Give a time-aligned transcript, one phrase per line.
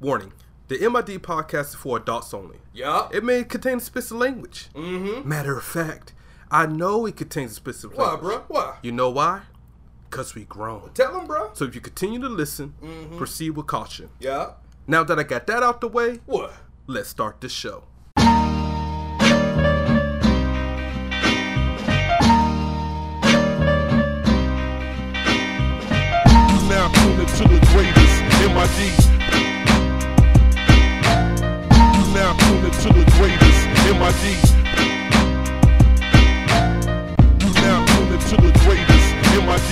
[0.00, 0.32] Warning.
[0.68, 2.58] The MID podcast is for adults only.
[2.72, 3.08] Yeah.
[3.12, 4.68] It may contain explicit language.
[4.74, 5.28] Mm-hmm.
[5.28, 6.12] Matter of fact,
[6.50, 8.22] I know it contains explicit Why, language.
[8.22, 8.44] Why, bro?
[8.48, 8.76] Why?
[8.82, 9.42] You know why?
[10.08, 10.90] Because we grown.
[10.94, 11.50] Tell him, bro.
[11.54, 13.18] So if you continue to listen, Mm-hmm.
[13.18, 14.10] proceed with caution.
[14.20, 14.52] Yeah.
[14.86, 16.52] Now that I got that out the way, What?
[16.86, 17.84] let's start the show.
[26.68, 28.22] now tuned into the greatest
[28.54, 29.09] MID.
[32.80, 33.60] Now tuned into the greatest
[34.00, 34.24] MID.
[37.60, 39.70] Now tuned into the greatest MID.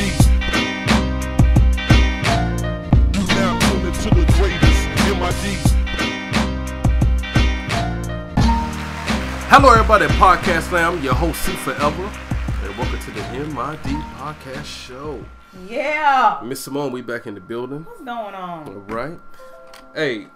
[3.31, 5.45] Now tuned into the greatest MID.
[9.49, 11.03] Hello, everybody, at Podcast Slam.
[11.03, 12.11] Your host, C Forever,
[12.63, 13.87] and welcome to the MID
[14.19, 15.25] Podcast Show.
[15.67, 16.43] Yeah.
[16.45, 17.87] Miss Simone, we back in the building.
[17.87, 18.69] What's going on?
[18.69, 19.19] All right.
[19.95, 20.27] Hey,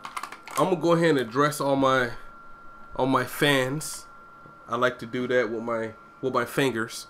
[0.57, 2.13] I'm gonna go ahead and address all my
[2.96, 4.07] all my fans.
[4.68, 7.07] I like to do that with my with my fingers.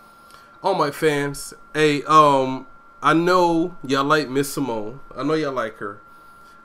[0.63, 1.55] All my fans.
[1.75, 2.67] Hey, um,
[3.03, 5.01] I know y'all like Miss Simone.
[5.17, 6.01] I know y'all like her.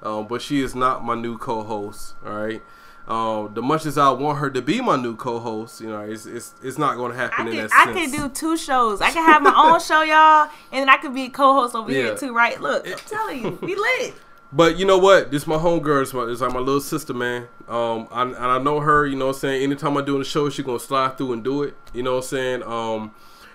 [0.03, 2.13] Um, but she is not my new co-host.
[2.25, 2.61] All right.
[3.07, 6.25] Um, the much as I want her to be my new co-host, you know, it's
[6.25, 7.97] it's, it's not going to happen I in can I sense.
[7.97, 9.01] can do two shows.
[9.01, 12.01] I can have my own show, y'all, and then I could be co-host over Yeah.
[12.03, 12.59] here too, right?
[12.59, 14.13] Look, I'm telling you, we lit.
[14.51, 15.29] But you know what?
[15.31, 16.03] This is my homegirl.
[16.03, 17.47] It's, my, it's like my little sister, man.
[17.67, 19.05] Um, I, and I know her.
[19.05, 19.63] You know what I'm saying?
[19.63, 21.75] Anytime I do a show, she gonna slide through and do it.
[21.93, 22.63] You know what I'm saying?
[22.63, 23.13] Um,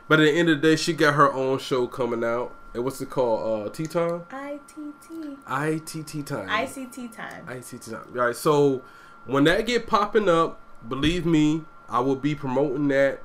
[0.08, 2.54] but at the end of the day, she got her own show coming out.
[2.74, 3.66] And what's it called?
[3.66, 4.22] Uh, Tea Time?
[4.30, 5.38] ITT.
[5.46, 6.48] ITT Time.
[6.48, 7.48] ICT time.
[7.48, 8.06] ITT Time.
[8.14, 8.36] All right.
[8.36, 8.82] So
[9.26, 13.22] when that get popping up, believe me, I will be promoting that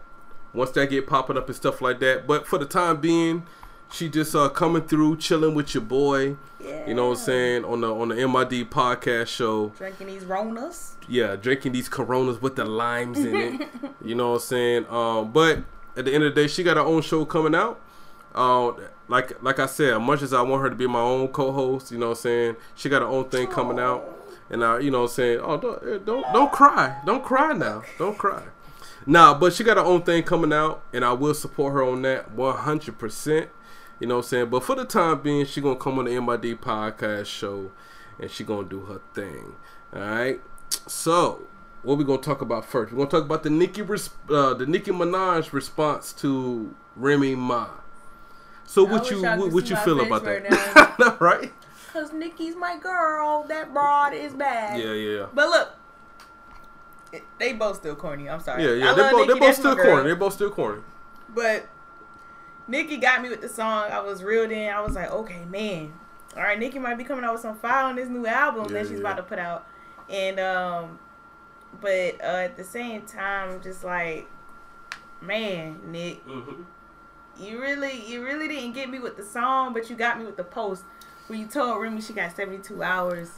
[0.54, 2.28] once that get popping up and stuff like that.
[2.28, 3.44] But for the time being,
[3.92, 6.38] she just uh coming through, chilling with your boy.
[6.64, 6.88] Yeah.
[6.88, 9.70] You know what I'm saying on the on the MID podcast show.
[9.78, 10.94] Drinking these Ronas.
[11.08, 13.70] Yeah, drinking these Coronas with the limes in it.
[14.04, 14.86] you know what I'm saying?
[14.90, 15.60] Um, but
[15.96, 17.80] at the end of the day, she got her own show coming out.
[18.36, 18.74] Uh,
[19.08, 21.98] like like I said, much as I want her to be my own co-host, you
[21.98, 22.56] know what I'm saying?
[22.76, 24.14] She got her own thing coming out.
[24.50, 25.40] And I, you know what I'm saying?
[25.42, 27.02] Oh, don't eh, don't don't cry.
[27.06, 27.84] Don't cry now.
[27.98, 28.44] Don't cry.
[29.06, 32.02] Nah, but she got her own thing coming out, and I will support her on
[32.02, 33.48] that 100%.
[34.00, 34.50] You know what I'm saying?
[34.50, 37.72] But for the time being, she going to come on the MID podcast show,
[38.20, 39.56] and she going to do her thing.
[39.94, 40.40] All right?
[40.86, 41.48] So,
[41.82, 42.92] what we going to talk about first?
[42.92, 47.70] We're going to talk about the Nicki, uh, the Nicki Minaj response to Remy Ma.
[48.66, 50.96] So, what you what, what you feel about right that?
[51.00, 51.18] now.
[51.20, 51.52] right?
[51.94, 53.44] Cause Nicki's my girl.
[53.48, 54.80] That broad is bad.
[54.80, 55.26] Yeah, yeah.
[55.34, 55.70] But look,
[57.12, 58.30] it- they both still corny.
[58.30, 58.64] I'm sorry.
[58.64, 58.92] Yeah, yeah.
[58.92, 60.04] Love both, Nicki, they're both still corny.
[60.04, 60.82] They're both still corny.
[61.30, 61.68] But
[62.68, 63.90] Nicki got me with the song.
[63.92, 64.70] I was reeled in.
[64.74, 65.94] I was like, okay, man.
[66.36, 68.74] All right, Nicki might be coming out with some fire on this new album Yeah,
[68.74, 69.00] that she's yeah.
[69.00, 69.66] about to put out.
[70.10, 71.00] And um
[71.82, 74.28] but uh, at the same time, just like,
[75.22, 76.22] man, Nick,
[77.40, 80.38] you really you really didn't get me with the song, but you got me with
[80.38, 80.84] the post
[81.28, 83.32] where you told Remy she got 72 hours.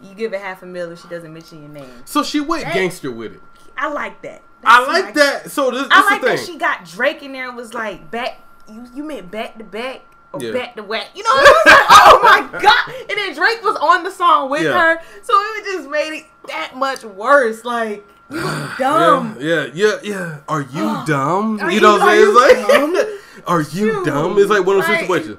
[0.00, 1.90] You give it half a mil if she doesn't mention your name.
[2.04, 3.42] So she went That- gangster with it.
[3.78, 4.42] I like that.
[4.64, 5.50] I That's like my- that.
[5.50, 8.10] So this, this I like the that she got Drake in there and was like
[8.10, 8.40] back.
[8.68, 10.52] You you meant back to back or Yeah.
[10.52, 11.08] back to whack.
[11.14, 11.86] You know what I'm saying?
[11.90, 12.20] oh
[12.52, 12.94] my god!
[13.10, 14.72] And then Drake was on the song with Yeah.
[14.96, 17.64] her, so it just made it that much worse.
[17.64, 19.36] Like you was dumb.
[19.40, 20.38] yeah, yeah, yeah, yeah.
[20.48, 21.60] Are you dumb?
[21.60, 22.60] Are you know you- what I'm saying?
[22.60, 22.94] It's dumb?
[22.94, 23.06] like,
[23.46, 24.38] are you dumb?
[24.38, 25.00] It's like one of those right.
[25.00, 25.38] situations.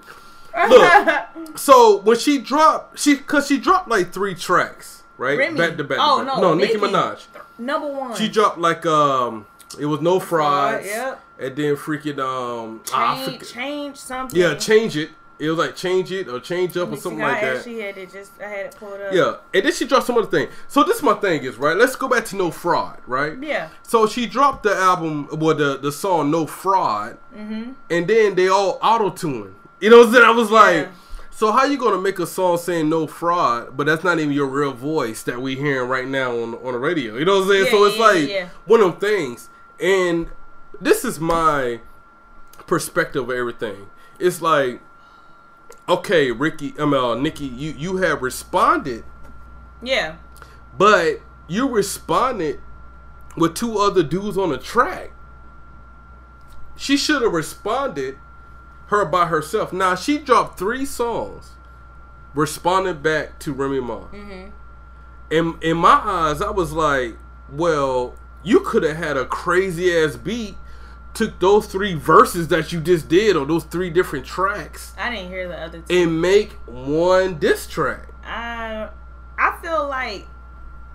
[0.69, 5.37] Look, so when she dropped, she cause she dropped like three tracks, right?
[5.37, 5.57] Remy.
[5.57, 5.97] Back to back.
[6.01, 6.35] Oh, back.
[6.35, 6.85] no, no, Nicki Nicki.
[6.87, 7.25] Minaj.
[7.59, 8.15] Number one.
[8.15, 9.45] She dropped like um,
[9.79, 11.21] it was no frauds, yep.
[11.39, 14.39] And then freaking um, change, change something.
[14.39, 15.09] yeah, change it.
[15.39, 17.63] It was like change it or change up or something like that.
[17.63, 18.31] She had it just.
[18.41, 19.13] I had it pulled up.
[19.13, 20.47] Yeah, and then she dropped some other thing.
[20.67, 21.77] So this is my thing is right.
[21.77, 23.33] Let's go back to No Fraud, right?
[23.39, 23.69] Yeah.
[23.83, 27.73] So she dropped the album, well, the the song No Fraud, Mm-hmm.
[27.91, 29.53] and then they all auto tune.
[29.79, 30.25] You know what I'm saying?
[30.25, 30.91] I was like, Yeah.
[31.29, 34.47] so how you gonna make a song saying no fraud, but that's not even your
[34.47, 37.15] real voice that we hearing right now on on the radio?
[37.15, 37.65] You know what I'm saying?
[37.65, 37.97] Yeah, so it's
[38.27, 39.49] yeah, like one of them things,
[39.79, 40.29] and
[40.81, 41.79] this is my
[42.65, 43.87] perspective of everything.
[44.19, 44.81] It's like,
[45.87, 49.03] okay, Ricky, I mean, uh, Nicki, you you have responded
[49.81, 50.15] Yeah.
[50.77, 52.59] but you responded
[53.35, 55.11] with two other dudes on the track.
[56.75, 58.17] She should have responded
[58.87, 59.71] her by herself.
[59.73, 61.51] Now she dropped three songs,
[62.33, 63.99] responded back to Remy Ma.
[64.07, 64.49] Mm-hmm.
[65.29, 67.17] In in my eyes, I was like,
[67.51, 70.55] well, you could have had a crazy ass beat,
[71.13, 75.29] took those three verses that you just did on those three different tracks, I didn't
[75.29, 75.95] hear the other two.
[76.03, 78.07] and make one diss track.
[78.23, 78.89] I
[79.37, 80.27] I feel like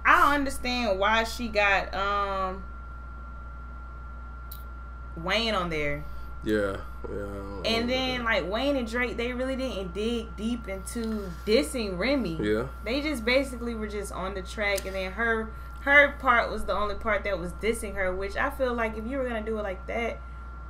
[0.04, 2.62] I don't understand why she got um
[5.16, 6.04] Wayne on there.
[6.44, 6.76] Yeah,
[7.08, 7.62] yeah.
[7.64, 12.38] And then like Wayne and Drake, they really didn't dig deep into dissing Remy.
[12.40, 15.50] yeah, They just basically were just on the track, and then her
[15.82, 18.14] her part was the only part that was dissing her.
[18.14, 20.18] Which I feel like if you were gonna do it like that,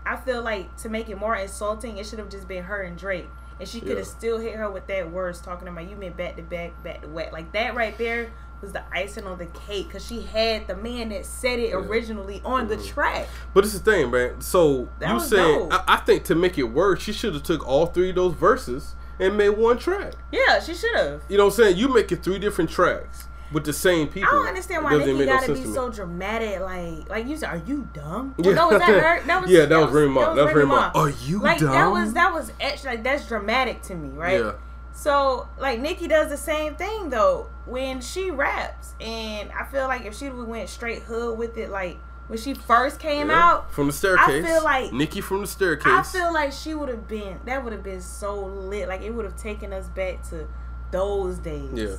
[0.05, 2.97] I feel like to make it more insulting, it should have just been her and
[2.99, 3.29] Drake,
[3.61, 4.05] and she could have Yeah.
[4.05, 7.09] still hit her with that words talking about you meant back to back, back to
[7.09, 7.33] back.
[7.33, 8.31] Like that right there
[8.61, 11.75] was the icing on the cake because she had the man that said it Yeah.
[11.77, 11.91] Mm-hmm.
[11.91, 13.29] originally on the track.
[13.55, 14.41] but it's the thing, man.
[14.41, 15.69] So That you saying.
[15.73, 18.35] I, I think to make it worse, she should have took all three of those
[18.35, 20.15] verses and made one track.
[20.31, 21.23] Yeah, she should have.
[21.29, 21.77] You know what I'm saying?
[21.77, 24.29] You make it three different tracks with the same people.
[24.29, 26.61] I don't understand why Nicki gotta sense be so dramatic.
[26.61, 28.35] Like, like you said, are you dumb?
[28.43, 28.53] Yeah.
[28.55, 29.27] No, was that her?
[29.27, 30.15] That was Yeah, that was Remy.
[30.15, 30.91] That was Remy Ma.
[30.95, 31.01] Ma.
[31.01, 32.93] Are you like that was that was extra.
[32.93, 34.41] Like that's dramatic to me, right?
[34.41, 34.53] Yeah.
[34.95, 40.05] So like Nicki does the same thing though when she raps, and I feel like
[40.05, 43.39] if she went straight hood with it, like when she first came Yeah.
[43.53, 44.45] out, from the staircase.
[44.45, 45.87] I feel like- Nicki from the staircase.
[45.93, 48.89] I feel like she would have been that would have been so lit.
[48.89, 50.47] Like it would have taken us back to
[50.91, 51.71] those days.
[51.73, 51.97] Yeah.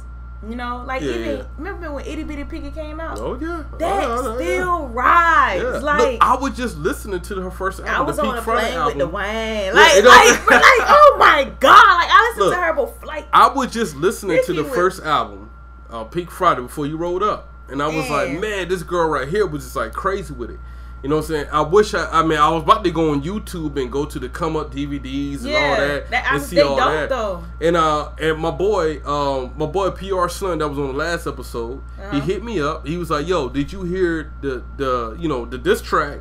[0.47, 1.43] You know, like Yeah, even yeah.
[1.57, 3.17] remember when Itty Bitty Piggy came out?
[3.19, 4.45] oh yeah, That Oh, oh, yeah.
[4.45, 5.63] still rides.
[5.63, 5.69] Yeah.
[5.79, 8.77] Like Look, I was just listening to her first album, I was on Friday plane
[8.77, 8.97] album.
[8.97, 9.73] with the Wayne.
[9.73, 11.95] Like, it like, like, oh my god!
[11.97, 13.07] Like I listened Look, to her before.
[13.07, 15.49] Like, I was just listening to the first album,
[15.89, 18.41] uh, Pink Friday, before you rolled up, and I was like, Man.
[18.41, 20.59] man, this girl right here was just like crazy with it.
[21.03, 21.47] You know what I'm saying?
[21.51, 22.05] I wish I.
[22.09, 24.71] I mean, I was about to go on YouTube and go to the come up
[24.71, 27.09] DVDs and all that, that, and see all that.
[27.09, 27.43] though.
[27.59, 31.27] And uh, and my boy, um, my boy PR Slim that was on the last
[31.27, 32.19] episode, he Uh-huh.
[32.21, 32.87] hit me up.
[32.87, 36.19] He was like, "Yo, did you hear the the you know the diss track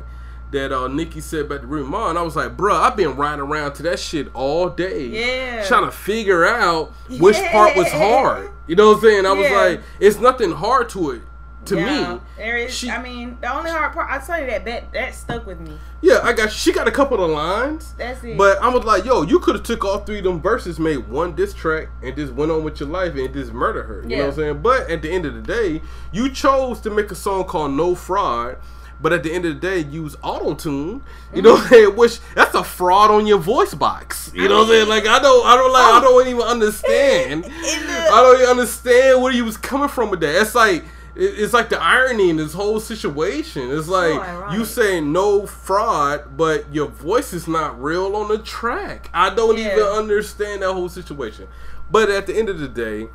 [0.51, 3.39] that uh Nicki said about the Ma?" And I was like, "Bruh, I've been riding
[3.39, 5.63] around to that shit all day, Yeah.
[5.65, 6.91] trying to figure out
[7.21, 9.25] which part was hard." You know what I'm saying?
[9.25, 9.61] I was Yeah.
[9.61, 11.21] like, "It's nothing hard to it."
[11.65, 12.73] To Yeah, me, there is.
[12.73, 14.09] she- I mean, the only hard part.
[14.11, 15.77] I tell you that that that stuck with me.
[16.01, 18.37] yeah, I got she got a couple of lines, That's it.
[18.37, 21.07] But I was like, yo, you could have took all three of them verses, made
[21.07, 24.01] one diss track, and just went on with your life and just murder her.
[24.07, 24.61] You know what I'm saying?
[24.61, 25.81] But at the end of the day,
[26.11, 28.57] you chose to make a song called No Fraud.
[29.01, 31.01] But at the end of the day, use auto tune.
[31.33, 31.95] You know what I'm saying?
[31.97, 34.31] Which that's a fraud on your voice box.
[34.33, 34.87] You know what I'm saying?
[34.87, 37.45] Like I don't, I don't like, I don't even understand.
[37.49, 40.39] I don't even understand where he was coming from with that.
[40.41, 43.69] It's like it's like the irony in this whole situation.
[43.71, 49.09] It's like you say no fraud, but your voice is not real on the track.
[49.13, 49.73] I don't Yeah.
[49.73, 51.47] even understand that whole situation.
[51.91, 53.09] But at the end of the day,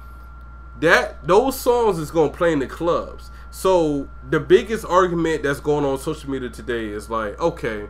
[0.80, 3.30] that those songs is gonna play in the clubs.
[3.50, 7.86] So the biggest argument that's going on social media today is like, okay,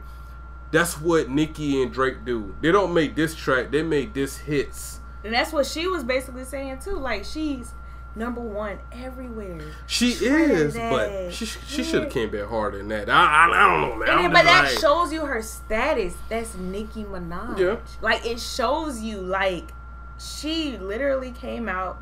[0.70, 2.54] that's what Nicki and Drake do.
[2.62, 5.00] They don't make this track; they make this hits.
[5.24, 6.96] and that's what she was basically saying too.
[6.96, 7.72] Like she's
[8.18, 9.60] number one everywhere.
[9.86, 11.88] She is, but she she Yeah.
[11.88, 13.08] should have came back harder than that.
[13.08, 14.22] I I, I don't know, man.
[14.22, 16.14] Then, but that like- shows you her status.
[16.28, 17.58] That's Nicki Minaj.
[17.58, 17.76] Yeah.
[18.02, 19.72] Like it shows you like
[20.18, 21.98] she literally came out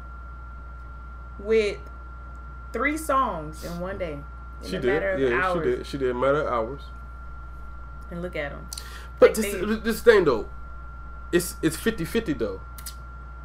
[1.38, 1.78] with
[2.72, 4.18] three songs in one day.
[4.62, 5.64] In she a did, matter of yeah, hours.
[5.64, 5.86] she did.
[5.86, 6.80] She did matter of hours.
[8.10, 8.66] And look at them.
[9.18, 10.48] But Like this, they- this thing though,
[11.32, 12.60] it's it's 50-50 though.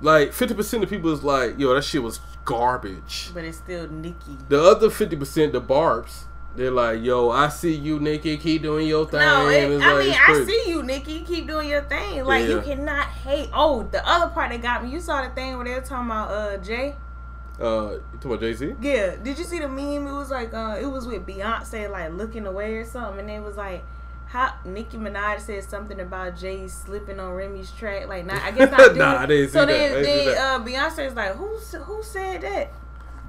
[0.01, 3.29] Like fifty percent of people is like, yo, that shit was garbage.
[3.33, 4.37] But it's still Nicki.
[4.49, 8.87] The other fifty percent, the barbs, they're like, yo, I see you, Nicki, keep doing
[8.87, 9.19] your thing.
[9.19, 11.21] No, it, I like, mean I see you, Nicki.
[11.21, 12.25] Keep doing your thing.
[12.25, 13.49] Like you cannot hate.
[13.53, 14.89] Oh, the other part that got me.
[14.89, 16.95] You saw the thing where they were talking about uh Jay.
[17.59, 18.75] Uh, you talking about Jay Z?
[18.81, 19.15] Yeah.
[19.17, 20.07] Did you see the meme?
[20.07, 23.41] It was like uh, it was with Beyonce like looking away or something, and it
[23.41, 23.83] was like.
[24.31, 28.71] How Nicki Minaj said something about Jay slipping on Remy's track, like not I guess
[28.71, 28.95] not.
[28.95, 29.67] Nah, I didn't so that.
[29.67, 32.71] then, I then uh, Beyonce is like, who who said that?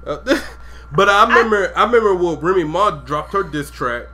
[0.05, 0.39] Uh,
[0.95, 4.07] but I remember, I, remember when Remy Ma dropped her diss track,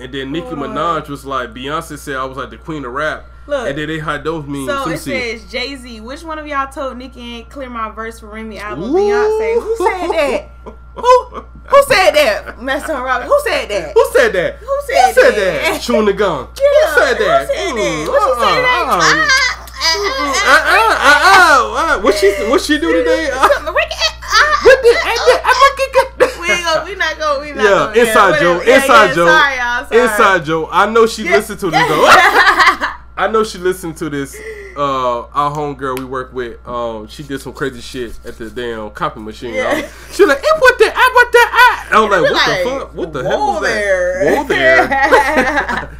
[0.00, 0.48] and then Nicki.
[0.48, 3.68] Minaj was like, Beyonce said I was like the queen of rap, Look.
[3.68, 4.66] and then they had those memes.
[4.68, 6.00] So it says Jay Z.
[6.00, 8.90] Which one of y'all told Nicki ain't clear my verse for Remy album?
[8.90, 8.94] Ooh.
[8.94, 9.62] Beyonce.
[9.62, 10.48] Who said that?
[10.96, 12.60] Who who said that?
[12.62, 13.26] Master Robin.
[13.28, 13.92] Who said that?
[13.92, 14.56] Who said that?
[14.56, 15.62] Who said Who said that?
[15.72, 15.80] that?
[15.82, 16.48] Chewing the gum.
[16.58, 17.40] Yeah, Who said that?
[17.40, 17.76] Who said that?
[17.76, 18.66] Mm, What she say today?
[18.66, 19.28] uh-uh, uh-uh.
[19.28, 22.02] Ah, Uh, uh, uh, uh, uh.
[22.02, 23.30] What she what she do today?
[23.34, 23.92] Uh, Something wicked.
[24.22, 24.60] Ah.
[24.64, 28.00] what the- uh, uh, We ain't gonna, we not gonna, we not Yeah, gonna.
[28.00, 28.64] inside whatever.
[28.64, 29.84] Yeah, inside yeah, joke, Sorry, y'all.
[29.86, 30.00] Sorry.
[30.02, 30.68] Inside Joe.
[30.70, 31.36] I know she Yeah.
[31.36, 32.06] listened to this though.
[33.16, 34.36] I know she listened to this.
[34.76, 36.66] Uh, our homegirl we work with.
[36.68, 39.54] Um, she did some crazy shit at the damn copy machine.
[39.54, 39.88] Yeah.
[40.12, 41.88] She like, it what the, I what the, I.
[41.92, 42.94] I was like, what Like, the fuck?
[42.94, 44.24] What the hell was there.
[44.24, 44.36] that?
[44.36, 45.98] Whoa there.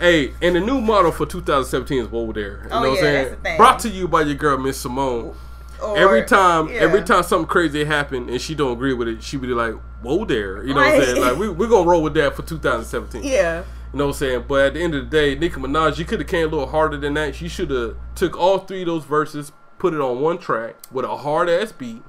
[0.00, 2.62] hey, and the new model for 2017 is Whoa there.
[2.64, 3.36] You Oh, know what I'm saying?
[3.44, 3.56] that's.
[3.56, 5.36] Brought to you by your girl Miss Simone.
[5.80, 6.76] Or, every time, yeah.
[6.76, 9.74] every time something crazy happened and she don't agree with it, she would be like,
[10.00, 11.20] "Whoa there," you know what I'm saying?
[11.20, 13.22] Like we we're gonna roll with that for 2017.
[13.30, 13.62] Yeah.
[13.92, 14.44] You know what I'm saying?
[14.48, 16.66] But at the end of the day, Nicki Minaj, you could have came a little
[16.68, 17.34] harder than that.
[17.34, 21.04] She should have took all three of those verses, put it on one track with
[21.04, 22.02] a hard ass beat,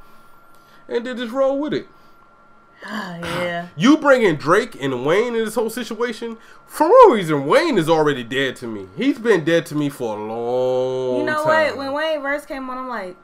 [0.90, 1.88] and then just roll with it.
[2.86, 3.68] yeah.
[3.78, 7.46] You bringing Drake and Wayne in this whole situation for no reason.
[7.46, 8.88] Wayne is already dead to me.
[8.96, 11.20] He's been dead to me for a long.
[11.20, 11.68] You know time.
[11.68, 11.78] what?
[11.78, 13.16] When Wayne verse came on, I'm like,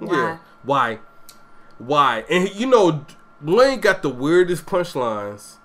[0.00, 0.38] Yeah.
[0.62, 0.98] why?
[0.98, 0.98] Why?
[1.78, 2.24] Why?
[2.30, 3.04] And you know,
[3.42, 5.56] Wayne got the weirdest punchlines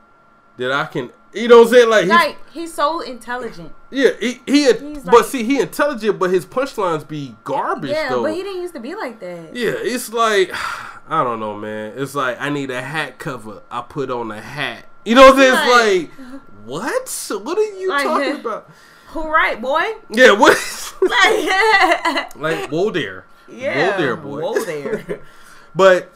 [0.58, 1.12] that I can.
[1.34, 1.90] You know what I'm saying?
[1.90, 3.72] Like, he's- Like he's so intelligent.
[3.92, 8.24] yeah, he, he He's but see, he intelligent, but his punchlines be garbage Yeah, though.
[8.24, 9.56] but he didn't used to be like that.
[9.56, 10.52] yeah, it's like
[11.10, 11.94] I don't know, man.
[11.98, 13.62] It's like I need a hat cover.
[13.72, 14.86] I put on a hat.
[15.06, 15.54] You know what I'm saying?
[15.54, 16.30] It's like
[16.66, 17.44] what?
[17.46, 18.70] What are you Like- talking about?
[19.10, 19.82] Who right, boy?
[20.10, 20.56] Yeah, what?
[21.02, 23.92] Like, like whoa there, yeah.
[23.92, 24.42] whoa there, boy.
[24.42, 25.22] Whoa there.
[25.76, 26.12] But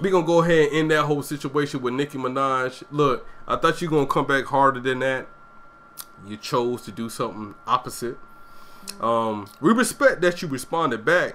[0.00, 2.82] we gonna go ahead and end that whole situation with Nicki Minaj.
[2.90, 5.26] Look, I thought you gonna come back harder than that.
[6.26, 8.18] You chose to do something opposite.
[9.00, 11.34] Um, we respect that you responded back,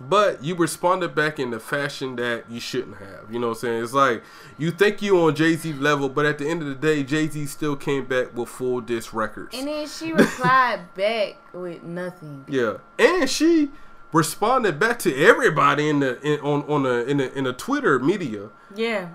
[0.00, 3.30] but you responded back in the fashion that you shouldn't have.
[3.32, 3.82] You know what I'm saying?
[3.82, 4.22] It's like
[4.58, 7.28] you think you on Jay Z level, but at the end of the day, Jay
[7.28, 9.56] Z still came back with full disc records.
[9.56, 12.44] and then she replied back with nothing.
[12.48, 13.70] Yeah, and she
[14.12, 17.98] responded back to everybody in the in, on on the in the in the Twitter
[17.98, 18.50] media.
[18.74, 19.08] Yeah.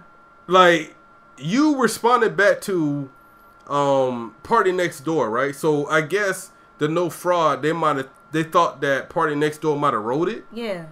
[0.47, 0.95] Like
[1.37, 3.09] you responded back to
[3.67, 5.55] um Party Next Door, right?
[5.55, 9.77] So I guess the no fraud they might have they thought that Party Next Door
[9.77, 10.45] might have wrote it.
[10.51, 10.87] Yeah.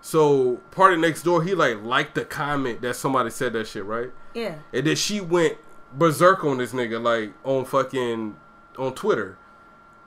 [0.00, 4.10] So Party Next Door he like liked the comment that somebody said that shit, right?
[4.34, 4.56] Yeah.
[4.72, 5.58] And then she went
[5.92, 8.36] berserk on this nigga like on fucking
[8.76, 9.38] on Twitter.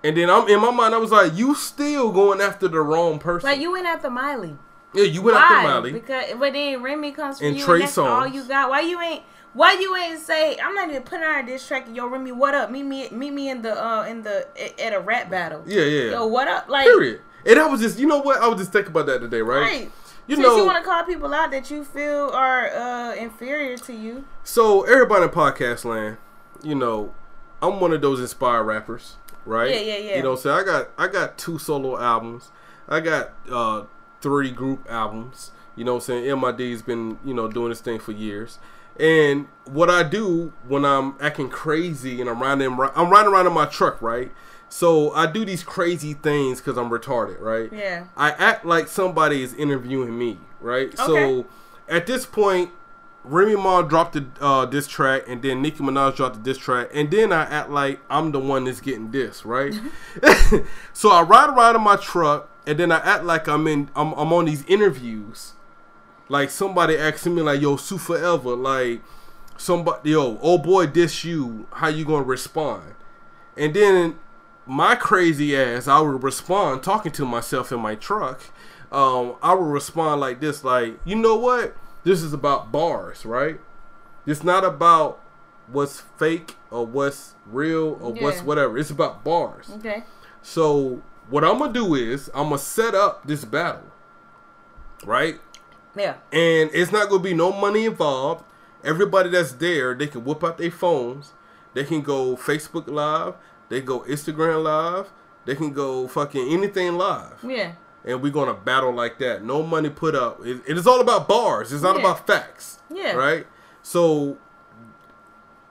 [0.04, 3.20] And then I'm in my mind I was like, you still going after the wrong
[3.20, 3.50] person.
[3.50, 4.58] Like you went after Miley.
[4.94, 5.42] yeah, you went Why?
[5.44, 5.92] after Miley.
[5.94, 8.70] Because but then Remy comes for And you Trey and that's all you got.
[8.70, 12.08] Why you ain't why you ain't say I'm not even putting out this track yo
[12.08, 12.72] Remy what up?
[12.72, 14.48] Meet me meet me in the uh in the
[14.84, 15.64] at a rap battle.
[15.68, 16.12] Yeah, yeah.
[16.12, 16.68] Yo, what up?
[16.68, 17.22] Like Period.
[17.46, 18.40] And I was just, you know what?
[18.40, 19.62] I was just thinking about that today, right?
[19.62, 19.92] Right.
[20.28, 23.78] You Since know, you want to call people out that you feel are uh, inferior
[23.80, 24.26] to you.
[24.44, 26.18] so everybody in podcast land,
[26.62, 27.14] you know,
[27.62, 29.70] I'm one of those inspired rappers, right?
[29.70, 30.18] Yeah, yeah, yeah.
[30.18, 32.52] You know, so I got I got two solo albums,
[32.88, 33.84] I got uh
[34.22, 35.52] three group albums.
[35.76, 38.60] You know, what I'm saying MID's been you know doing this thing for years.
[39.00, 43.54] And what I do when I'm acting crazy and I'm riding, I'm riding around in
[43.54, 44.32] my truck, right?
[44.70, 47.72] So I do these crazy things because I'm retarded, right?
[47.74, 48.06] Yeah.
[48.16, 50.88] I act like somebody is interviewing me, right?
[50.88, 50.96] Okay.
[50.98, 51.46] So
[51.90, 52.72] at this point,
[53.24, 56.90] Remy Ma dropped the uh, diss track, and then Nicki Minaj dropped the diss track,
[56.94, 59.74] and then I act like I'm the one that's getting this, right?
[60.94, 64.14] so I ride around in my truck, and then I act like I'm in, I'm,
[64.14, 65.54] I'm on these interviews,
[66.30, 69.02] like somebody asking me like, "Yo, Sue Forever," like
[69.62, 72.96] somebody, yo, oh boy, diss you, how you gonna respond?
[73.56, 74.18] And then
[74.66, 78.42] my crazy ass, I would respond talking to myself in my truck.
[78.92, 81.76] Um, I would respond like this, like, you know what?
[82.04, 83.60] This is about bars, right?
[84.26, 85.20] It's not about
[85.68, 88.78] what's fake or what's real or what's whatever.
[88.78, 89.70] It's about bars.
[89.78, 90.04] Okay.
[90.42, 93.84] So what I'm gonna do is I'm gonna set up this battle,
[95.06, 95.40] right?
[95.94, 96.16] Yeah.
[96.32, 98.46] and it's not gonna be no money involved.
[98.84, 101.34] Everybody that's there, they can whip out their phones.
[101.74, 103.36] They can go Facebook Live.
[103.70, 105.12] They go Instagram Live.
[105.46, 107.74] They can go fucking anything live, Yeah.
[108.06, 109.44] And we're gonna battle like that.
[109.44, 110.46] No money put up.
[110.46, 111.72] It, it is all about bars.
[111.72, 112.02] It's not Yeah.
[112.02, 112.80] about facts.
[112.90, 113.14] Yeah.
[113.14, 113.48] Right.
[113.84, 114.38] So,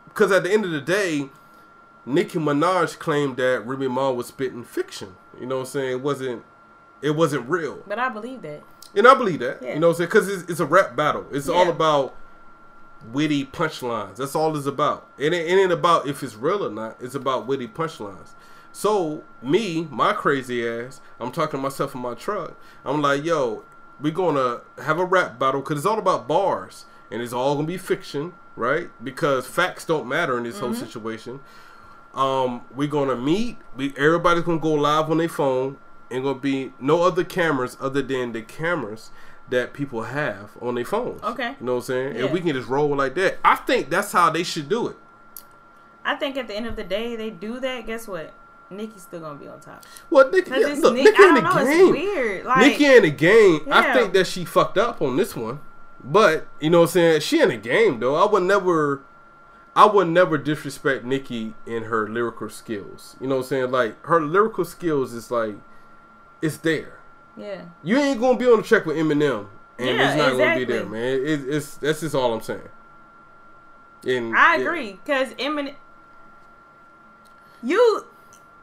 [0.07, 1.29] because at the end of the day,
[2.07, 5.17] Nicki Minaj claimed that Remy Ma was spitting fiction.
[5.39, 5.91] You know what I'm saying?
[5.93, 6.45] It wasn't.
[7.03, 7.83] It wasn't real.
[7.87, 8.63] But I believe that.
[8.95, 9.63] And I believe that.
[9.63, 9.75] Yeah.
[9.75, 10.09] You know what I'm saying?
[10.09, 11.27] Because it's, it's a rap battle.
[11.31, 12.15] It's all about
[13.13, 14.17] witty punchlines.
[14.17, 15.09] That's all it's about.
[15.17, 16.97] It ain't, it ain't about if it's real or not.
[17.01, 18.31] It's about witty punchlines.
[18.73, 22.55] So, me, my crazy ass, I'm talking to myself in my truck.
[22.85, 23.65] I'm like, yo,
[24.01, 26.85] we're going to have a rap battle because it's all about bars.
[27.11, 28.89] And it's all going to be fiction, right?
[29.03, 31.41] Because facts don't matter in this whole situation.
[32.15, 33.57] Um, we're gonna meet.
[33.77, 35.79] We everybody's gonna go live on their phone.
[36.11, 39.11] and gonna be no other cameras other than the cameras
[39.49, 41.23] that people have on their phones.
[41.23, 41.51] Okay.
[41.61, 42.17] you know what I'm saying?
[42.17, 42.25] Yeah.
[42.25, 43.39] And we can just roll like that.
[43.45, 44.97] I think that's how they should do it.
[46.05, 47.87] I think at the end of the day, they do that.
[47.87, 48.33] Guess what?
[48.71, 49.85] Nicki's still gonna be on top.
[50.11, 51.57] Well, Nicki, yeah, look, Nick, Nicki I in the know.
[51.57, 51.91] It's game.
[51.91, 52.47] weird.
[52.47, 53.61] Like Nicki in the game.
[53.71, 55.61] I think that she fucked up on this one.
[56.03, 57.21] But you know what I'm saying?
[57.21, 58.15] She in the game though.
[58.15, 59.03] I would never
[59.77, 63.17] I would never disrespect Nicki in her lyrical skills.
[63.21, 63.71] You know what I'm saying?
[63.71, 65.57] Like her lyrical skills is like
[66.41, 66.99] it's there.
[67.37, 67.63] Yeah.
[67.83, 69.47] You ain't gonna be on the track with Eminem,
[69.79, 71.03] and Yeah, it's not gonna be there, man.
[71.03, 72.69] It, it's that's just all I'm saying.
[74.07, 75.75] And I agree because Eminem,
[77.63, 78.07] you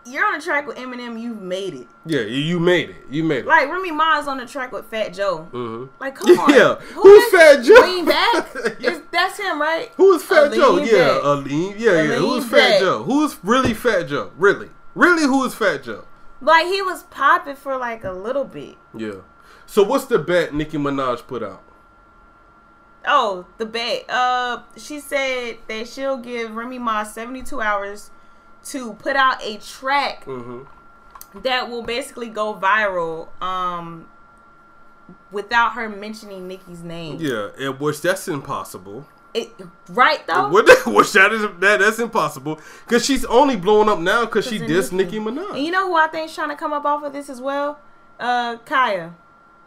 [0.08, 1.20] you're on the track with Eminem.
[1.22, 1.88] You've made it.
[2.06, 2.96] Yeah, you, made it.
[3.10, 3.46] You made it.
[3.46, 5.48] Like Remy Ma's on the track with Fat Joe.
[5.52, 5.86] Mm-hmm.
[6.02, 6.50] Like, come on.
[6.54, 6.76] Yeah.
[6.76, 7.74] Who Who's Fat Joe?
[7.82, 8.48] Lean back.
[8.80, 8.92] Yeah.
[8.92, 9.92] Is- that's him, right?
[9.98, 10.72] Who is Fat A Joe?
[10.74, 11.24] lean Yeah, back.
[11.24, 11.76] a lean.
[11.78, 12.16] Yeah, A yeah.
[12.16, 12.80] Who lean Fat.
[12.80, 13.04] Joe?
[13.04, 14.32] Who is really Fat Joe?
[14.38, 16.06] Really, really, who is Fat Joe?
[16.42, 18.76] Like he was popping for like a little bit.
[18.96, 19.22] Yeah.
[19.66, 21.64] So what's the bet Nicki Minaj put out?
[23.08, 24.10] Oh, the bet.
[24.10, 28.12] Uh, she said that she'll give Remy Ma 72 hours
[28.72, 31.40] to put out a track Mm-hmm.
[31.42, 33.28] that will basically go viral.
[33.42, 34.08] Um,
[35.32, 37.18] without her mentioning Nicki's name.
[37.20, 39.08] Yeah, and which that's impossible.
[39.34, 39.50] It,
[39.90, 40.50] right though.
[40.50, 44.58] What, which that is that that's impossible because she's only blowing up now because she
[44.60, 45.20] dissed Nicki.
[45.20, 45.64] Nicki And Minaj.
[45.64, 47.80] you know who I think is trying to come up off of this as well?
[48.20, 49.14] Uh, Kaya.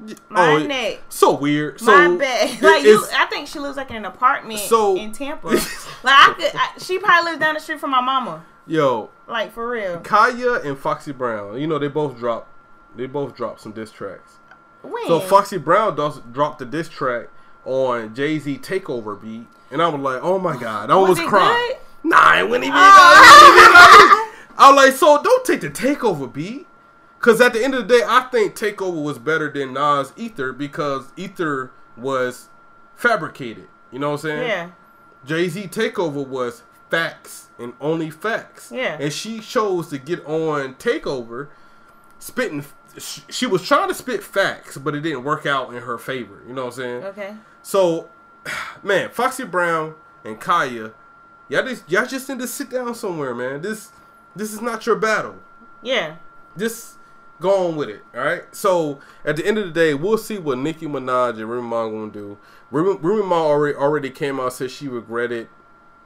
[0.02, 1.00] Oh, My neck.
[1.10, 1.78] so weird.
[1.78, 2.62] So My bad.
[2.62, 5.48] Like you, I think she lives like in an apartment So- in Tampa.
[6.02, 8.44] like I could, I, she probably lives down the street from my mama.
[8.66, 10.00] yo, Like for real.
[10.00, 11.60] Kaya and Foxy Brown.
[11.60, 12.48] You know they both dropped.
[12.96, 14.38] They both dropped some diss tracks.
[14.82, 15.06] When?
[15.06, 17.28] So Foxy Brown does dropped the diss track
[17.64, 21.20] on Jay Z Takeover beat, and I was like, oh my god, I Was almost
[21.20, 21.74] it cried.
[22.02, 22.10] good?
[22.10, 22.78] Nah, it wasn't even.
[22.78, 24.32] Oh.
[24.56, 26.66] I was like, so don't take the Takeover beat,
[27.18, 30.52] because at the end of the day, I think Takeover was better than Nas Ether
[30.52, 32.48] because Ether was
[32.94, 33.68] fabricated.
[33.90, 34.48] You know what I'm saying?
[34.48, 34.70] Yeah.
[35.24, 38.72] Jay Z Takeover was facts and only facts.
[38.72, 38.96] Yeah.
[38.98, 41.48] And she chose to get on Takeover,
[42.18, 42.64] spitting.
[43.28, 46.42] She was trying to spit facts, but it didn't work out in her favor.
[46.46, 47.04] You know what I'm saying?
[47.04, 47.34] Okay.
[47.62, 48.08] So,
[48.82, 50.92] man, Foxy Brown and Kaya,
[51.48, 53.62] y'all just y'all just need to sit down somewhere, man.
[53.62, 53.90] This
[54.34, 55.36] this is not your battle.
[55.82, 56.16] Yeah.
[56.56, 56.96] Just
[57.40, 58.02] go on with it.
[58.14, 58.42] All right.
[58.54, 61.88] So at the end of the day, we'll see what Nicki Minaj and Remy Ma
[61.88, 62.38] gonna do.
[62.70, 65.48] Remy Ma already already came out and said she regretted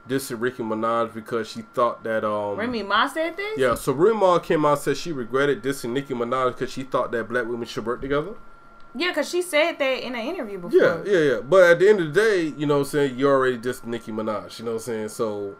[0.07, 3.57] dissing Nicki Minaj because she thought that um Remy Ma said this.
[3.57, 3.75] yeah.
[3.75, 7.11] So Remy Ma came out and said she regretted dissing Nicki Minaj because she thought
[7.11, 8.33] that black women should work together.
[8.97, 10.79] Yeah, cause she said that in an interview before.
[10.79, 11.39] Yeah, yeah, yeah.
[11.41, 13.85] But at the end of the day, you know what I'm saying, you already just
[13.85, 15.09] Nicki Minaj, you know what I'm saying?
[15.09, 15.55] So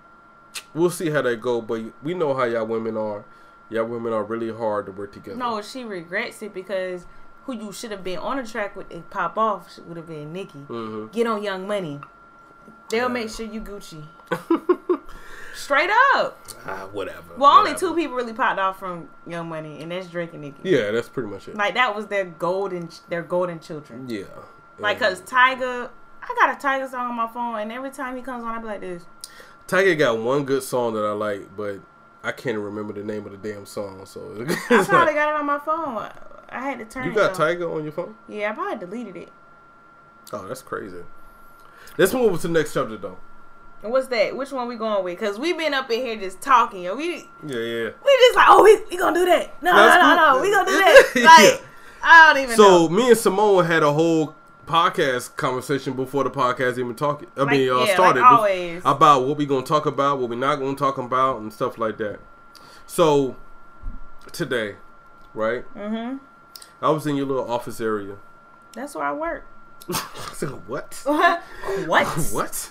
[0.73, 3.25] we'll see how that go, but we know how y'all women are.
[3.69, 5.35] Y'all women are really hard to work together.
[5.35, 7.07] No, she regrets it because
[7.45, 10.33] who you should have been on the track with it pop off would have been
[10.33, 10.59] Nicki.
[10.59, 11.99] hmm Get on Young Money.
[12.89, 14.03] They'll make sure you Gucci.
[15.55, 16.37] Straight up.
[16.65, 17.33] Ah, whatever.
[17.37, 20.69] Well, only two people really popped off from Young Money, and that's Drake and Nicki.
[20.69, 21.55] Yeah, that's pretty much it.
[21.55, 24.09] Like that was their golden, their golden children.
[24.09, 24.25] Yeah.
[24.77, 25.89] Like, cause Tyga,
[26.21, 28.59] I got a Tyga song on my phone, and every time he comes on, I
[28.59, 29.05] be like this.
[29.67, 31.79] Tyga got one good song that I like, but
[32.23, 34.05] I can't remember the name of the damn song.
[34.05, 34.43] So I
[34.83, 36.09] probably like, got it on my phone.
[36.49, 37.33] I had to turn you got.
[37.33, 38.15] Tyga on your phone?
[38.27, 39.29] Yeah, I probably deleted it.
[40.33, 41.03] Oh, that's crazy.
[41.97, 43.17] Let's move over to the next chapter, though.
[43.83, 44.35] And what's that?
[44.35, 45.19] Which one we going with?
[45.19, 46.95] Cause we been up in here just talking, yo.
[46.95, 47.89] We Yeah, yeah.
[48.03, 49.61] we just like, oh, we, we gonna do that.
[49.61, 50.15] No, no, no, cool.
[50.15, 51.11] no, we gonna do that.
[51.15, 51.23] Yeah.
[51.25, 51.63] Like,
[52.01, 52.89] I don't even So know.
[52.89, 57.27] me and Simone had a whole podcast conversation before the podcast even talking.
[57.37, 58.81] I mean, uh, yeah, started always.
[58.83, 61.97] about what we gonna talk about, what we not gonna talk about, and stuff like
[61.97, 62.19] that.
[62.87, 63.35] So
[64.31, 64.75] today,
[65.35, 65.63] right?
[65.75, 66.17] Mm-hmm.
[66.81, 68.15] I was in your little office area.
[68.73, 69.45] That's where I work.
[70.33, 71.01] Said, what?
[71.85, 72.07] what?
[72.31, 72.69] what?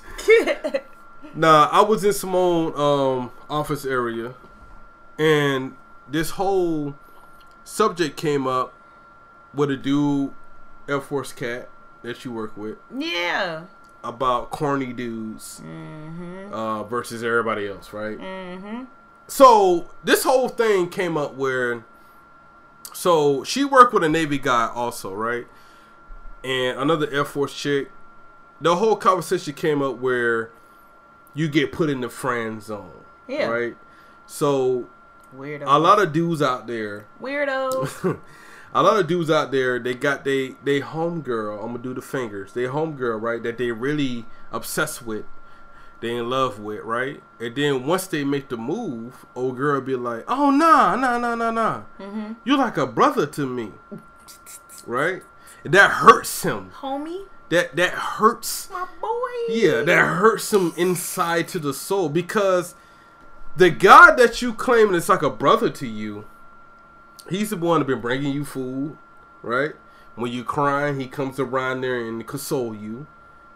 [1.34, 4.34] Nah, I was in Simone um office area,
[5.18, 5.74] and
[6.08, 6.94] this whole
[7.64, 8.74] subject came up
[9.54, 10.32] with a dude,
[10.88, 11.68] Air Force cat
[12.02, 12.76] that you work with.
[12.96, 13.62] yeah.
[14.02, 16.52] about corny dudes Mm-hmm.
[16.52, 18.18] uh, versus everybody else, right?
[18.18, 18.84] Mm-hmm.
[19.28, 21.84] So this whole thing came up where,
[22.94, 25.46] so she worked with a Navy guy also, right?
[26.42, 27.90] And another Air Force chick.
[28.60, 30.50] The whole conversation came up where
[31.34, 32.92] you get put in the friend zone,
[33.26, 33.46] Yeah.
[33.48, 33.76] right?
[34.26, 34.86] So
[35.36, 35.64] Weirdo.
[35.66, 38.18] a lot of dudes out there Weirdos.
[38.72, 42.00] a lot of dudes out there they got they they homegirl i'm gonna do the
[42.00, 45.24] fingers they homegirl right that they really obsessed with
[46.00, 49.96] they in love with right and then once they make the move old girl be
[49.96, 52.32] like oh nah nah nah nah nah mm-hmm.
[52.44, 53.70] you're like a brother to me
[54.86, 55.22] right
[55.64, 59.54] and that hurts him Homie, that that hurts my boy.
[59.54, 62.74] yeah, that hurts him inside to the soul because
[63.56, 66.24] the God that you claim is like a brother to you,
[67.30, 68.98] he's the one that been bringing you food,
[69.42, 69.72] right?
[70.16, 73.06] When you crying, he comes around there and console you,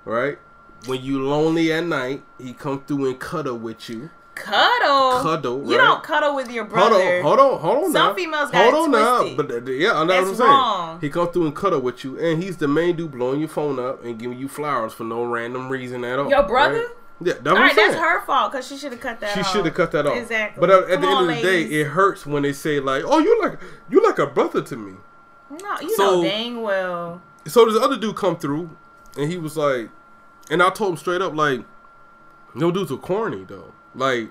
[0.04, 0.38] right?
[0.86, 4.10] When you lonely at night, he come through and cuddle with you.
[4.34, 5.20] cuddle.
[5.20, 5.84] Cuddle, You right?
[5.84, 7.20] don't cuddle with your brother.
[7.22, 7.92] Hold on, hold on, hold on.
[7.92, 8.14] Some now.
[8.14, 10.50] females got hold on now, but uh, yeah, I know what I'm saying.
[10.50, 11.00] wrong.
[11.00, 13.80] He come through and cuddle with you, and he's the main dude blowing your phone
[13.80, 16.30] up and giving you flowers for no random reason at all.
[16.30, 16.78] Your brother?
[16.78, 16.86] right?
[17.20, 19.36] Yeah, that's All what I'm right, that's her fault because she should have cut that
[19.36, 19.44] off.
[19.46, 20.16] She should have cut that off.
[20.16, 20.60] Exactly.
[20.60, 23.02] But uh, at the end on, of the day, it hurts when they say like,
[23.04, 23.58] "Oh, you like
[23.90, 24.92] you like a brother to me."
[25.50, 27.20] No, you So- know dang well.
[27.48, 28.70] So this other dude come through,
[29.16, 29.88] and he was like,
[30.50, 31.64] and I told him straight up like,
[32.54, 34.30] "No dudes are corny though." Like,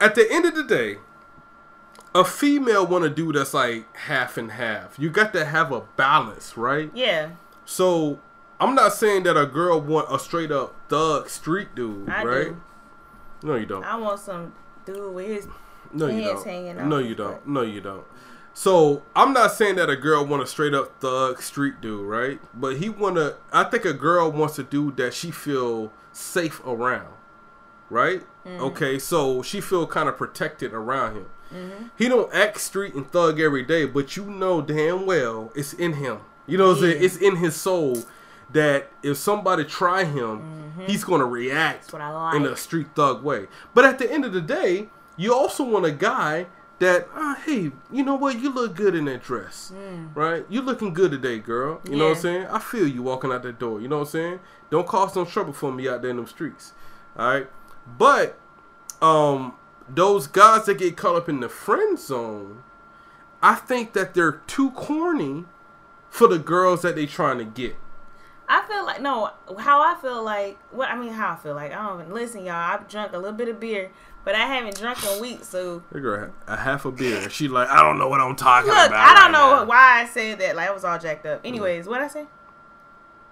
[0.00, 0.98] at the end of the day,
[2.14, 4.98] a female want to dude that's like half and half.
[4.98, 6.90] You got to have a balance, right?
[6.94, 7.30] Yeah,
[7.64, 8.18] So
[8.60, 12.44] I'm not saying that a girl want a straight up thug street dude, I right?
[12.48, 12.60] do.
[13.42, 13.84] No, you don't.
[13.84, 14.52] I want some
[14.84, 15.48] dude with his.
[15.92, 16.88] No, you don't.
[16.88, 17.46] No, you don't.
[17.46, 18.04] No, you don't.
[18.58, 22.40] So I'm not saying that a girl want a straight up thug street dude, right?
[22.52, 23.34] But he wanna.
[23.52, 27.14] I think a girl wants a dude that she feel safe around,
[27.88, 28.22] right?
[28.44, 28.60] Mm-hmm.
[28.64, 31.26] Okay, so she feel kind of protected around him.
[31.54, 31.84] Mm-hmm.
[31.96, 35.92] He don't act street and thug every day, but you know damn well it's in
[35.92, 36.18] him.
[36.48, 36.96] You know, what I'm saying?
[36.96, 37.06] Yeah.
[37.06, 38.06] it's in his soul
[38.50, 43.46] that if somebody try him, he's gonna react I in a street thug way.
[43.72, 46.46] But at the end of the day, you also want a guy
[46.78, 48.38] that, ah, hey, you know what?
[48.40, 49.72] You look good in that dress,
[50.14, 50.44] right?
[50.48, 51.80] You looking good today, girl.
[51.88, 52.46] You know what I'm saying?
[52.46, 53.80] I feel you walking out that door.
[53.80, 54.40] You know what I'm saying?
[54.70, 56.72] Don't cause no trouble for me out there in them streets,
[57.16, 57.46] all right?
[57.98, 58.38] But
[59.00, 59.54] um,
[59.88, 62.62] those guys that get caught up in the friend zone,
[63.42, 65.44] I think that they're too corny
[66.10, 67.76] for the girls that they trying to get.
[68.48, 69.30] I feel like no.
[69.58, 71.12] How I feel like what I mean.
[71.12, 72.54] How I feel like I don't even listen, y'all.
[72.54, 73.90] I've drunk a little bit of beer,
[74.24, 75.48] but I haven't drunk in weeks.
[75.48, 77.28] So That girl a half a beer.
[77.30, 78.92] She like, I don't know what I'm talking look, about.
[78.98, 80.56] I don't right know now." why I said that.
[80.56, 81.40] Like I was all jacked up.
[81.44, 82.26] Anyways, what I say?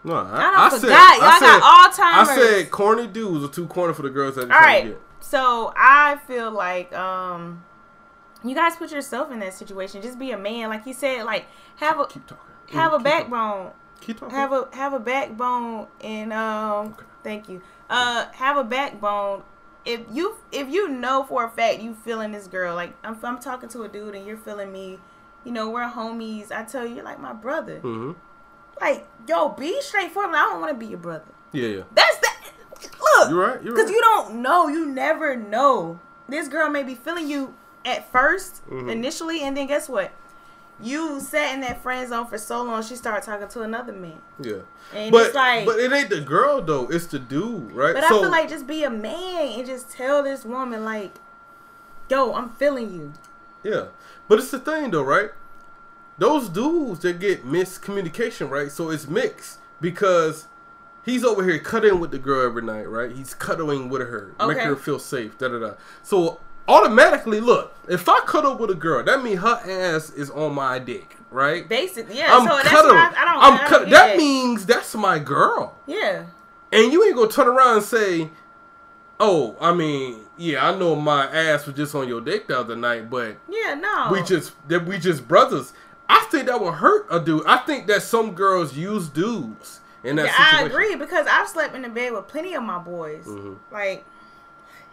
[0.04, 0.96] No, I, I said, forgot.
[0.98, 4.44] I Y'all said, got I said corny dudes are too corny for the girls that
[4.44, 4.96] All right.
[5.18, 7.64] So I feel like um,
[8.44, 10.00] you guys put yourself in that situation.
[10.02, 11.24] Just be a man, like you said.
[11.24, 11.46] Like
[11.76, 12.44] have a Keep talking.
[12.78, 13.72] have a backbone.
[14.00, 14.34] Keep talking.
[14.36, 17.04] have a have a backbone and um Okay.
[17.24, 19.42] thank you uh have a backbone
[19.86, 23.38] if you if you know for a fact you feeling this girl like I'm, I'm
[23.38, 24.98] talking to a dude and you're feeling me
[25.44, 28.12] you know we're homies i tell you you're like my brother hmm
[28.80, 31.82] like yo be straightforward i don't want to be your brother Yeah, yeah.
[31.94, 32.42] that's that
[33.00, 33.62] look You're right.
[33.62, 33.94] You're because right.
[33.94, 38.90] you don't know you never know this girl may be feeling you at 1st Mhm.
[38.90, 40.10] initially and then guess what
[40.80, 44.20] you sat in that friend zone for so long she started talking to another man
[44.40, 44.56] yeah.
[44.94, 46.86] and But it's like but it ain't the girl though.
[46.88, 47.94] It's the dude, right?
[47.94, 51.12] But I feel like just be a man and just tell this woman like,
[52.10, 53.12] "Yo, I'm feeling you."
[53.62, 53.86] Yeah.
[54.28, 55.30] But it's the thing though, right?
[56.18, 58.70] Those dudes that get miscommunication, right?
[58.70, 60.46] So it's mixed because
[61.04, 63.10] he's over here cuddling with the girl every night, right?
[63.12, 64.64] He's cuddling with her, making Okay.
[64.64, 65.72] her feel safe, da da da.
[66.02, 69.60] So automatically, look, if I cuddle with a girl, that means her
[69.94, 71.68] ass is on my dick, right?
[71.68, 72.26] Basically, yeah.
[72.36, 72.96] I'm so that's cuddling.
[72.96, 73.36] I, I don't.
[73.44, 75.74] I'm I don't cut- get that means that's my girl.
[75.86, 76.26] yeah.
[76.72, 78.28] And you ain't gonna turn around and say,
[79.20, 82.74] "Oh, I mean, yeah, I know my ass was just on your dick the other
[82.74, 84.08] night, but Yeah, no.
[84.10, 85.72] we just that we just brothers."
[86.08, 87.44] I think that would hurt a dude.
[87.46, 91.74] I think that some girls use dudes in that Yeah, I agree because I've slept
[91.74, 93.24] in the bed with plenty of my boys.
[93.26, 93.56] Mhm.
[93.72, 94.04] Like,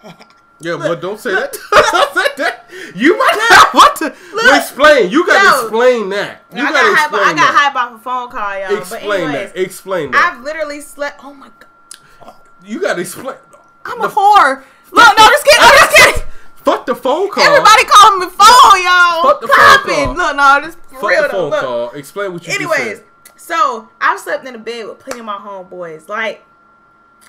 [0.64, 1.52] Yeah, but don't say that.
[1.92, 2.70] Don't say that.
[2.96, 5.10] You might have what to well, explain.
[5.12, 5.62] You gotta No.
[5.62, 6.44] explain that.
[6.54, 7.06] You I gotta got hype.
[7.12, 7.56] explain I got that.
[7.56, 8.78] hype off a phone call, y'all.
[8.78, 9.62] Explain but anyways, that.
[9.62, 10.34] Explain that.
[10.36, 11.20] I've literally slept.
[11.24, 12.34] Oh my god,
[12.66, 13.36] you gotta explain.
[13.86, 14.64] I'm a whore.
[14.92, 15.62] Look, no, just kidding.
[15.62, 16.24] No, just kidding.
[16.56, 17.44] Fuck the phone call.
[17.44, 19.24] Everybody calling me phone, y'all.
[19.24, 20.06] Fuck the phone Popping.
[20.06, 20.16] call.
[20.16, 21.32] Look, no, this Fuck real the though.
[21.34, 21.62] phone Look.
[21.62, 21.92] call.
[21.92, 23.02] Explain what you Anyways,
[23.36, 26.08] so I've slept in the bed with plenty of my homeboys.
[26.08, 26.46] Like,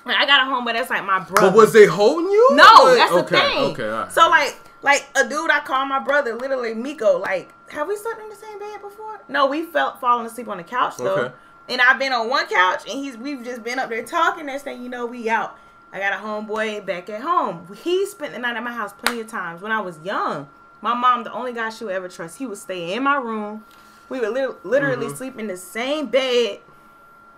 [0.03, 1.47] like, I got a homeboy that's like my brother.
[1.49, 2.49] But was they holding you?
[2.55, 3.57] no, Like, that's the okay, thing.
[3.71, 4.11] Okay, right.
[4.11, 7.17] So like, like a dude I call my brother, literally Miko.
[7.19, 9.21] Like, have we slept in the same bed before?
[9.27, 11.15] No, we felt falling asleep on the couch though.
[11.15, 11.35] Okay.
[11.69, 14.45] And I've been on one couch, and he's we've just been up there talking.
[14.45, 15.57] Next thing you know, we out.
[15.91, 17.67] I got a homeboy back at home.
[17.83, 20.47] He spent the night at my house plenty of times when I was young.
[20.81, 23.63] My mom, the only guy she would ever trust, he would stay in my room.
[24.09, 25.15] We would lit- literally Mm-hmm.
[25.15, 26.59] sleep in the same bed,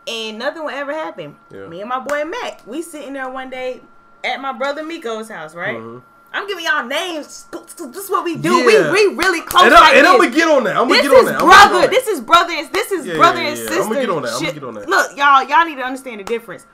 [0.08, 1.36] and nothing would ever happen.
[1.52, 1.68] Yeah.
[1.68, 3.82] Me and my boy Mac, we sitting there one day
[4.24, 5.78] at my brother Miko's house, right?
[5.78, 6.02] Mhm.
[6.34, 7.46] I'm giving y'all names.
[7.52, 8.66] This is what we do.
[8.66, 8.92] We Yeah.
[8.92, 10.76] we really close and, like I, and I'm gonna get on that.
[10.78, 11.42] I'm gonna This get on that.
[11.42, 11.88] I'ma get on brother.
[11.88, 12.54] This is brother.
[12.72, 13.82] This is Yeah, brother yeah, and sister.
[13.84, 14.34] I'ma get on that.
[14.34, 14.90] I'ma get on that.
[14.90, 16.66] Look, y'all, y'all need to understand the difference.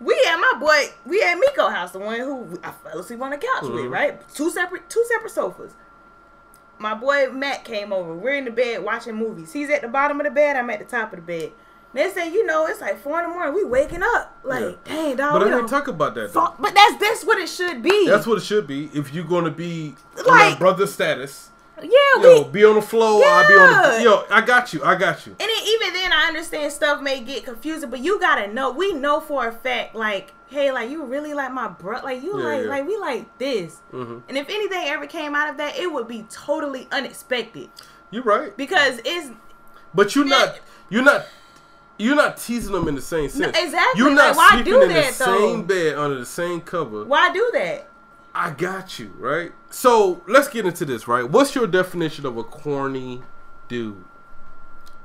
[0.00, 3.30] We at my boy, we at Miko house, the one who I fell asleep on
[3.30, 3.90] the couch with, Mhm.
[3.90, 4.34] right?
[4.34, 5.72] Two separate, two separate sofas.
[6.78, 8.14] My boy Matt came over.
[8.14, 9.52] We're in the bed watching movies.
[9.52, 10.56] He's at the bottom of the bed.
[10.56, 11.52] I'm at the top of the bed.
[11.92, 13.54] They say, you know, it's like four in the morning.
[13.54, 14.38] We waking up.
[14.44, 14.94] Like, Yeah.
[14.94, 15.32] dang, dog.
[15.32, 16.30] But I didn't talk about that.
[16.32, 18.06] Fought- But that's that's what it should be.
[18.08, 18.90] That's what it should be.
[18.94, 21.48] If you're gonna be on Like- brother status,
[21.82, 21.88] yeah,
[22.20, 23.24] yo, we be on the floor.
[23.26, 23.88] I'll be on the.
[23.98, 24.02] Yeah.
[24.02, 24.84] Yo, I got you.
[24.84, 25.32] I got you.
[25.32, 28.70] And then even then, I understand stuff may get confusing, but you gotta know.
[28.70, 32.38] We know for a fact, like, hey, like you really like my bro, like you
[32.38, 32.68] Yeah, like, yeah.
[32.68, 33.78] like we like this.
[33.92, 34.22] Mhm.
[34.28, 37.68] And if anything ever came out of that, it would be totally unexpected
[38.10, 38.56] You're right.
[38.56, 39.30] because it's
[39.92, 40.38] But you're Yeah.
[40.38, 40.58] not.
[40.88, 41.26] You're not.
[42.00, 43.56] You're not teasing them in the same sense.
[43.56, 43.98] exactly.
[44.00, 45.38] You're not Like, why sleeping do in the though?
[45.38, 47.04] same bed under the same cover.
[47.04, 47.88] why do that.
[48.34, 49.52] I got you right.
[49.70, 51.06] So let's get into this.
[51.08, 51.28] Right.
[51.28, 53.22] What's your definition of a corny
[53.68, 54.04] dude?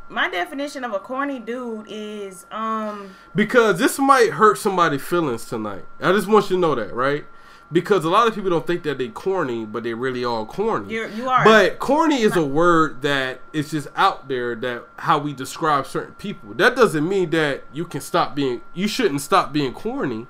[0.07, 5.85] My definition of a corny dude is um Because this might hurt somebody's feelings tonight.
[5.99, 7.25] I just want you to know that, right?
[7.71, 10.93] Because a lot of people don't think that they corny, but they really are corny.
[10.93, 15.17] you're you are But corny is a word that is just out there that how
[15.17, 16.53] we describe certain people.
[16.53, 20.27] That doesn't mean that you can stop being you shouldn't stop being corny.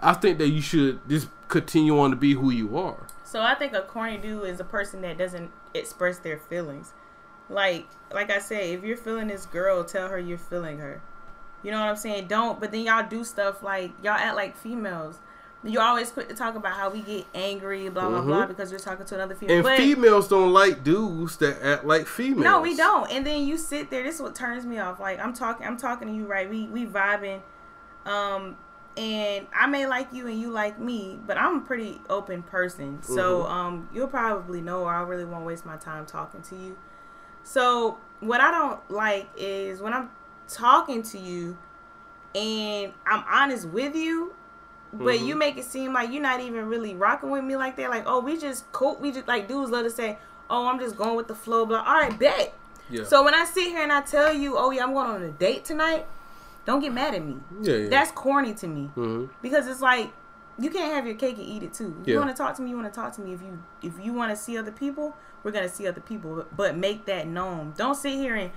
[0.00, 3.06] I think that you should just continue on to be who you are.
[3.24, 6.94] So I think a corny dude is a person that doesn't express their feelings.
[7.50, 11.02] Like like I say, if you're feeling this girl, tell her you're feeling her.
[11.62, 12.28] You know what I'm saying?
[12.28, 12.58] Don't.
[12.58, 15.18] But then y'all do stuff like y'all act like females.
[15.62, 19.14] You always talk about how we get angry, blah blah blah, because we're talking to
[19.14, 19.58] another female.
[19.58, 19.66] Mm-hmm.
[19.66, 22.44] And but females don't like dudes that act like females.
[22.44, 23.10] no, we don't.
[23.12, 24.02] And then you sit there.
[24.02, 24.98] This is what turns me off.
[25.00, 26.48] Like I'm talking, I'm talking to you, right?
[26.48, 27.42] We we vibing,
[28.06, 28.56] um,
[28.96, 33.02] and I may like you and you like me, but I'm a pretty open person.
[33.02, 33.52] So Mm-hmm.
[33.52, 36.78] um, you'll probably know, or I really won't waste my time talking to you.
[37.42, 40.10] So what I don't like is when I'm
[40.48, 41.58] talking to you,
[42.34, 44.34] and I'm honest with you.
[44.92, 45.26] But Mm-hmm.
[45.26, 47.90] you make it seem like you're not even really rocking with me like that.
[47.90, 48.96] Like, oh, we just cool.
[49.00, 51.78] We just like dudes love to say, "Oh, I'm just going with the flow." Blah.
[51.78, 52.54] All right, bet.
[52.90, 53.04] Yeah.
[53.04, 55.30] So when I sit here and I tell you, "Oh yeah, I'm going on a
[55.30, 56.06] date tonight,"
[56.64, 57.36] don't get mad at me.
[57.62, 57.88] yeah, yeah.
[57.88, 60.10] That's corny to me hmm because it's like
[60.58, 61.96] you can't have your cake and eat it too.
[62.02, 63.32] If you want to talk to me, you want to talk to me.
[63.32, 66.34] If you if you want to see other people, we're gonna see other people.
[66.34, 67.74] But, but make that known.
[67.76, 68.50] Don't sit here and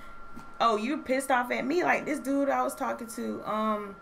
[0.59, 3.43] oh you pissed off at me like this dude I was talking to.
[3.47, 3.95] Um,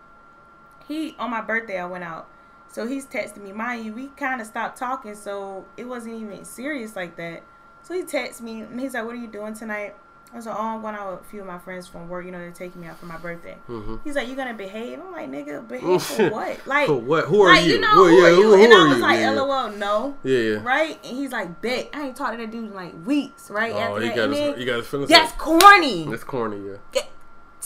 [0.92, 2.28] he on my birthday I went out.
[2.68, 3.52] So he's texting me.
[3.52, 7.42] Mind you, we kind of stopped talking, so it wasn't even serious like that.
[7.82, 9.94] So he texts me and he's like, "What are you doing tonight?"
[10.32, 12.24] I was like, "Oh, I'm going out with a few of my friends from work.
[12.24, 14.98] You know, they're taking me out for my birthday." hmm He's like, "You gonna behave?"
[15.00, 17.26] I'm like, "Nigga, behave for what?" Like, For what?
[17.26, 17.74] Who are like, you?
[17.74, 18.36] you know, Who- are you?
[18.42, 19.02] who- who and I was you?
[19.02, 19.30] like, Yeah.
[19.32, 20.62] "LOL, no." Yeah, yeah.
[20.62, 20.98] Right?
[21.04, 23.74] And he's like, "Bet I ain't talked to that dude in like weeks." Right?
[23.74, 25.10] Oh, After he that, got his, he got his feelings.
[25.10, 26.06] that's corny.
[26.08, 27.02] That's corny, yeah.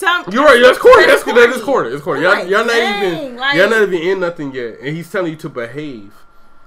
[0.03, 0.61] Me- You're right.
[0.63, 1.07] That's corny.
[1.07, 1.91] That's, That's that is corny.
[1.91, 2.23] It's corny.
[2.23, 3.37] Y'all, Like, y'all not dang, even.
[3.37, 6.13] like- y'all not even in nothing yet, and he's telling you to behave.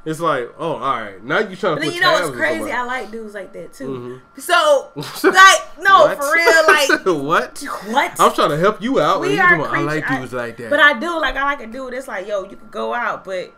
[0.06, 1.22] It's like, oh, all right.
[1.24, 2.72] Now you trying to But you know what's crazy?
[2.72, 4.22] I like dudes like that too.
[4.36, 4.42] Mhm.
[4.42, 6.90] So, like, no, for real, like,
[7.24, 7.60] what?
[7.88, 8.20] what?
[8.20, 9.20] I'm trying to help you out.
[9.22, 10.70] We are doing, I like creature- I- dudes like that.
[10.70, 13.26] But I do like I like a dude that's like, yo, you could go out,
[13.26, 13.52] but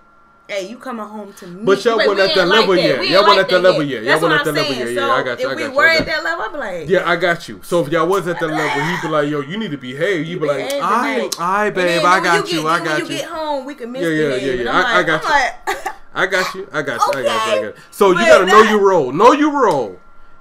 [0.51, 1.63] hey, you coming home to me.
[1.63, 3.07] But y'all wasn't at that level yet.
[3.07, 4.03] Y'all wasn't at that level yet.
[4.03, 4.91] Y'all wasn't at that level yet.
[4.91, 6.57] Yeah, I got you, if I we you, were I at that level, I'd be
[6.57, 7.61] like, yeah, I got you.
[7.63, 10.25] So if y'all was at that level, he'd be like, yo, you need to behave.
[10.25, 13.05] You'd be like, behave all right, all right, babe, I got you, I got you
[13.05, 13.09] you.
[13.21, 14.71] get home, we can Yeah, yeah, yeah, yeah.
[14.71, 16.67] I'm I- I got I'm I got you.
[16.73, 17.13] I got you.
[17.13, 17.13] I got you.
[17.13, 17.23] I Okay.
[17.23, 17.73] got you.
[17.91, 19.13] So you gotta know your role.
[19.13, 19.97] Know your role.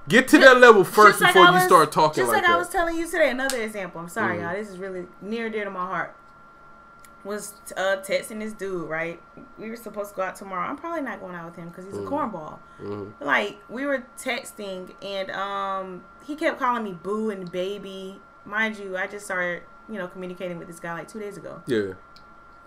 [0.09, 2.41] Get to that level first like before I you start talking like that.
[2.41, 4.01] Just like, like, I was telling you today, another example.
[4.01, 4.41] I'm sorry, Mhm.
[4.41, 4.53] y'all.
[4.55, 6.15] This is really near and dear to my heart.
[7.23, 9.21] Was uh, texting this dude, right?
[9.59, 10.67] We were supposed to go out tomorrow.
[10.67, 12.57] I'm probably not going out with him because he's a cornball.
[12.81, 13.13] Mhm.
[13.19, 18.19] Like we were texting, and um, he kept calling me boo and baby.
[18.43, 21.61] Mind you, I just started, you know, communicating with this guy like two days ago.
[21.67, 21.93] Yeah.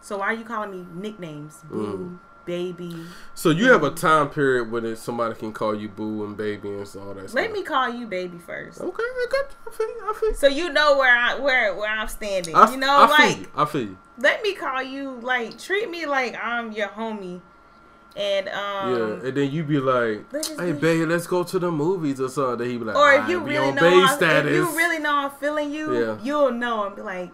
[0.00, 2.94] So why are you calling me nicknames, boo, baby?
[3.34, 6.68] So you have a time period when it, somebody can call you boo and baby
[6.68, 7.16] and all that stuff.
[7.16, 7.52] Let stuff.
[7.52, 8.80] me call you baby first.
[8.80, 9.56] Okay, I got you.
[9.66, 10.02] I feel you.
[10.10, 10.34] I feel you.
[10.36, 12.54] So you know where I where where I'm standing.
[12.54, 13.46] I, you know, I feel like you.
[13.56, 13.98] I feel you.
[14.18, 17.40] let me call you like treat me like I'm your homie.
[18.16, 18.90] And um
[19.22, 22.28] Yeah, and then you be like, "Hey, be- babe, let's go to the movies or
[22.28, 25.00] something." Then he be like, or if you really know I'm, status." if you really
[25.00, 26.18] know I'm feeling you, Yeah.
[26.22, 27.32] you'll know and be like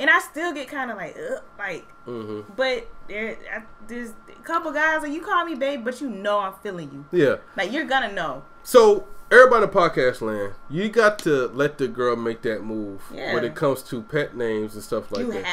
[0.00, 1.16] and I still get kind of like
[1.58, 6.00] like hmm but there I, there's a couple guys like you call me babe but
[6.00, 7.18] you know I'm feeling you.
[7.24, 7.36] Yeah.
[7.56, 8.42] Like you're gonna know.
[8.62, 13.34] So everybody in podcast land, you got to let the girl make that move Yeah.
[13.34, 15.44] when it comes to pet names and stuff like you that.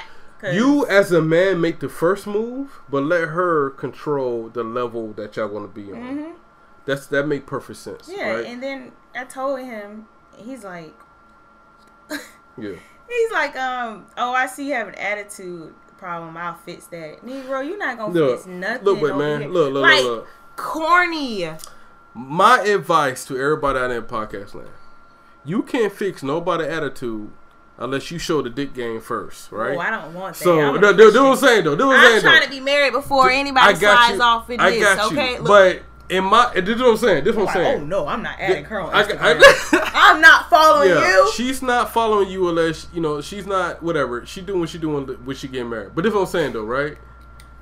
[0.42, 5.14] ha- You as a man make the first move, but let her control the level
[5.14, 6.00] that y'all want to be on.
[6.00, 6.34] Mhm.
[6.86, 8.10] That's that make perfect sense.
[8.12, 8.46] Yeah, right?
[8.46, 10.94] and then I told him he's like
[12.58, 12.76] yeah.
[13.10, 16.36] He's like, um, oh, I see you have an attitude problem.
[16.36, 17.26] I'll fix that.
[17.26, 18.84] Negro, you're not gonna Look, fix nothing.
[18.86, 19.50] look, but man, here.
[19.50, 20.28] look, look, like, look, look.
[20.58, 21.50] corny.
[22.14, 24.70] My advice to everybody out there in podcast land:
[25.46, 27.32] you can't fix nobody attitude,
[27.78, 29.78] unless you show the dick game first, oh, right?
[29.78, 30.44] Oh, I don't want that.
[30.44, 31.76] so no, do, do what I'm saying though.
[31.76, 32.46] Do what I'm, I'm trying though.
[32.46, 34.22] to be married before anybody slides you.
[34.22, 35.00] off in I this.
[35.12, 35.82] okay, Look, But
[36.14, 37.24] in my, this is what I'm saying.
[37.24, 37.82] This is what I'm like, saying.
[37.82, 39.18] oh no, I'm not adding her on Instagram.
[39.22, 41.32] I- I'm not following yeah, you.
[41.34, 44.26] she's not following you unless you know she's not whatever.
[44.26, 45.96] She doing what she doing when she get married.
[45.96, 46.98] But this is what I'm saying though, right?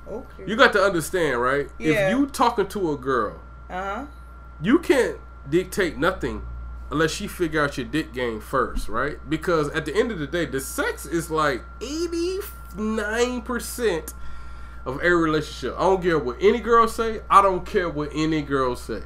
[0.08, 0.44] okay.
[0.46, 1.68] You got to understand, right?
[1.78, 2.08] Yeah.
[2.08, 4.06] If you talking to a girl, uh huh.
[4.60, 6.42] you can't dictate nothing
[6.90, 9.18] unless she figure out your dick game first, right?
[9.28, 12.38] Because at the end of the day, the sex is like eighty
[12.76, 14.14] nine percent
[14.84, 15.74] of every relationship.
[15.78, 17.20] I don't care what any girl say.
[17.30, 19.02] I don't care what any girl say.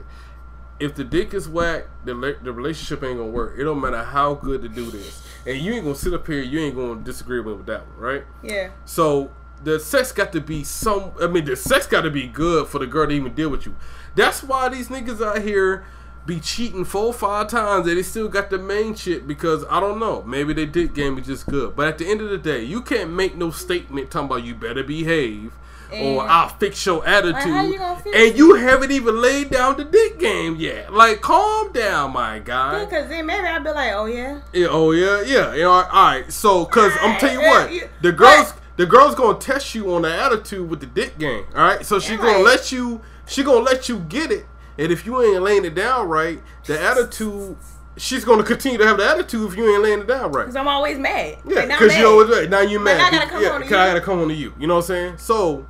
[0.79, 3.55] If the dick is whack, the, the relationship ain't gonna work.
[3.59, 6.43] It don't matter how good to do this, and you ain't gonna sit up here.
[6.43, 8.25] You ain't gonna disagree with that one, right?
[8.43, 8.71] Yeah.
[8.85, 9.31] So
[9.65, 11.13] the sex got to be some.
[11.21, 13.65] I mean, the sex got to be good for the girl to even deal with
[13.65, 13.75] you.
[14.15, 15.85] That's why these niggas out here
[16.27, 19.99] be cheating four, five times, and they still got the main shit because I don't
[19.99, 20.23] know.
[20.23, 21.77] Maybe they did game is just good.
[21.77, 24.55] But at the end of the day, you can't make no statement talking about you
[24.55, 25.53] better behave.
[25.93, 27.81] Or I'll fix your attitude, how you
[28.15, 30.93] and you haven't even laid down the dick game yet.
[30.93, 32.85] Like, calm down, my guy.
[32.85, 34.41] Because then maybe I'd be like, oh yeah.
[34.53, 35.55] Yeah, oh yeah, yeah.
[35.55, 36.31] You know, all right.
[36.33, 40.03] So, cause I'm tell you what, you- the girls, the girls gonna test you on
[40.03, 41.45] the attitude with the dick game.
[41.55, 41.87] All right.
[41.87, 44.47] So she Yeah, gonna let you, she gonna let you get it.
[44.79, 47.57] And if you ain't laying it down right, the attitude,
[47.97, 50.43] she's gonna continue to have the attitude if you ain't laying it down right.
[50.43, 51.39] Because I'm always mad.
[51.47, 52.11] Yeah, now because I'm you mad.
[52.13, 52.51] always right.
[52.51, 53.01] Now you Like, mad.
[53.01, 53.77] I gotta come yeah, on to 'cause you.
[53.79, 54.53] I gotta come on to you.
[54.59, 55.15] You know what I'm saying?
[55.19, 55.67] So,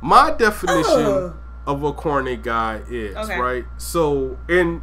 [0.00, 1.36] my definition Ugh.
[1.66, 3.38] of a corny guy is Okay.
[3.38, 3.64] right.
[3.78, 4.82] So, and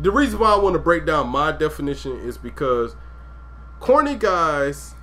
[0.00, 2.96] the reason why I want to break down my definition is because
[3.80, 4.94] corny guys.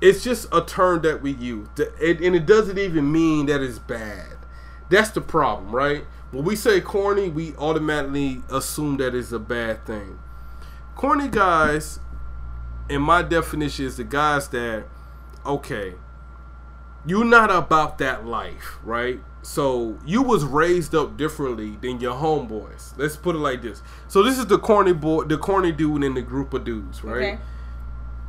[0.00, 3.78] It's just a term that we use, it, and it doesn't even mean that it's
[3.78, 4.36] bad.
[4.90, 6.04] That's the problem, right?
[6.30, 10.18] When we say corny, we automatically assume that it's a bad thing.
[10.94, 12.00] Corny guys
[12.90, 14.84] in my definition is the guys that
[15.46, 15.94] okay
[17.06, 22.96] you're not about that life right so you was raised up differently than your homeboys
[22.96, 26.14] let's put it like this so this is the corny boy the corny dude in
[26.14, 27.38] the group of dudes right Okay.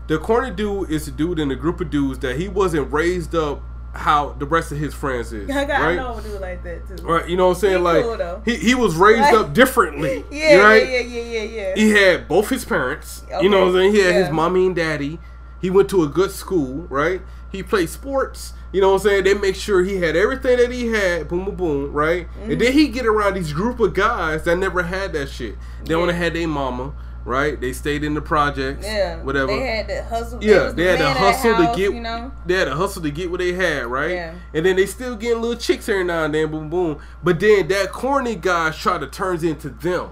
[0.07, 3.33] the corny dude is the dude in the group of dudes that he wasn't raised
[3.33, 3.61] up
[3.93, 6.61] how the rest of his friends is I, got, I right know a dude like
[6.63, 7.01] that too.
[7.07, 9.35] right you know what i'm saying He like cool, he, he was raised Right.
[9.35, 11.75] up differently Yeah, right yeah, yeah, yeah, yeah, yeah.
[11.75, 13.23] he had both his parents.
[13.41, 13.93] You know what I'm saying?
[13.93, 15.17] He had his mommy and daddy.
[15.61, 17.21] He went to a good school, right?
[17.51, 18.51] He played sports.
[18.75, 19.23] You know what I'm saying?
[19.23, 22.27] They make sure he had everything that he had, boom, boom, boom, right?
[22.27, 22.51] Mm-hmm.
[22.51, 25.55] And then he get around these group of guys that never had that shit.
[25.85, 26.01] They Yeah.
[26.01, 26.91] only had their mama,
[27.23, 27.57] right?
[27.57, 29.47] They stayed in the projects, Yeah, whatever.
[29.47, 30.43] They had to hustle.
[30.43, 31.93] Yeah, they the had to the hustle house, to get.
[31.93, 32.31] You know.
[32.45, 34.11] They had to hustle to get what they had, right?
[34.11, 34.33] Yeah.
[34.53, 36.99] And then they still getting little chicks every now and then, boom, boom.
[37.23, 40.09] But then that corny guy try to turns into them.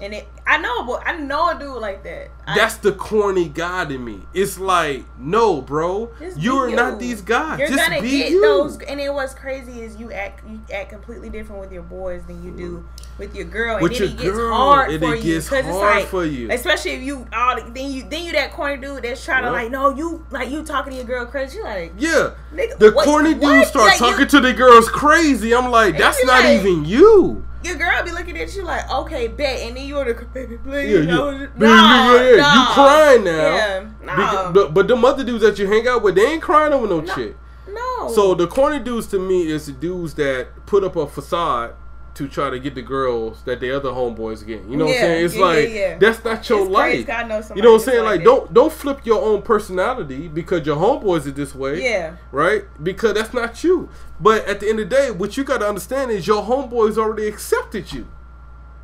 [0.00, 2.30] And it, I know, but I know a dude like that.
[2.46, 4.22] I, That's the corny guy to me.
[4.32, 6.74] It's like, no, bro, you're you.
[6.76, 7.58] not these guys.
[7.58, 8.40] You're Just gonna be get you.
[8.40, 12.22] those, and then what's crazy is you act you act completely different with your boys
[12.26, 15.14] than you do with your girl, With and then your it gets girl, hard for
[15.14, 16.50] it you gets because it's hard like, for you.
[16.50, 19.70] especially if you all then you then you that corny dude that's trying to like
[19.70, 21.58] no you like you talking to your girl crazy.
[21.58, 22.30] You like Yeah,
[22.78, 23.40] the what- corny what?
[23.42, 25.54] dudes start Like, talking to the girls crazy.
[25.54, 27.44] I'm like, that's not like- even you.
[27.64, 30.14] your girl be looking at you like okay bet, and then you're the
[30.46, 30.92] baby please.
[30.92, 31.18] Yeah, yeah.
[31.24, 32.54] was- Baby, Nah, yeah, nah.
[32.54, 33.32] You crying now.
[33.56, 34.52] Yeah, nah.
[34.52, 37.00] but, but them other dudes that you hang out with, they ain't crying over no,
[37.00, 37.14] No.
[37.14, 37.36] shit.
[37.68, 38.12] no.
[38.14, 41.74] So the corny dudes to me is the dudes that put up a facade
[42.14, 44.64] to try to get the girls that the other homeboys get.
[44.64, 45.24] You know what I'm saying?
[45.26, 45.98] It's yeah, yeah, like yeah.
[45.98, 46.82] that's not your It's life.
[46.90, 48.04] crazy, 'cause I know you know what I'm saying?
[48.04, 51.80] like Like, don't don't flip your own personality because your homeboys are this way.
[51.82, 52.14] yeah.
[52.32, 52.64] Right?
[52.82, 53.88] Because that's not you.
[54.18, 57.28] But at the end of the day, what you gotta understand is your homeboys already
[57.28, 58.06] accepted you.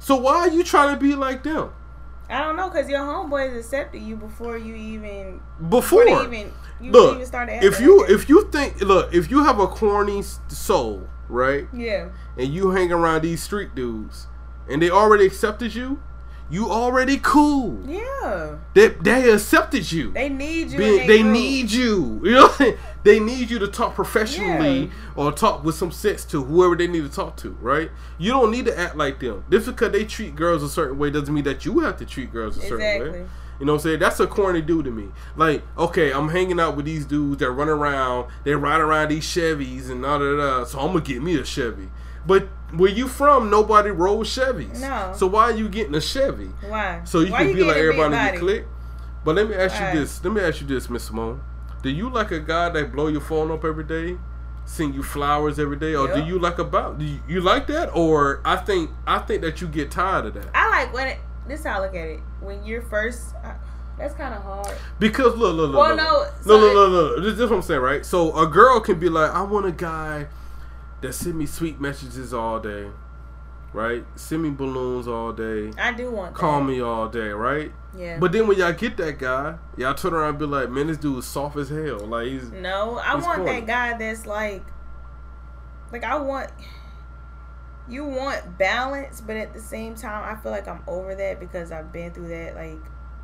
[0.05, 1.71] So why are you trying to be like them?
[2.29, 5.41] I don't know, cause your homeboys accepted you before you even
[5.71, 7.65] Before, before they even you look, even started.
[7.65, 11.67] if you if you think look, if you have a corny soul, right?
[11.73, 14.27] yeah, and you hang around these street dudes
[14.69, 16.03] and they already accepted you,
[16.55, 17.81] you already cool.
[17.87, 20.13] yeah, They, they accepted you.
[20.13, 21.01] they need you.
[21.01, 22.21] In they need you.
[22.25, 22.79] You know, what I'm saying?
[23.03, 24.91] they need you to talk professionally Yeah.
[25.17, 27.91] or talk with some sense to whoever they need to talk to, right?
[28.19, 29.45] You don't need to act like them.
[29.51, 32.33] Just because they treat girls a certain way doesn't mean that you have to treat
[32.33, 32.79] girls a certain
[33.13, 33.27] way.
[33.61, 33.99] You know what I'm saying?
[34.01, 35.09] That's a corny dude to me.
[35.37, 39.25] Like, okay, I'm hanging out with these dudes that run around, they ride around these
[39.25, 41.89] Chevys and all that, so I'm gonna get me a Chevy.
[42.27, 42.49] But
[42.79, 44.81] where you from, nobody rolls Chevys.
[44.81, 45.13] No.
[45.17, 46.51] So why are you getting a Chevy?
[46.69, 47.03] Why?
[47.05, 48.65] So you Why can be like everybody your clique.
[49.25, 49.93] But let me ask Why?
[49.93, 50.23] you this.
[50.23, 51.41] Let me ask you this, Miss Simone.
[51.83, 54.17] Do you like a guy that blow your phone up every day,
[54.65, 56.99] send you flowers every day, or do you like about?
[56.99, 60.35] Do you, you like that, or I think I think that you get tired of
[60.35, 60.49] that.
[60.55, 61.19] I like when it.
[61.47, 62.21] This is how I look at it.
[62.41, 63.55] When you're first, I,
[63.99, 64.75] That's kind of hard.
[64.99, 65.81] Because look, look, look.
[65.81, 67.25] Well, look, no, look, so look, look, look.
[67.25, 68.05] This, this is what I'm saying, right?
[68.05, 70.27] So a girl can be like, I want a guy
[71.01, 72.89] that send me sweet messages all day,
[73.73, 74.05] right?
[74.17, 76.35] Send me balloons all day, I do want.
[76.35, 76.67] call that.
[76.67, 77.73] me all day, right?
[77.97, 78.19] Yeah.
[78.19, 80.97] But then when y'all get that guy, y'all turn around and be like, man, this
[80.97, 81.99] dude is soft as hell.
[82.01, 83.61] Like he's No, I He's want corny.
[83.61, 84.65] that guy that's like,
[85.93, 86.51] like I want.
[87.87, 91.71] You want balance, but at the same time, I feel like I'm over that because
[91.71, 92.79] I've been through that like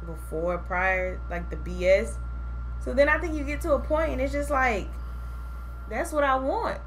[0.05, 2.17] before, prior, like the BS.
[2.85, 4.87] So then I think you get to a point and it's just like,
[5.89, 6.79] that's what I want.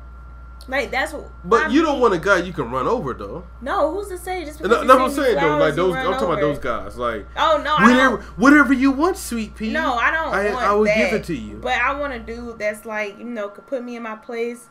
[0.68, 1.30] Like that's what.
[1.44, 3.46] But I you don't want a guy you can run over though.
[3.62, 4.46] No, who's to say?
[4.46, 5.58] Just because you that's what I'm saying though.
[5.58, 6.98] Like those, I'm talking about those guys.
[6.98, 9.72] Like Oh no, I whatever, whatever you want, sweet pea.
[9.72, 10.98] No, I don't I, want I will that.
[10.98, 11.58] give it to you.
[11.58, 14.70] But I want a dude that's like, you know, could put me in my place.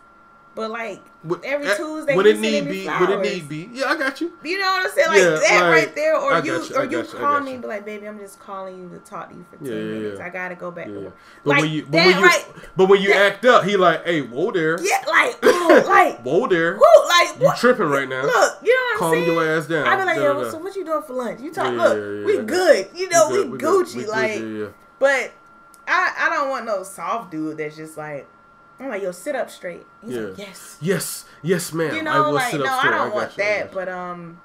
[0.54, 3.26] But like But every Tuesday, would it need be, Would it flowers.
[3.26, 3.70] need be.
[3.72, 4.32] Yeah, I got you.
[4.44, 5.08] you know what I'm saying?
[5.08, 7.64] Like Yeah, that like, right there, or you, you, or you you, call me and
[7.64, 10.20] like, baby, I'm just calling you to talk to you for ten Yeah, yeah, minutes.
[10.20, 11.16] I gotta go back Yeah, to work.
[11.44, 12.44] But Like, when you, but when you, right-
[12.76, 16.20] but when you that- act up, he like, hey, whoa there, Yeah, like, oh, like,
[16.22, 18.22] whoa there, who, like, you tripping right now.
[18.24, 19.26] Look, you know what I'm saying?
[19.26, 19.86] Calm your ass down.
[19.86, 21.40] I be like, Da, yo, da, so what you doing for lunch?
[21.40, 22.90] You talk, look, we good.
[22.94, 24.06] You know, we, good, we good, Gucci.
[24.06, 25.32] like, but
[25.88, 28.28] I, I don't want no soft dude that's just like,
[28.82, 29.86] I'm like, yo, sit up straight.
[30.04, 30.78] He's like, yes.
[30.80, 31.94] Yes, yes, ma'am.
[31.94, 33.72] You I know, will like, sit no, up I don't got want you, that.
[33.72, 34.40] But um,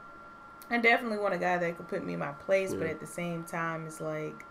[0.69, 2.73] I definitely want a guy that could put me in my place.
[2.73, 4.45] But at the same time, it's like,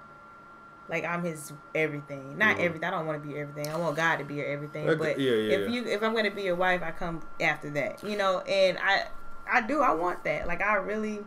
[0.89, 2.39] like I'm his everything.
[2.39, 2.61] Not Mhm.
[2.65, 2.85] everything.
[2.89, 3.73] I don't want to be everything.
[3.73, 4.89] I want God to be your everything.
[4.89, 5.75] Okay, But yeah, yeah, if yeah.
[5.75, 8.03] you, if I'm gonna be your wife, I come after that.
[8.05, 9.05] You know, and I,
[9.51, 9.81] I do.
[9.83, 10.47] I want that.
[10.47, 11.21] Like I really,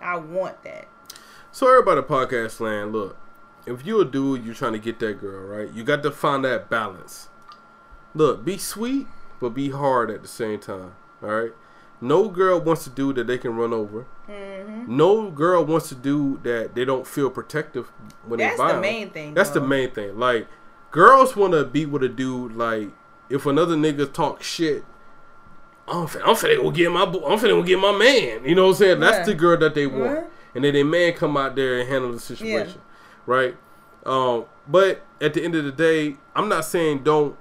[0.00, 0.86] I want that.
[1.50, 3.16] So everybody, podcast land, look.
[3.66, 5.70] If you a dude, you're trying to get that girl, right?
[5.72, 7.28] You got to find that balance.
[8.14, 9.06] Look, be sweet,
[9.40, 10.94] but be hard at the same time.
[11.22, 11.52] All right.
[12.00, 14.06] No girl wants to do that they can run over.
[14.28, 14.96] Mm-hmm.
[14.96, 17.92] No girl wants to do that they don't feel protective
[18.26, 18.80] when That's they buy the 'em.
[18.80, 19.34] main thing.
[19.34, 20.18] That's the main thing.
[20.18, 20.48] Like,
[20.90, 22.56] girls want to be with a dude.
[22.56, 22.88] Like,
[23.30, 24.84] if another nigga talk shit,
[25.86, 28.44] I'm finna, I'm finna go get my, bo- I'm finna go get my man.
[28.44, 29.00] You know what I'm saying?
[29.00, 30.26] That's the girl that they want, Mhm.
[30.56, 32.80] and then their man come out there and handle the situation,
[33.26, 33.56] right?
[34.04, 37.36] Um, but at the end of the day, I'm not saying don't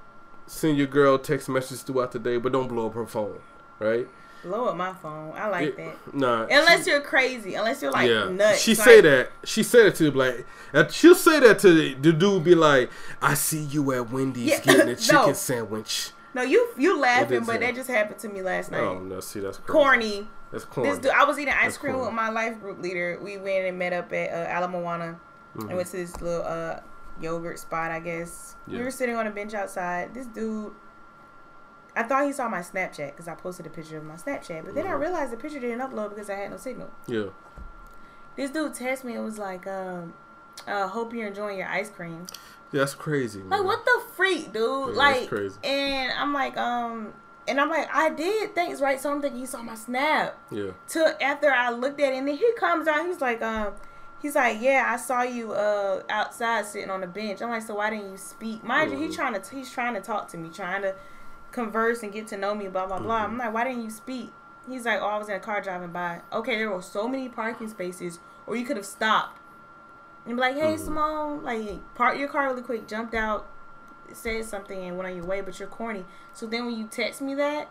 [0.51, 3.39] send your girl text messages throughout the day, but don't blow up her phone,
[3.79, 4.07] right?
[4.43, 5.33] Blow up my phone.
[5.35, 6.13] I like It- that.
[6.15, 6.43] Nah.
[6.49, 7.53] Unless you're crazy.
[7.53, 8.59] Unless you're like yeah, nuts.
[8.61, 9.29] she like, say that.
[9.43, 10.45] She said it to the like.
[10.73, 12.43] uh, She'll say that to the, the dude.
[12.43, 12.89] Be like,
[13.21, 15.33] "I see you at Wendy's Yeah, getting a chicken no.
[15.33, 18.79] sandwich." No, you you laughing, but that just happened to me last night.
[18.81, 19.71] Oh no, see that's crazy.
[19.71, 20.27] Corny.
[20.51, 20.89] That's corny.
[20.89, 22.07] This dude, I was eating ice That's cream corny.
[22.07, 23.19] with my life group leader.
[23.21, 25.19] We went and met up at uh, Ala Moana
[25.55, 25.67] Mhm.
[25.67, 26.79] and went to this little uh,
[27.19, 28.55] yogurt spot, I guess.
[28.67, 28.79] Yeah.
[28.79, 30.13] We were sitting on a bench outside.
[30.13, 30.73] This dude,
[31.95, 34.75] I thought he saw my Snapchat because I posted a picture of my Snapchat, but
[34.75, 34.99] then I Mhm.
[34.99, 36.89] realized the picture didn't upload because I had no signal.
[37.07, 37.25] Yeah.
[38.35, 40.13] This dude texted me and was like, um,
[40.67, 42.27] uh, "Hope you're enjoying your ice cream."
[42.71, 43.39] That's crazy.
[43.39, 43.49] Man.
[43.49, 44.63] Like what the freak, dude?
[44.63, 45.59] Yeah, that's like, crazy.
[45.65, 47.13] and I'm like, um,
[47.45, 49.01] and I'm like, I did thanks, right?
[49.01, 50.37] So I'm thinking he saw my snap.
[50.49, 50.71] Yeah.
[50.87, 53.73] Till after I looked at it, and then he comes out, he's like, um,
[54.21, 57.41] he's like, yeah, I saw you uh outside sitting on the bench.
[57.41, 58.63] I'm like, so why didn't you speak?
[58.63, 59.01] Mind you, Mhm.
[59.07, 60.95] he's trying to he's trying to talk to me, trying to
[61.51, 63.21] converse and get to know me, blah blah blah.
[63.21, 63.25] Mhm.
[63.25, 64.31] I'm like, why didn't you speak?
[64.69, 66.21] He's like, oh, I was in a car driving by.
[66.31, 69.39] Okay, there were so many parking spaces, or you could have stopped
[70.25, 70.79] and be like, hey, Mhm.
[70.79, 73.47] Simone, like park your car really quick, jumped out,
[74.13, 75.41] said something, and went on your way.
[75.41, 76.05] But you're corny.
[76.33, 77.67] So then when you text me that,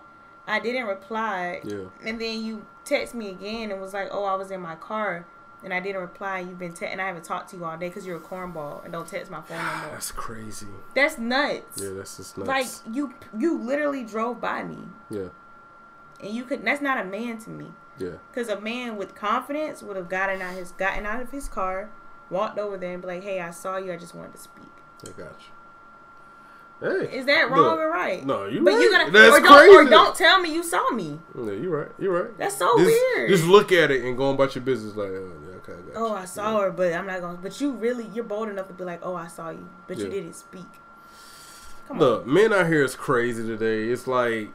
[0.49, 1.61] I didn't reply.
[1.63, 1.85] Yeah.
[2.05, 5.27] And then you text me again and was like, "Oh, I was in my car."
[5.63, 6.41] And I didn't reply.
[6.41, 8.83] You've been te- and I haven't talked to you all day because you're a cornball
[8.83, 9.91] and don't text my phone no more.
[9.93, 10.67] That's crazy.
[10.95, 11.83] That's nuts.
[11.83, 12.49] Yeah, that's just nuts.
[12.49, 14.79] like you, you literally drove by me,
[15.11, 15.29] yeah.
[16.23, 16.65] and you could.
[16.65, 17.67] That's not a man to me.
[17.99, 18.13] Yeah.
[18.33, 21.91] Because a man with confidence would have gotten out his gotten out of his car,
[22.31, 23.93] walked over there and be like, "Hey, I saw you.
[23.93, 24.65] I just wanted to speak."
[25.05, 25.53] I got you.
[26.81, 27.19] Hey.
[27.19, 28.25] Is that wrong look, or right?
[28.25, 28.81] No, you But right.
[28.81, 29.77] you gotta That's or don't, crazy.
[29.77, 31.21] or don't tell me you saw me.
[31.37, 31.89] Yeah, you right.
[31.99, 32.39] You right.
[32.39, 33.29] That's so just, weird.
[33.29, 35.40] Just look at it and go about your business like, oh, yeah,
[35.73, 36.13] okay, I Oh, you.
[36.15, 37.39] I saw her, but I'm not gonna.
[37.41, 40.09] But you really, you're bold enough to be like, "Oh, I saw you," but you
[40.09, 40.67] didn't speak.
[41.89, 42.33] Come Look, on.
[42.33, 43.89] men out here is crazy today.
[43.89, 44.49] It's like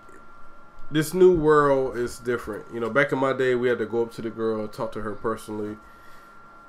[0.91, 2.65] this new world is different.
[2.73, 4.91] You know, back in my day, we had to go up to the girl, talk
[4.93, 5.77] to her personally,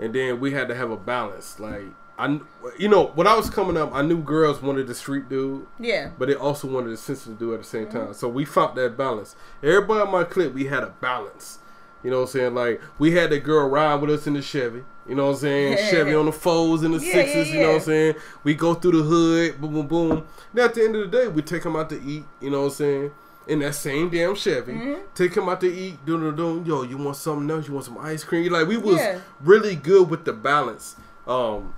[0.00, 1.60] and then we had to have a balance.
[1.60, 1.84] Like
[2.18, 2.40] I,
[2.78, 6.10] you know, when I was coming up, I knew girls wanted the street dude, Yeah.
[6.18, 7.98] but they also wanted the sensitive dude at the same Mm-hmm.
[8.06, 8.14] time.
[8.14, 9.36] So we found that balance.
[9.62, 11.58] Everybody in my clip, we had a balance.
[12.06, 12.54] You know what I'm saying?
[12.54, 14.84] Like we had the girl ride with us in the Chevy.
[15.08, 15.76] You know what I'm saying?
[15.90, 17.48] Chevy on the fours and the Yeah, sixes.
[17.48, 18.14] yeah, You know what I'm saying?
[18.44, 20.24] We go through the hood, boom, boom, boom.
[20.54, 22.22] Now at the end of the day, we take them out to eat.
[22.40, 23.10] You know what I'm saying?
[23.48, 25.00] In that same damn Chevy, Mhm.
[25.16, 26.06] take them out to eat.
[26.06, 26.64] Doom, doom, doom.
[26.64, 27.66] Yo, you want something else?
[27.66, 28.52] You want some ice cream?
[28.52, 29.18] Like we was Yeah.
[29.42, 30.94] really good with the balance.
[31.26, 31.74] Um,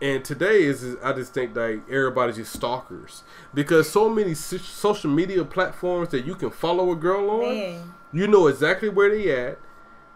[0.00, 4.56] And today is, is I just think like everybody's just stalkers because so many so-
[4.58, 9.10] social media platforms that you can follow a girl on, Man, you know exactly where
[9.10, 9.58] they at,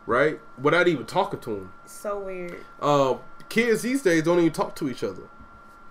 [0.06, 0.38] right?
[0.60, 1.72] Without even talking to them.
[1.84, 2.58] so weird.
[2.80, 3.16] Uh,
[3.48, 5.22] kids these days don't even talk to each other.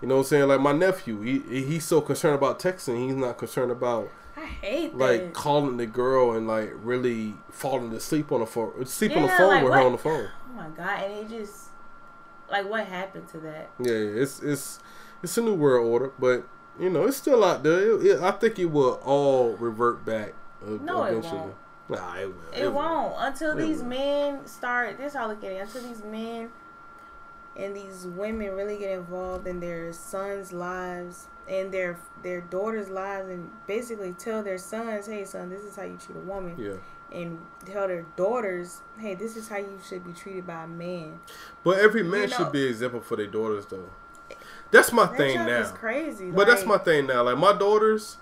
[0.02, 0.48] You know what I'm saying?
[0.48, 4.96] Like my nephew, he he's so concerned about texting, he's not concerned about I hate
[4.96, 5.34] like that.
[5.34, 9.38] calling the girl and like really falling asleep on the phone, sleep on the Yeah,
[9.38, 9.86] phone like, with her what?
[9.86, 10.28] on the phone.
[10.50, 11.04] Oh my god!
[11.04, 11.66] And it just
[12.52, 13.70] like what happened to that?
[13.80, 14.80] Yeah, it's it's
[15.24, 16.44] it's a new world order, but
[16.80, 17.80] you know it's still out there.
[18.00, 20.34] It, it- I think it will all revert back
[20.66, 21.54] uh, No, it won't.
[21.90, 22.64] Nah, it will.
[22.64, 23.88] It, won't until It these will.
[23.90, 24.98] men start.
[24.98, 25.58] This how I look at it.
[25.62, 26.50] Until these men
[27.58, 33.28] and these women really get involved in their sons' lives and their their daughters' lives,
[33.30, 36.76] and basically tell their sons, "Hey, son, this is how you treat a woman," Yeah,
[37.12, 41.20] and tell their daughters, "Hey, this is how you should be treated by a man."
[41.64, 43.90] but every man You know- should be an example for their daughters, though.
[44.72, 45.72] That's my That thing now.
[45.74, 46.32] crazy.
[46.32, 47.24] But that's my thing now.
[47.24, 48.18] Like my daughters,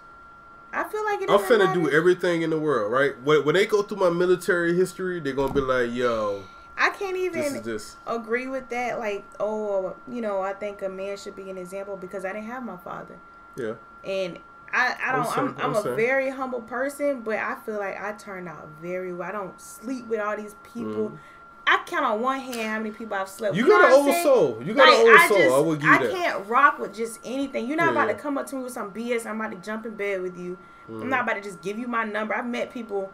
[0.74, 3.14] I feel like I'm finna do everything in the world, right?
[3.24, 6.44] When, when they go through my military history, they're gonna be like, "Yo,
[6.78, 8.98] I can't even this this." agree with that.
[9.00, 12.48] Like, oh, you know, I think a man should be an example because I didn't
[12.48, 13.18] have my father,
[13.56, 13.74] Yeah,
[14.04, 14.40] and
[14.74, 15.38] I, I don't.
[15.38, 19.14] I'm, I'm, I'm a very humble person, but I feel like I turned out very
[19.14, 19.28] well.
[19.28, 21.18] I don't sleep with all these people.
[21.68, 23.56] I count on one hand how many people I've slept.
[23.56, 23.72] You with.
[23.72, 24.64] got an know what old soul.
[24.64, 25.38] You got Like, an old I soul.
[25.38, 26.12] just, I will give you I that.
[26.12, 27.68] can't rock with just anything.
[27.68, 29.28] You're not Yeah, about to come up to me with some BS.
[29.28, 30.58] I'm about to jump in bed with you.
[30.90, 31.04] Mm-hmm.
[31.04, 32.34] I'm not about to just give you my number.
[32.34, 33.14] I've met people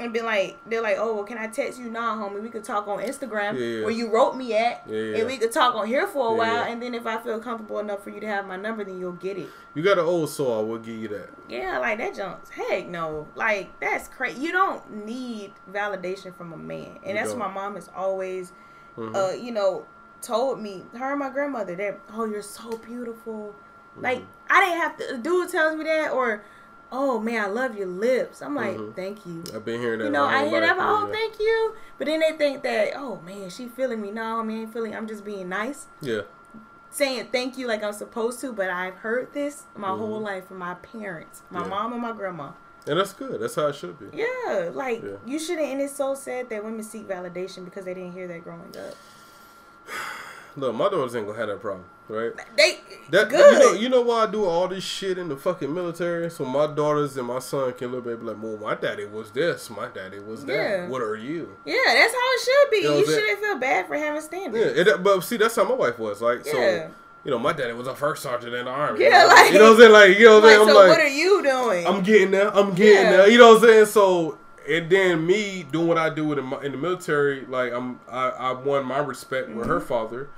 [0.00, 1.90] and be like, they're like, oh, well, can I text you?
[1.90, 5.26] Nah, homie, we could talk on Instagram Yeah, where you wrote me at, Yeah, and
[5.26, 6.72] we could talk on here for a Yeah, while.
[6.72, 9.12] And then if I feel comfortable enough for you to have my number, then you'll
[9.12, 9.48] get it.
[9.74, 10.58] You got an old soul.
[10.58, 11.28] I will give you that.
[11.48, 12.50] Yeah, like that jumps.
[12.50, 13.28] Heck no.
[13.36, 14.40] Like that's crazy.
[14.40, 16.96] You don't need validation from a man.
[17.04, 17.38] And You that's don't.
[17.38, 18.52] what my mom has always
[18.96, 19.14] Mhm.
[19.14, 19.86] uh, you know,
[20.22, 23.54] told me, her and my grandmother, that oh you're so beautiful.
[23.96, 24.26] Like Mm-hmm.
[24.52, 26.42] I didn't have to a dude tells me that or
[26.92, 28.42] oh man, I love your lips.
[28.42, 28.94] I'm like, Mhm.
[28.96, 29.44] thank you.
[29.54, 30.06] I've been hearing that.
[30.06, 31.12] You know, I whole hear that, oh, yeah.
[31.12, 31.74] thank you.
[31.98, 34.10] But then they think that, oh man, she feeling me.
[34.10, 34.94] No, man, ain't feeling.
[34.94, 36.22] I'm just being nice, Yeah.
[36.90, 38.52] saying thank you like I'm supposed to.
[38.52, 40.24] But I've heard this my whole Mhm.
[40.24, 41.68] life from my parents, my Yeah.
[41.68, 42.50] mom and my grandma.
[42.86, 43.40] And that's good.
[43.40, 44.16] That's how it should be.
[44.16, 45.10] Yeah, like Yeah.
[45.26, 45.68] you shouldn't.
[45.68, 48.94] And it's so sad that women seek validation because they didn't hear that growing up.
[50.56, 52.32] Look, my daughters ain't gonna have that problem, right?
[52.56, 52.78] They
[53.10, 53.52] That good.
[53.52, 56.44] you know, you know why I do all this shit in the fucking military, so
[56.44, 59.70] my daughters and my son can look and be like, "Well, my daddy was this,
[59.70, 60.52] my daddy was that.
[60.54, 60.88] Yeah.
[60.88, 62.76] What are you?" yeah, that's how it should be.
[62.78, 64.78] You know you shouldn't feel bad for having Yeah, standards.
[64.78, 66.20] it, but see, that's how my wife was.
[66.20, 66.52] Like, Yeah.
[66.52, 66.90] so
[67.24, 69.00] you know, my daddy was a first sergeant in the army.
[69.04, 69.34] Yeah, you know?
[69.34, 69.92] like- you know what I'm saying?
[69.92, 70.68] Like, you know what I'm Like, saying?
[70.68, 71.86] so I'm what like, are you doing?
[71.86, 72.56] I'm getting there.
[72.56, 73.10] I'm getting Yeah.
[73.12, 73.28] there.
[73.28, 73.86] You know what I'm saying?
[73.86, 74.38] So,
[74.68, 78.28] and then me doing what I do in, my, in the military, like I'm, I,
[78.30, 79.68] I won my respect with Mm-hmm.
[79.70, 80.30] her father,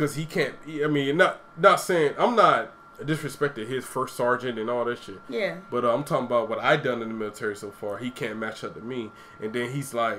[0.00, 0.54] because he can't.
[0.66, 2.72] I mean, not not saying I'm not
[3.04, 5.20] disrespecting his first sergeant and all that shit.
[5.28, 7.96] yeah, But uh, I'm talking about what I done in the military so far.
[7.98, 9.10] He can't match up to me.
[9.40, 10.18] And then he's like,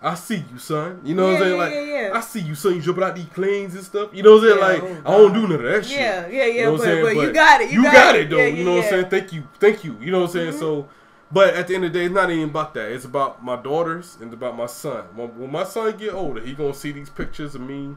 [0.00, 1.00] I see you, son.
[1.04, 1.56] You know what I'm Yeah, saying?
[1.56, 2.10] yeah, Like, yeah, yeah.
[2.14, 2.74] I see you, son.
[2.76, 4.10] You jumping out these planes and stuff.
[4.12, 4.82] You know what I'm saying?
[4.82, 5.98] Yeah, like, oh, I don't do none of that shit.
[5.98, 6.44] yeah, yeah, yeah.
[6.46, 7.04] You know what but, saying?
[7.04, 7.70] but you got it.
[7.72, 8.36] You, got, it, though.
[8.38, 9.08] Yeah, you know what I'm saying?
[9.08, 9.96] Thank you, thank you.
[10.00, 10.52] You know what I'm saying?
[10.52, 10.58] Mhm.
[10.60, 10.88] So,
[11.32, 12.92] but at the end of the day, it's not even about that.
[12.92, 15.06] It's about my daughters and about my son.
[15.16, 17.96] When, when my son get older, he gonna see these pictures of me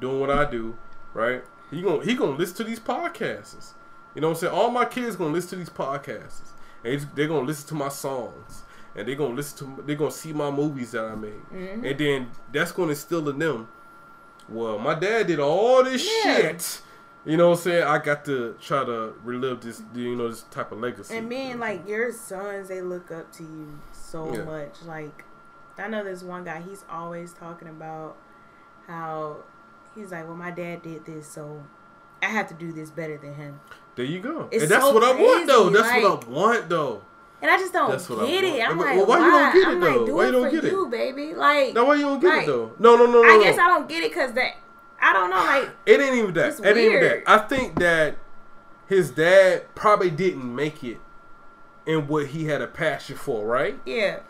[0.00, 0.76] doing what I do,
[1.12, 1.42] right?
[1.70, 3.72] He gonna he gonna listen to these podcasts.
[4.14, 4.54] You know what I'm saying?
[4.54, 6.40] All my kids gonna listen to these podcasts,
[6.84, 8.62] and they're gonna listen to my songs,
[8.94, 11.90] and they're gonna listen to they're gonna see my movies that I made, Mhm.
[11.90, 13.68] and then that's gonna instill in them.
[14.48, 16.36] Well, my dad did all this Yeah.
[16.36, 16.82] shit.
[17.24, 17.84] You know what I'm saying?
[17.84, 21.16] I got to try to relive this, you know, this type of legacy.
[21.16, 24.44] And men, like your sons, they look up to you so Yeah.
[24.44, 24.82] much.
[24.84, 25.24] Like,
[25.78, 26.60] I know this one guy.
[26.60, 28.16] He's always talking about
[28.86, 29.38] how
[29.94, 31.62] he's like, "Well, my dad did this, so
[32.22, 33.60] I have to do this better than him."
[33.96, 34.48] there you go.
[34.50, 35.70] It's and that's so what I want, though.
[35.70, 37.02] crazy, That's what I want, though.
[37.42, 38.62] And I just don't That's what I get it.
[38.68, 39.26] I'm Well, like, why why?
[39.26, 39.96] you don't get it, I'm though?
[39.98, 40.72] like, do Why it you don't get it?
[40.72, 41.34] you, baby.
[41.34, 42.72] Like, Now, why you don't get like, it though?
[42.78, 43.24] No, no, no, no.
[43.24, 43.42] I no.
[43.42, 44.54] guess I don't get it because that
[45.00, 45.36] I don't know.
[45.36, 46.58] Like, It ain't even that.
[46.60, 47.22] It ain't even that.
[47.26, 48.16] I think that
[48.88, 50.98] his dad probably didn't make it
[51.86, 53.78] in what he had a passion for, right?
[53.84, 54.20] yeah,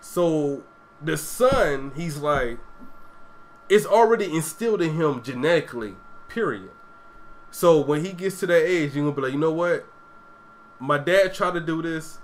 [0.00, 0.64] So
[1.00, 2.58] the son, he's like,
[3.68, 5.94] it's already instilled in him genetically,
[6.28, 6.70] period.
[7.50, 9.86] So when he gets to that age, you're gonna be like, you know what?
[10.80, 12.18] My dad tried to do this,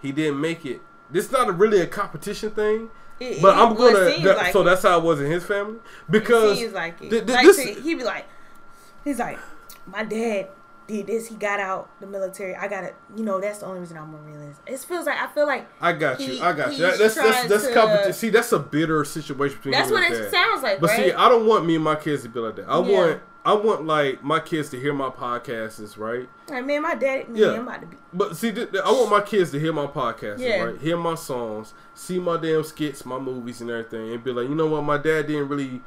[0.00, 0.80] he didn't make it.
[1.10, 2.88] This is not a, really a competition thing,
[3.20, 3.98] It- but it- I'm gonna.
[4.22, 4.64] that- like so it.
[4.64, 5.78] that's how it was in his family
[6.10, 7.10] because like it.
[7.10, 8.26] th- th- like, this- he be like,
[9.04, 9.38] he's like,
[9.86, 10.48] my dad
[10.96, 11.28] did this.
[11.28, 12.54] He got out the military.
[12.54, 14.56] I gotta, you know, that's the only reason I'm gonna realize.
[14.66, 16.42] It feels like I feel like I got He- you.
[16.42, 16.78] I got you.
[16.78, 17.14] That's that's
[17.48, 18.12] that's to- competition.
[18.12, 20.30] See, that's a bitter situation between that's what and it dad.
[20.30, 21.06] sounds like, But right?
[21.06, 22.68] see, I don't want me and my kids to be like that.
[22.68, 22.96] I Yeah.
[22.98, 26.28] want I want like my kids to hear my podcasts, right.
[26.48, 27.46] Like man, my dad, Yeah.
[27.46, 27.96] yeah, I'm about to be.
[28.14, 30.62] But see, th- th- I want my kids to hear my podcast, Yeah.
[30.62, 30.80] right?
[30.80, 34.54] Hear my songs, see my damn skits, my movies, and everything, and be like, you
[34.54, 35.82] know what, my dad didn't really,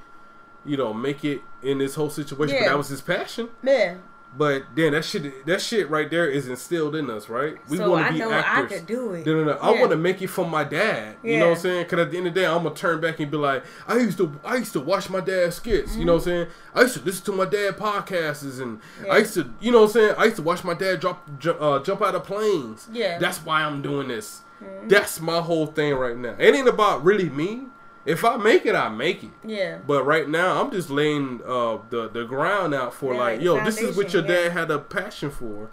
[0.66, 3.47] you know, make it in this whole situation, but that was his passion.
[3.64, 3.95] Yeah.
[4.38, 7.58] But then that shit, that shit right there is instilled in us, right?
[7.70, 8.72] We so want to be know actors.
[8.72, 9.26] I could do it.
[9.26, 9.60] No, no, no.
[9.62, 11.16] I want to make it for my dad.
[11.24, 11.32] Yeah.
[11.32, 11.84] You know what I'm saying?
[11.84, 13.98] Because at the end of the day, I'm gonna turn back and be like, I
[13.98, 15.96] used to, I used to watch my dad's skits.
[15.96, 16.48] You know what I'm saying?
[16.74, 19.20] I used to listen to my dad podcasts, and I Mm-hmm.
[19.20, 20.16] Used to, you know what I'm saying?
[20.18, 22.88] I used to watch my dad drop, jump, uh, jump out of planes.
[22.92, 23.14] Yeah.
[23.14, 23.22] Mm-hmm.
[23.22, 24.42] That's why I'm doing this.
[24.88, 26.36] That's my whole thing right now.
[26.40, 27.64] It ain't about really me.
[28.06, 29.32] If I make it, I make it.
[29.43, 29.80] Yeah.
[29.86, 33.64] But right now, I'm just laying uh, the the ground out for Yeah, like, yo,
[33.64, 34.49] this is what your dad yeah.
[34.49, 35.72] had a passion for,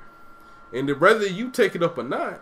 [0.72, 2.41] and then whether you take it up or not,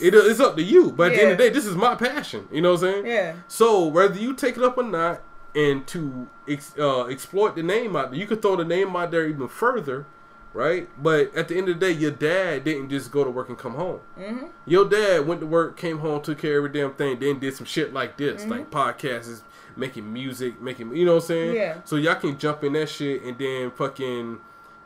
[0.00, 0.90] it, it's up to you.
[0.90, 2.48] But at the end of the day, this is my passion.
[2.50, 3.06] You know what I'm saying?
[3.06, 3.34] Yeah.
[3.46, 5.22] So whether you take it up or not,
[5.54, 9.10] and to ex- uh, exploit the name out there, you could throw the name out
[9.10, 10.06] there even further,
[10.54, 10.88] right?
[11.02, 13.58] But at the end of the day, your dad didn't just go to work and
[13.58, 14.00] come home.
[14.18, 14.46] Mm-hmm.
[14.66, 17.54] Your dad went to work, came home, took care of every damn thing, then did
[17.54, 18.50] some shit like this, Mm-hmm.
[18.50, 19.42] like podcasts,
[19.76, 21.56] making music, making you know what I'm saying?
[21.56, 21.76] Yeah.
[21.84, 24.38] So y'all can jump in that shit and then fucking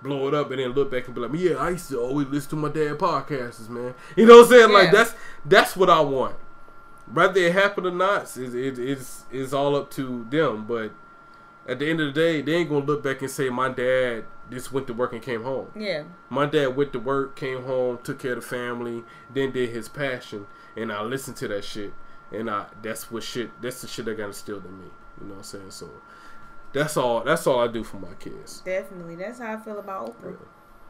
[0.02, 2.28] blow it up and then look back and be like, yeah, I used to always
[2.28, 3.94] listen to my dad podcasts, man.
[4.14, 4.72] You know what I'm saying?
[4.72, 5.14] Like that's
[5.44, 6.36] that's what I want.
[7.12, 10.66] Whether it happen or not, is it, it's it's all up to them.
[10.66, 10.92] But
[11.68, 14.24] at the end of the day, they ain't gonna look back and say my dad
[14.50, 15.68] just went to work and came home.
[15.76, 16.04] Yeah.
[16.30, 19.88] My dad went to work, came home, took care of the family, then did his
[19.88, 20.46] passion,
[20.76, 21.92] and I listened to that shit,
[22.32, 24.86] and I that's what shit that's the shit that got instilled in me.
[25.20, 25.70] You know what I'm saying?
[25.70, 25.90] So
[26.72, 28.60] that's all that's all I do for my kids.
[28.60, 29.16] Definitely.
[29.16, 30.36] That's how I feel about Oprah.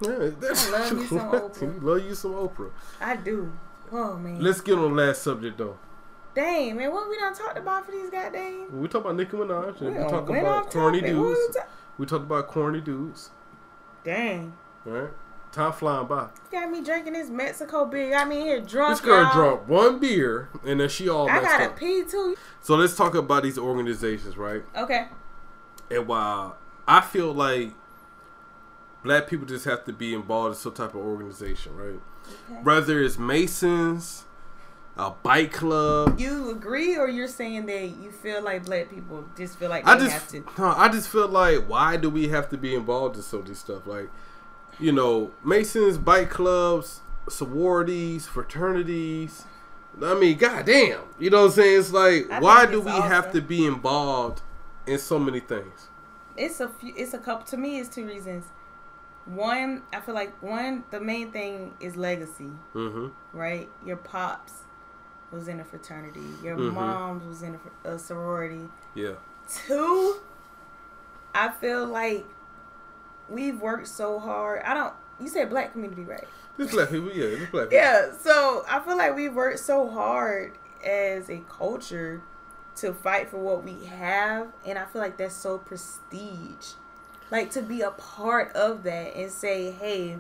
[0.03, 1.83] Yeah, that's, I love you some Oprah.
[1.83, 2.71] Love you some Oprah.
[3.01, 3.53] I do.
[3.93, 4.41] Oh man.
[4.41, 5.79] Let's get on the last subject though.
[6.37, 8.79] Dang man, what we done talked about for these goddamn?
[8.81, 11.15] We talk about Nicki Minaj, and we done talk about corny topic.
[11.15, 11.41] Dudes.
[11.49, 11.67] we ta-
[11.99, 13.31] We talk about corny dudes.
[14.05, 14.53] Dang.
[14.85, 15.09] Right?
[15.51, 16.29] Time flying by.
[16.53, 18.11] Got me drinking this Mexico beer.
[18.11, 18.91] Got me here drunk.
[18.99, 19.33] This girl y'all.
[19.57, 21.79] drank one beer, and then she all I gotta up.
[21.79, 22.37] pee too.
[22.61, 24.63] So let's talk about these organizations, right?
[24.77, 25.07] Okay.
[25.91, 27.71] And while I feel like
[29.03, 31.99] black people just have to be involved in some type of organization, right?
[32.51, 32.61] Okay.
[32.63, 34.26] Whether it's Masons,
[34.97, 36.19] a bike club.
[36.19, 39.91] You agree, or you're saying that you feel like black people just feel like they
[39.93, 40.45] I just, have to?
[40.59, 43.47] no, I just feel like why do we have to be involved in some of
[43.47, 43.87] this stuff?
[43.87, 44.09] Like,
[44.79, 49.45] you know, Masons, bike clubs, sororities, fraternities.
[50.03, 51.79] I mean, goddamn, you know what I'm saying?
[51.81, 54.43] It's like, I why do we have to be involved
[54.87, 55.89] in so many things?
[56.37, 56.93] It's a few.
[56.97, 57.47] It's a couple.
[57.47, 58.45] To me, it's two reasons.
[59.25, 63.09] One, I feel like one, the main thing is legacy, Mm-hmm.
[63.37, 63.69] right?
[63.85, 64.53] Your pops
[65.37, 66.25] was in a fraternity.
[66.43, 66.73] Your Mhm.
[66.75, 68.69] mom was in a, a sorority.
[68.95, 69.13] Yeah.
[69.49, 70.17] Two,
[71.35, 72.25] I feel like
[73.29, 74.63] we've worked so hard.
[74.63, 74.95] I don't.
[75.21, 76.27] You said black community, right?
[76.57, 77.73] This black people, yeah, this black people.
[77.85, 78.13] Yeah.
[78.21, 80.53] So I feel like we've worked so hard
[80.85, 82.23] as a culture
[82.77, 86.73] to fight for what we have, and I feel like that's so prestige.
[87.31, 90.19] Like to be a part of that and say, "Hey,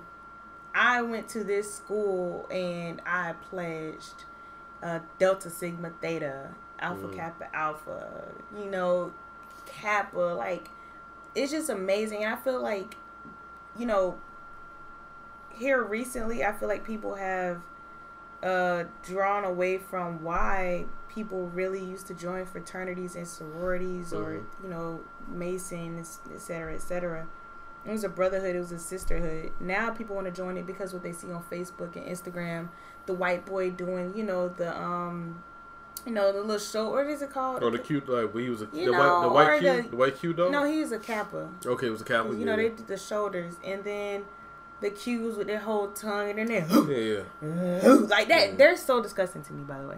[0.74, 4.24] I went to this school and I pledged
[4.86, 7.16] uh, Delta Sigma Theta, Alpha Mm.
[7.16, 8.24] Kappa Alpha,
[8.58, 9.12] you know,
[9.66, 10.68] Kappa." Like
[11.34, 12.96] it's just amazing, and I feel like,
[13.78, 14.18] you know,
[15.50, 17.60] here recently, I feel like people have
[18.42, 24.44] uh, drawn away from why people really used to join fraternities and sororities or Mhm.
[24.62, 27.26] you know masons et cetera et cetera
[27.86, 30.92] it was a brotherhood it was a sisterhood now people want to join it because
[30.92, 32.68] what they see on facebook and instagram
[33.06, 35.42] the white boy doing you know the um
[36.04, 38.62] you know the little show what is it called Oh, the cute like we was
[38.62, 40.52] a You the white the white or Q the- the white Q dog.
[40.52, 42.34] no he was a kappa okay, it was a Kappa.
[42.34, 44.24] you know they did the shoulders and then
[44.80, 47.92] the cues with their whole tongue and then they yeah, yeah.
[47.92, 48.54] like that Yeah.
[48.56, 49.96] they're so disgusting to me by the way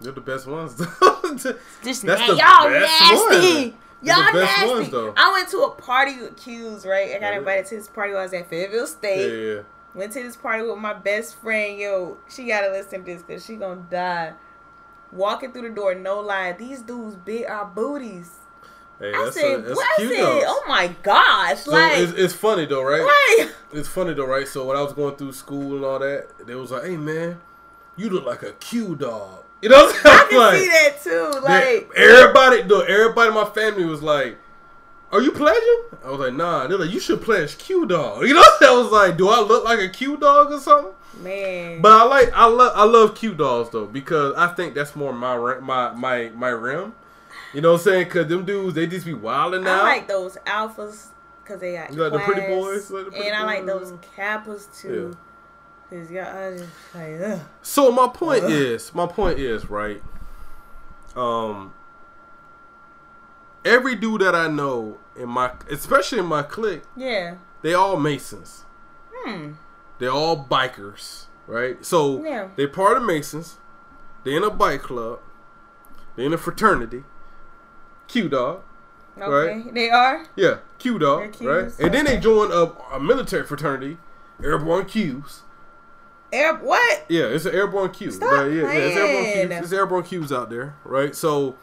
[0.00, 0.76] They're the best ones.
[0.76, 0.82] Just
[1.82, 3.00] That's na- the y'all best
[3.32, 3.70] nasty.
[3.70, 3.78] one.
[4.02, 4.92] Y'all nasty.
[4.92, 5.14] ones.
[5.16, 7.10] I went to a party with Q's, right?
[7.10, 7.38] I got Yeah.
[7.38, 9.54] invited to this party while I was at Fayetteville State.
[9.56, 9.62] yeah.
[9.94, 11.78] Went to this party with my best friend.
[11.78, 14.34] Yo, she gotta listen to this because she gonna die.
[15.12, 18.30] Walking through the door, no lie, these dudes bit our booties.
[19.00, 19.86] Hey, I said, a, what?
[19.98, 20.44] I said, dogs.
[20.46, 23.02] oh my gosh, So like, it's, it's funny though, right?
[23.40, 24.46] like, It's funny though, right?
[24.46, 27.40] So when I was going through school and all that, they was like, "Hey man,
[27.96, 30.62] you look like a Q dog." You know what I I'm can saying?
[30.62, 31.40] see that too.
[31.42, 34.38] Like, everybody, though, everybody in my family was like,
[35.12, 38.34] "Are you pledging?" I was like, "Nah." They're like, "You should pledge Q dog." You
[38.34, 40.92] know, I was like, "Do I look like a Q dog or something?"
[41.22, 44.94] man, But I like, I love, I love Q dogs though because I think that's
[44.96, 46.94] more my my my my rim.
[47.52, 48.08] You know what I'm saying?
[48.08, 49.80] Cause them dudes, they just be wilding out.
[49.82, 51.06] I like those alphas
[51.42, 52.90] because they got You like the pretty boys?
[52.90, 55.16] Like the pretty and I like those Kappas too.
[55.90, 57.40] Cause y'all I just like ugh.
[57.62, 58.50] So my point Ugh.
[58.52, 60.00] is, my point is, right?
[61.16, 61.74] Um,
[63.64, 67.34] every dude that I know in my, especially in my clique, yeah.
[67.62, 68.64] they all Masons.
[69.12, 69.52] Hmm.
[69.98, 71.84] They're all bikers, right?
[71.84, 72.48] So Yeah.
[72.56, 73.58] they part of Masons.
[74.24, 75.18] They're in a bike club.
[76.14, 77.04] They're in a fraternity.
[78.06, 78.62] Q dog,
[79.20, 79.70] Okay.
[79.72, 80.26] They are.
[80.36, 81.70] yeah, Q dog, right?
[81.78, 83.98] And then they join a, a military fraternity,
[84.42, 85.40] Airborne Qs.
[86.32, 87.04] Air what?
[87.08, 88.12] Yeah, it's an airborne cube.
[88.12, 89.24] Stop Right, yeah, yeah, it's airborne.
[89.58, 89.62] Qs.
[89.62, 91.14] It's airborne Qs out there, right?
[91.14, 91.56] So,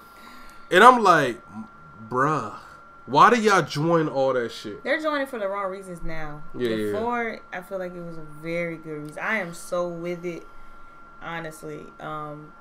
[0.69, 1.41] and I'm like,
[2.09, 2.53] bruh,
[3.05, 4.83] why do y'all join all that shit?
[4.83, 6.43] They're joining for the wrong reasons now.
[6.53, 6.91] Yeah, yeah, yeah.
[6.91, 9.19] Before, I feel like it was a very good reason.
[9.23, 10.43] I am so with it,
[11.21, 11.85] honestly.
[11.99, 12.51] Um,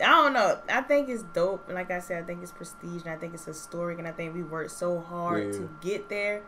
[0.00, 0.58] I don't know.
[0.68, 1.70] I think it's dope.
[1.72, 4.34] Like I said, I think it's prestige and I think it's historic and I think
[4.34, 5.52] we worked so hard Yeah.
[5.52, 6.42] to get there.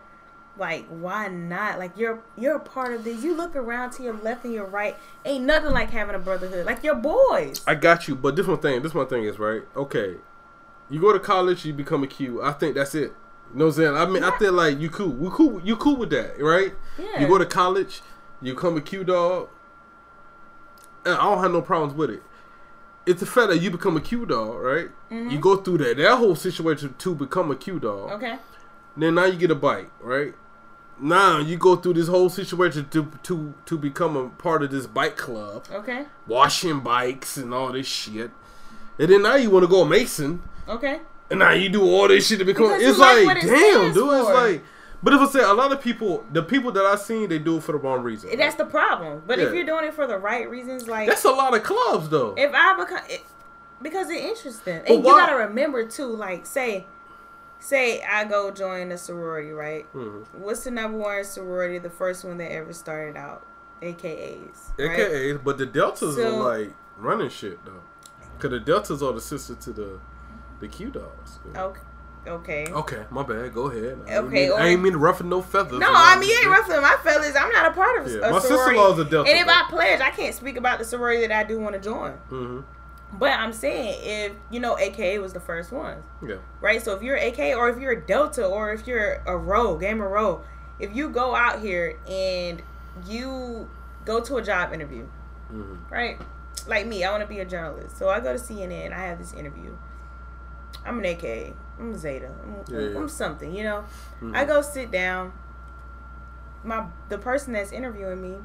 [0.58, 1.78] Like, why not?
[1.78, 3.22] Like you're you're a part of this.
[3.22, 4.96] You look around to your left and your right.
[5.24, 6.66] Ain't nothing like having a brotherhood.
[6.66, 7.62] Like your boys.
[7.66, 9.62] I got you, but this one thing, this one thing is right.
[9.76, 10.16] Okay,
[10.90, 12.42] you go to college, you become a Q.
[12.42, 13.12] I think that's it.
[13.52, 13.96] You know what I'm saying?
[13.96, 15.08] I mean, I feel like you cool.
[15.08, 15.60] We cool.
[15.62, 16.74] You cool with that, right?
[16.98, 17.20] Yeah.
[17.20, 18.02] You go to college,
[18.42, 19.48] you become a Q dog.
[21.04, 22.22] And I don't have no problems with it.
[23.06, 24.88] It's the fact that you become a Q dog, right?
[25.10, 25.40] You mm-hmm.
[25.40, 28.10] go through that that whole situation to become a Q dog.
[28.12, 28.36] Okay.
[28.96, 30.34] Then now you get a bike, right?
[31.00, 34.86] Now you go through this whole situation to to to become a part of this
[34.86, 36.06] bike club, Okay.
[36.26, 38.30] washing bikes and all this shit.
[38.98, 41.00] And then now you want to go Mason, Okay.
[41.30, 42.64] and now you do all this shit to become.
[42.68, 44.12] Because it's like like, it damn, dude.
[44.12, 44.64] It's like,
[45.02, 47.58] but if I say a lot of people, the people that I seen, they do
[47.58, 48.36] it for the wrong reason.
[48.36, 49.22] That's the problem.
[49.26, 52.08] But if you're doing it for the right reasons, like That's a lot of clubs
[52.08, 52.34] though.
[52.36, 53.22] if I become it,
[53.80, 56.06] because it's interesting, But and you gotta remember too.
[56.06, 56.86] Like, say,
[57.60, 59.86] say I go join a sorority, right?
[59.94, 60.24] Mhm.
[60.34, 61.78] What's the number one sorority?
[61.78, 63.44] The first one that ever started out,
[63.82, 64.72] AKAs.
[64.78, 64.90] Right?
[65.00, 67.82] AKA, but the Deltas are like running shit though,
[68.36, 70.00] because the Deltas are the sister to the
[70.60, 71.38] the Q dogs.
[71.56, 71.80] Okay.
[72.26, 72.66] Okay.
[72.70, 73.54] Okay, my bad.
[73.54, 74.00] Go ahead.
[74.06, 75.78] I ain't Okay, mean- or- I ain't mean to ruffle no feathers.
[75.78, 77.34] No, I mean you ain't ruffling my feathers.
[77.36, 78.48] I'm not a part of Yeah, a my sorority.
[78.48, 79.48] sister-in-law's a Delta, And if.
[79.48, 82.12] I pledge, I can't speak about the sorority that I do want to join.
[82.28, 82.60] hmm
[83.12, 86.02] But I'm saying if you know AKA was the first one.
[86.26, 86.36] Yeah.
[86.60, 86.82] right?
[86.82, 90.06] So if you're AKA or if you're a Delta or if you're a Rho, Gamma
[90.06, 90.42] Rho,
[90.78, 92.62] if you go out here and
[93.06, 93.68] you
[94.04, 95.06] go to a job interview,
[95.50, 96.18] hmm right?
[96.66, 97.96] Like me, I want to be a journalist.
[97.96, 99.74] So I go to CNN, and I have this interview.
[100.84, 102.30] I'm an AKA, I'm a Zeta.
[102.42, 102.98] I'm, Yeah, yeah.
[102.98, 103.84] I'm something, you know.
[104.20, 104.36] Mhm.
[104.36, 105.32] I go sit down.
[106.62, 108.36] My the person that's interviewing me,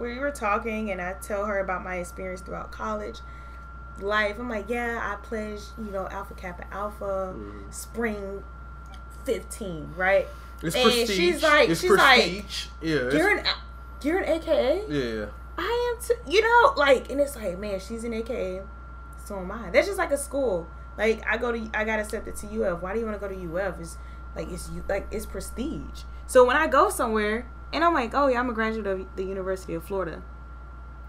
[0.00, 3.20] we were talking, and I tell her about my experience throughout college
[4.00, 4.36] life.
[4.38, 7.72] I'm like, yeah, I pledged, you know, Alpha Kappa Alpha, Mhm.
[7.72, 8.42] spring
[9.24, 10.26] 15, right?
[10.62, 11.16] It's And prestige.
[11.16, 12.66] she's like- it's she's like, prestige.
[12.80, 13.10] yeah.
[13.10, 13.44] You're an
[14.02, 14.84] you're an AKA.
[14.88, 15.26] yeah.
[15.58, 16.14] I am too.
[16.26, 18.62] You know, like, and it's like, man, she's an AKA.
[19.24, 19.70] So am I.
[19.70, 20.66] That's just like a school.
[20.98, 22.82] Like, I go to, I got accepted to UF.
[22.82, 23.78] Why do you want to go to UF?
[23.80, 23.96] It's
[24.34, 26.02] like it's you, like it's prestige.
[26.26, 29.24] So when I go somewhere, and I'm like, oh yeah, I'm a graduate of the
[29.24, 30.22] University of Florida.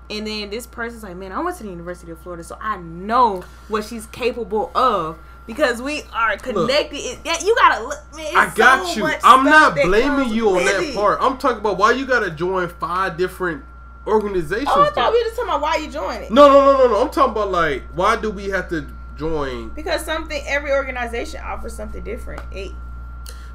[0.09, 2.77] And then this person's like, man, I went to the University of Florida, so I
[2.77, 6.97] know what she's capable of because we are connected.
[6.97, 8.35] It- yeah, you gotta look, man.
[8.35, 9.13] I got so you.
[9.23, 10.95] I'm not blaming you on that it.
[10.95, 11.19] part.
[11.21, 13.63] I'm talking about why you gotta join five different
[14.05, 14.69] organizations.
[14.69, 14.95] Oh, I though.
[14.95, 16.31] thought we were just talking about why you joined it.
[16.31, 17.01] no, no, no, no, no.
[17.01, 18.85] I'm talking about like why do we have to
[19.15, 19.69] join?
[19.69, 22.41] Because something, every organization offers something different.
[22.51, 22.71] It,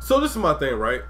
[0.01, 1.03] So this is my thing, right?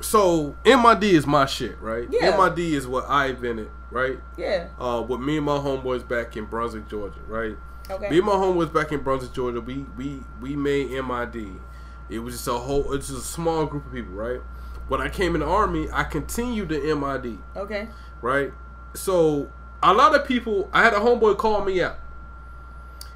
[0.00, 2.06] So MID is my shit, right?
[2.10, 2.36] Yeah.
[2.36, 4.18] MID is what I invented, right?
[4.36, 4.68] yeah.
[4.78, 7.56] Uh, with me and my homeboys back in Brunswick, Georgia, right?
[7.88, 8.10] Okay.
[8.10, 11.60] Me and my homeboys back in Brunswick, Georgia, we we we made MID.
[12.08, 14.40] It was just a whole, it's just a small group of people, right?
[14.88, 17.88] When I came in the army, I continued the MID, okay.
[18.22, 18.52] right?
[18.94, 19.50] So
[19.82, 21.98] a lot of people, I had a homeboy call me out.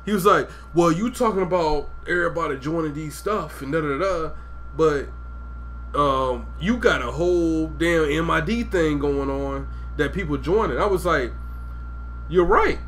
[0.04, 4.30] He was like, "Well, you talking about everybody joining these stuff and da da da,
[4.76, 5.08] but
[5.94, 9.68] um, you got a whole damn MID thing going on
[10.00, 11.32] that people joining." I was like,
[12.28, 12.80] "You're right."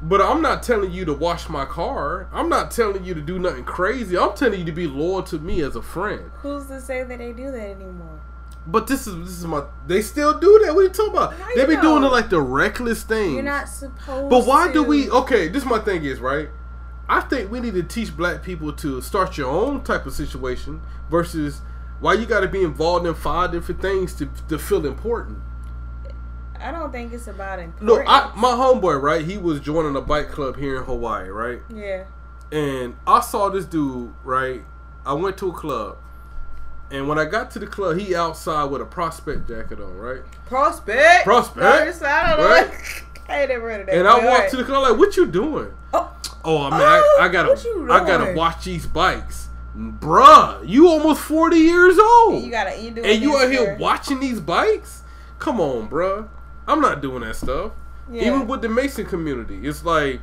[0.00, 2.28] But I'm not telling you to wash my car.
[2.32, 4.16] I'm not telling you to do nothing crazy.
[4.16, 6.30] I'm telling you to be loyal to me as a friend.
[6.36, 8.20] Who's to say that they do that anymore?
[8.64, 9.64] But this is this is my.
[9.86, 10.74] They still do that.
[10.74, 11.34] What are you talking about?
[11.56, 13.34] They be doing it like the reckless things.
[13.34, 14.24] You're not supposed.
[14.24, 14.28] To.
[14.28, 15.10] But why do we?
[15.10, 16.50] Okay, this is my thing is right.
[17.08, 20.82] I think we need to teach black people to start your own type of situation
[21.10, 21.62] versus
[22.00, 25.38] why you got to be involved in five different things to to feel important.
[26.60, 27.88] I don't think it's about importance.
[27.88, 29.24] Look, I, my homeboy, right?
[29.24, 31.60] He was joining a bike club here in Hawaii, right?
[31.74, 32.04] yeah.
[32.50, 34.62] And I saw this dude, right?
[35.04, 35.98] I went to a club.
[36.90, 40.22] And when I got to the club, he outside with a prospect jacket on, right?
[40.46, 41.24] Prospect.
[41.24, 42.48] Prospect, No, it's- I don't know.
[42.48, 43.02] right?
[43.28, 43.94] I ain't never heard of that.
[43.98, 44.50] And I walked alright.
[44.50, 46.10] to the club like, "What you doing?" Oh,
[46.44, 49.48] Oh, I mean, Oh, I, I oh, gotta, what you I gotta watch these bikes,
[49.76, 50.66] bruh.
[50.66, 52.80] You almost forty years old, you gotta.
[52.80, 55.02] You doing and you out here watching these bikes?
[55.38, 56.26] Come on, bruh.
[56.68, 57.72] I'm not doing that stuff.
[58.10, 58.22] Yeah.
[58.26, 60.20] Even with the Mason community, it's like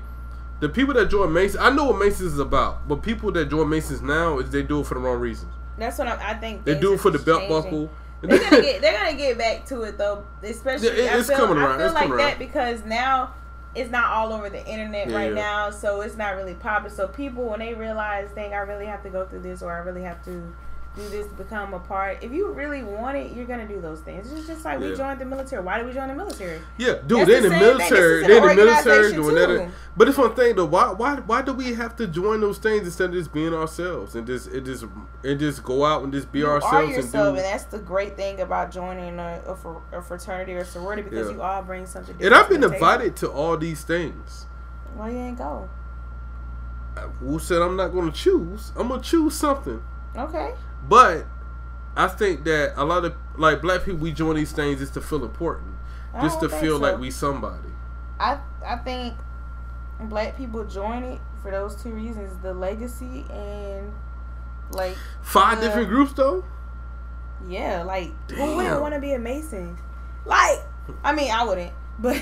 [0.59, 1.59] the people that join Mason.
[1.61, 4.79] I know what Masons is about, but people that join Masons now is they do
[4.81, 5.51] it for the wrong reasons.
[5.77, 6.63] That's what I'm, I think.
[6.63, 7.61] They do it for the belt changing.
[7.63, 7.89] buckle.
[8.21, 8.81] They're gonna get.
[8.81, 10.23] They're gonna get back to it though.
[10.41, 12.39] Especially, Yeah, it- I it's feel, coming I around, feel it's like coming that around.
[12.39, 13.33] because now
[13.75, 16.89] it's not all over the internet Yeah, right now, so it's not really popular.
[16.95, 19.79] So people, when they realize, dang, I really have to go through this, or I
[19.79, 20.55] really have to
[20.95, 22.23] do this become a part.
[22.23, 24.31] If you really want it, you're gonna do those things.
[24.31, 24.89] It's just like Yeah.
[24.89, 25.61] we joined the military.
[25.63, 26.61] Why did we join the military?
[26.77, 28.25] Yeah, dude, they in the the military.
[28.25, 29.71] They in the military doing that.
[29.97, 30.65] But it's one thing though.
[30.65, 34.15] Why, why, why do we have to join those things instead of just being ourselves
[34.15, 34.85] and just, it just,
[35.23, 37.41] and just go out and just be you ourselves are and yourself, and, do?
[37.43, 41.35] that's the great thing about joining a, a, fr- a fraternity or sorority because Yeah.
[41.35, 42.15] you all bring something.
[42.21, 42.73] And I've to been table.
[42.73, 44.45] invited to all these things.
[44.95, 45.69] Why you ain't go?
[47.19, 48.71] Who said I'm not going to choose?
[48.77, 49.83] I'm gonna choose something.
[50.15, 50.53] Okay.
[50.87, 51.25] But
[51.95, 55.01] I think that a lot of like black people, we join these things just to
[55.01, 55.75] feel important,
[56.21, 56.81] just to feel so.
[56.83, 57.69] like we somebody.
[58.19, 59.13] I I think
[59.99, 63.93] black people join it for those two reasons: the legacy and
[64.71, 65.65] like Five Yeah.
[65.65, 66.43] different groups though.
[67.47, 69.77] yeah, like who wouldn't want to be a Mason?
[70.25, 70.59] Like,
[71.03, 72.17] I mean, I wouldn't, but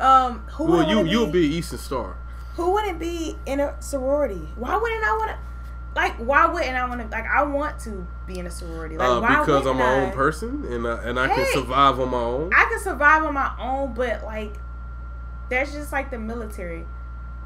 [0.00, 2.16] um, who Well, you you'll be, be Eastern Star.
[2.54, 4.48] who wouldn't be in a sorority?
[4.56, 5.38] Why wouldn't I want to?
[5.96, 7.08] Like, why wouldn't I want to?
[7.08, 8.98] Like, I want to be in a sorority.
[8.98, 10.00] Like, Uh, why because I'm my I?
[10.02, 12.50] own person and I, and I can survive on my own.
[12.54, 14.52] I can survive on my own, but like
[15.48, 16.86] that's just like the military.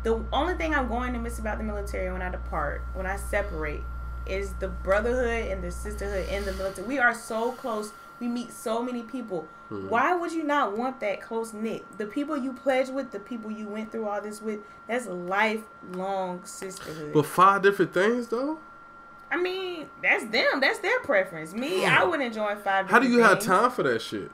[0.03, 3.17] The only thing I'm going to miss about the military when I depart, when I
[3.17, 3.83] separate,
[4.27, 6.89] is the brotherhood and the sisterhood in the military.
[6.89, 7.93] We are so close.
[8.21, 9.49] We meet so many people.
[9.69, 9.89] Hmm.
[9.89, 11.85] Why would you not want that close knit?
[11.99, 16.45] The people you pledge with, the people you went through all this with, that's lifelong
[16.45, 17.13] sisterhood.
[17.15, 18.59] But five different things though.
[19.31, 20.61] I mean, that's them.
[20.61, 21.55] That's their preference.
[21.55, 22.91] Me, I wouldn't join five.
[22.91, 24.31] How do you different have time for that shit?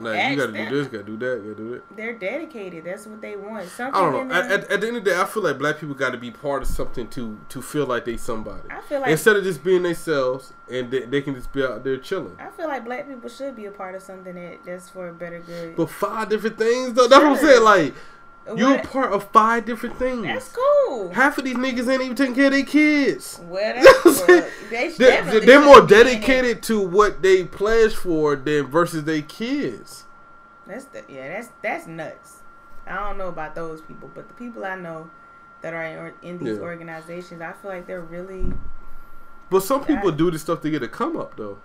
[0.00, 0.68] Like you gotta them.
[0.68, 1.96] do this, gotta do that, gotta do that.
[1.96, 2.84] They're dedicated.
[2.84, 3.68] That's what they want.
[3.68, 4.34] Something I don't know.
[4.34, 6.18] At, at, at the end of the day, I feel like black people got to
[6.18, 8.62] be part of something to to feel like they somebody.
[8.70, 11.84] I feel like Instead of just being themselves and they, they can just be out
[11.84, 12.36] there chilling.
[12.38, 15.14] I feel like black people should be a part of something that that's for a
[15.14, 15.76] better good.
[15.76, 17.08] But five different things though.
[17.08, 17.62] That's what I'm saying.
[17.62, 17.94] Like
[18.56, 20.22] you're a part of five different things.
[20.24, 21.10] That's cool.
[21.12, 23.40] Half of these niggas ain't even taking care of their kids.
[23.44, 24.52] Well, You know that's, what I'm well, saying?
[24.70, 26.04] they They're, they're more should be in it.
[26.04, 30.04] dedicated to what they pledge for than versus their kids.
[30.66, 32.42] That's the, yeah, that's that's nuts.
[32.86, 35.10] I don't know about those people, but the people I know
[35.62, 36.62] that are in, in these Yeah.
[36.62, 38.52] organizations, I feel like they're really
[39.50, 41.58] But some people That- do this stuff to get a come up though.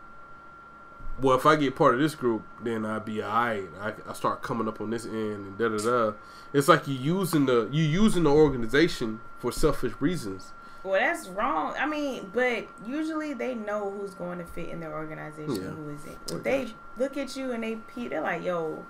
[1.22, 3.70] Well, if I get part of this group, then I'd be alright.
[3.82, 6.13] I, I start coming up on this end and da da da.
[6.53, 10.51] It's like you using the you using the organization for selfish reasons.
[10.84, 10.99] well.
[10.99, 11.74] That's wrong.
[11.80, 15.70] I mean, but usually they know who's going to fit in their organization, Yeah.
[15.70, 16.18] who isn't.
[16.32, 18.86] If they look at you and they peep, they're like, "Yo,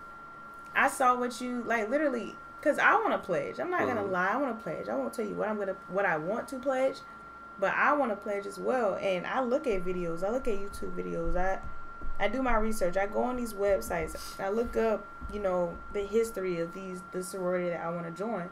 [0.76, 3.60] I saw what you like." Literally, because I want to pledge.
[3.60, 4.12] I'm not gonna Mhm.
[4.12, 4.30] lie.
[4.34, 4.90] I want to pledge.
[4.90, 6.98] I won't tell you what I'm gonna what I want to pledge,
[7.60, 8.96] but I want to pledge as well.
[8.96, 10.24] And I look at videos.
[10.24, 11.38] I look at YouTube videos.
[11.38, 11.60] I
[12.20, 12.98] I do my research.
[12.98, 14.16] I go on these websites.
[14.40, 18.12] I look up, you know, the history of these the sorority that I want to
[18.12, 18.50] join.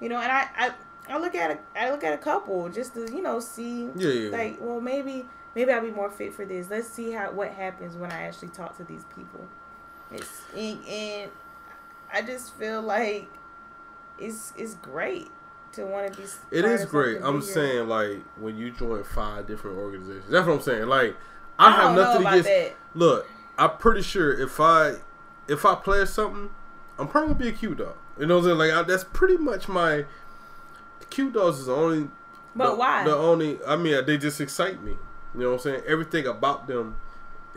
[0.00, 0.70] You know, and I, I
[1.08, 4.08] I look at a I look at a couple just to you know see Yeah,
[4.08, 4.30] yeah.
[4.30, 6.70] like well maybe maybe I'll be more fit for this.
[6.70, 9.46] Let's see how what happens when I actually talk to these people.
[10.12, 11.30] It's and, and
[12.12, 13.28] I just feel like
[14.18, 15.28] it's it's great
[15.72, 16.26] to want to be.
[16.50, 17.18] It is great.
[17.22, 17.52] I'm bigger.
[17.52, 20.30] saying like when you join five different organizations.
[20.30, 20.86] That's what I'm saying.
[20.86, 21.16] Like
[21.58, 22.48] I, I have nothing against.
[22.48, 22.72] that.
[22.94, 23.26] Look,
[23.58, 24.94] I'm pretty sure if I
[25.48, 26.50] if I play something,
[26.98, 27.94] I'm probably gonna be a Q dog.
[28.18, 28.58] You know what I'm saying?
[28.58, 30.04] Like I, that's pretty much my
[31.10, 32.08] Q dogs is the only.
[32.56, 33.04] But the, why?
[33.04, 33.58] The only.
[33.66, 34.96] I mean, they just excite me.
[35.34, 35.82] You know what I'm saying?
[35.86, 36.96] Everything about them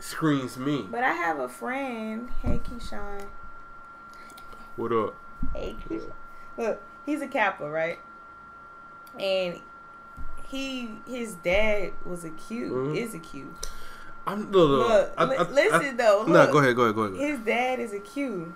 [0.00, 0.86] screams me.
[0.90, 2.28] But I have a friend.
[2.42, 3.26] Hey, Keyshawn.
[4.76, 5.14] What up?
[5.54, 6.12] Hey, Keyshawn.
[6.56, 7.98] Look, he's a Kappa, right?
[9.18, 9.60] And
[10.48, 12.70] he, his dad was a Q.
[12.72, 12.96] Mhm.
[12.96, 13.54] Is a Q.
[14.32, 14.54] I'm look.
[14.70, 16.18] look, Look, I- I- listen though.
[16.20, 16.76] Look, No, go ahead.
[16.76, 16.94] Go ahead.
[16.94, 17.16] Go ahead.
[17.18, 17.24] Go.
[17.24, 18.54] His dad is a Q.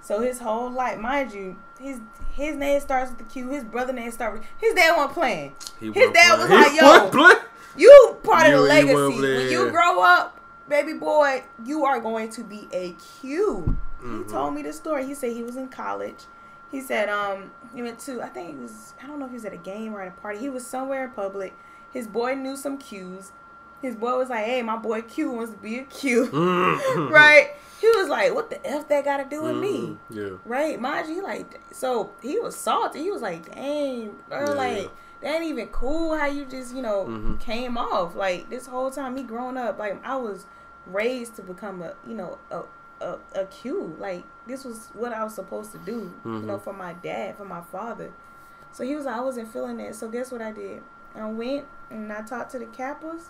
[0.00, 2.00] So his whole life, mind you, his
[2.32, 3.48] his name starts with the Q.
[3.50, 5.54] His brother name starts with his dad wasn't playing.
[5.78, 6.76] He his dad was playing.
[6.76, 7.40] like, "Yo.
[7.76, 9.20] You part You- of the legacy.
[9.20, 10.38] When you grow up,
[10.68, 13.76] baby boy, you are going to be a Q.
[14.02, 14.24] Mhm.
[14.26, 15.06] He told me the story.
[15.06, 16.24] He said he was in college.
[16.70, 19.36] He said um he went to I think it was I don't know if he
[19.36, 20.38] was at a game or at a party.
[20.40, 21.54] He was somewhere in public.
[21.92, 23.30] His boy knew some Qs.
[23.82, 27.10] His boy was like, "Hey, my boy Q wants to be a Q." Mhm.
[27.10, 27.50] right?
[27.80, 29.98] He was like, "What the f that got to do with me?" Mhm.
[30.10, 30.38] Yeah.
[30.46, 30.80] Right?
[30.80, 33.00] Mind you, like, so he was salty.
[33.02, 34.54] He was like, "Dang, bro, Yeah.
[34.54, 37.38] like." That ain't even cool how you just, you know, Mhm.
[37.38, 38.16] came off.
[38.16, 40.46] Like this whole time me growing up, like I was
[40.84, 42.62] raised to become a, you know, a
[43.00, 43.94] a, a Q.
[44.00, 46.62] Like this was what I was supposed to do, you know, Mhm.
[46.62, 48.10] for my dad, for my father.
[48.72, 49.94] So he was like, I wasn't feeling that.
[49.94, 50.82] So guess what I did?
[51.14, 53.26] I went and I talked to the Kappas.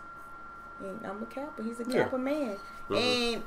[0.83, 1.63] And I'm a Kappa.
[1.63, 2.05] He's a Yeah.
[2.05, 2.57] Kappa man.
[2.89, 3.35] Mhm.
[3.35, 3.43] And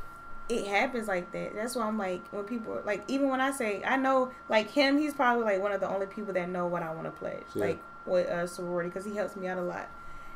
[0.48, 1.56] it happens like that.
[1.56, 4.98] That's why I'm like, when people like, even when I say, I know, like him,
[4.98, 7.44] he's probably like one of the only people that know what I want to pledge,
[7.54, 7.66] Yeah.
[7.66, 9.90] like with uh, sorority, because he helps me out a lot.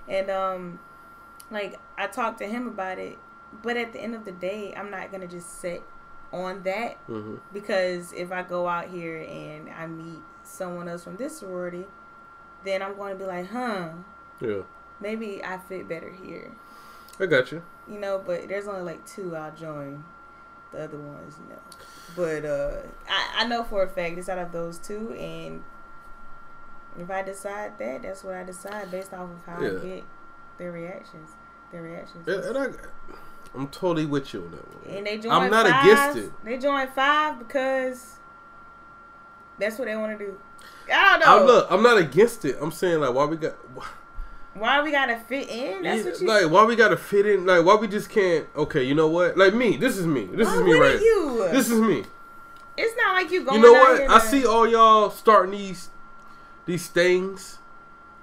[0.07, 0.79] And um,
[1.51, 3.17] like I talked to him about it,
[3.61, 5.83] but at the end of the day, I'm not gonna just sit
[6.33, 7.39] on that Mhm.
[7.53, 11.87] because if I go out here and I meet someone else from this sorority,
[12.63, 13.89] then I'm going to be like, huh,
[14.39, 14.61] Yeah.
[14.99, 16.51] maybe I fit better here,
[17.19, 17.61] I got you.
[17.87, 18.21] you know.
[18.25, 20.03] But there's only like two I'll join.
[20.71, 21.61] The other ones, you know.
[22.15, 25.63] But uh, I I know for a fact it's out of those two, and
[26.99, 29.79] if I decide that, that's what I decide based off of how Yeah.
[29.79, 30.03] I get
[30.57, 31.31] their reactions.
[31.71, 32.27] Their reactions.
[32.27, 32.67] And, and I,
[33.55, 34.97] I'm totally with you on that one.
[34.97, 35.31] And they join.
[35.31, 36.31] I'm not five, against it.
[36.43, 38.17] They join five because
[39.57, 40.39] that's what they want to do.
[40.91, 41.39] I don't know.
[41.39, 41.67] I'm look.
[41.71, 42.57] I'm not against it.
[42.61, 43.53] I'm saying like why we got.
[43.75, 43.85] Why
[44.55, 45.83] we gotta fit in?
[45.83, 46.27] That's Yeah, what you.
[46.27, 47.45] like why we gotta fit in?
[47.45, 48.45] Like why we just can't?
[48.55, 49.37] Okay, you know what?
[49.37, 49.77] Like me.
[49.77, 50.25] This is me.
[50.25, 50.99] This Why is me right.
[50.99, 51.47] You?
[51.51, 52.03] This is me.
[52.77, 53.61] it's not like you going.
[53.61, 54.09] You know what?
[54.09, 55.89] I see all y'all starting these
[56.65, 57.59] these things.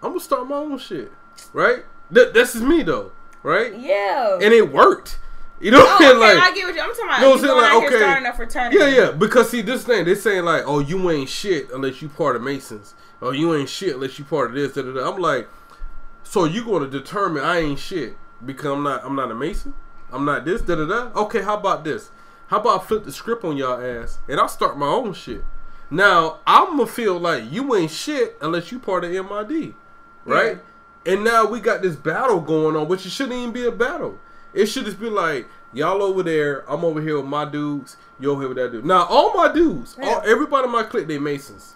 [0.02, 1.12] I'm gonna start my own shit.
[1.52, 1.84] Right?
[2.12, 3.12] Th- this is me though.
[3.42, 3.76] Right?
[3.76, 4.38] Yeah.
[4.42, 5.18] And it worked.
[5.60, 6.16] You know oh, what I'm oh, saying?
[6.16, 6.80] okay, Like I get what you.
[6.82, 7.16] I'm talking about.
[7.16, 7.56] You know what I'm saying?
[7.56, 7.98] Like, okay.
[7.98, 8.76] starting a fraternity.
[8.78, 9.10] Yeah, yeah.
[9.12, 12.42] Because see, this thing they're saying like, "Oh, you ain't shit unless you part of
[12.42, 12.94] Masons.
[13.22, 15.10] Oh, you ain't shit unless you part of this." Da, da, da.
[15.10, 15.48] I'm like,
[16.28, 19.04] so you going to determine I ain't shit because I'm not.
[19.04, 19.74] I'm not a Mason.
[20.12, 20.62] I'm not this.
[20.62, 21.20] Da da da.
[21.20, 22.10] Okay, how about this?
[22.48, 25.44] How about I flip the script on y'all ass and I'll start my own shit.
[25.90, 29.74] Now I'm gonna feel like you ain't shit unless you part of MID,
[30.24, 30.58] right?
[31.04, 34.18] And now we got this battle going on, which it shouldn't even be a battle.
[34.52, 38.30] It should just be like y'all over there, I'm over here with my dudes, you
[38.30, 38.84] over here with that dude.
[38.84, 41.74] Now all my dudes, all, everybody in my clique, they Masons.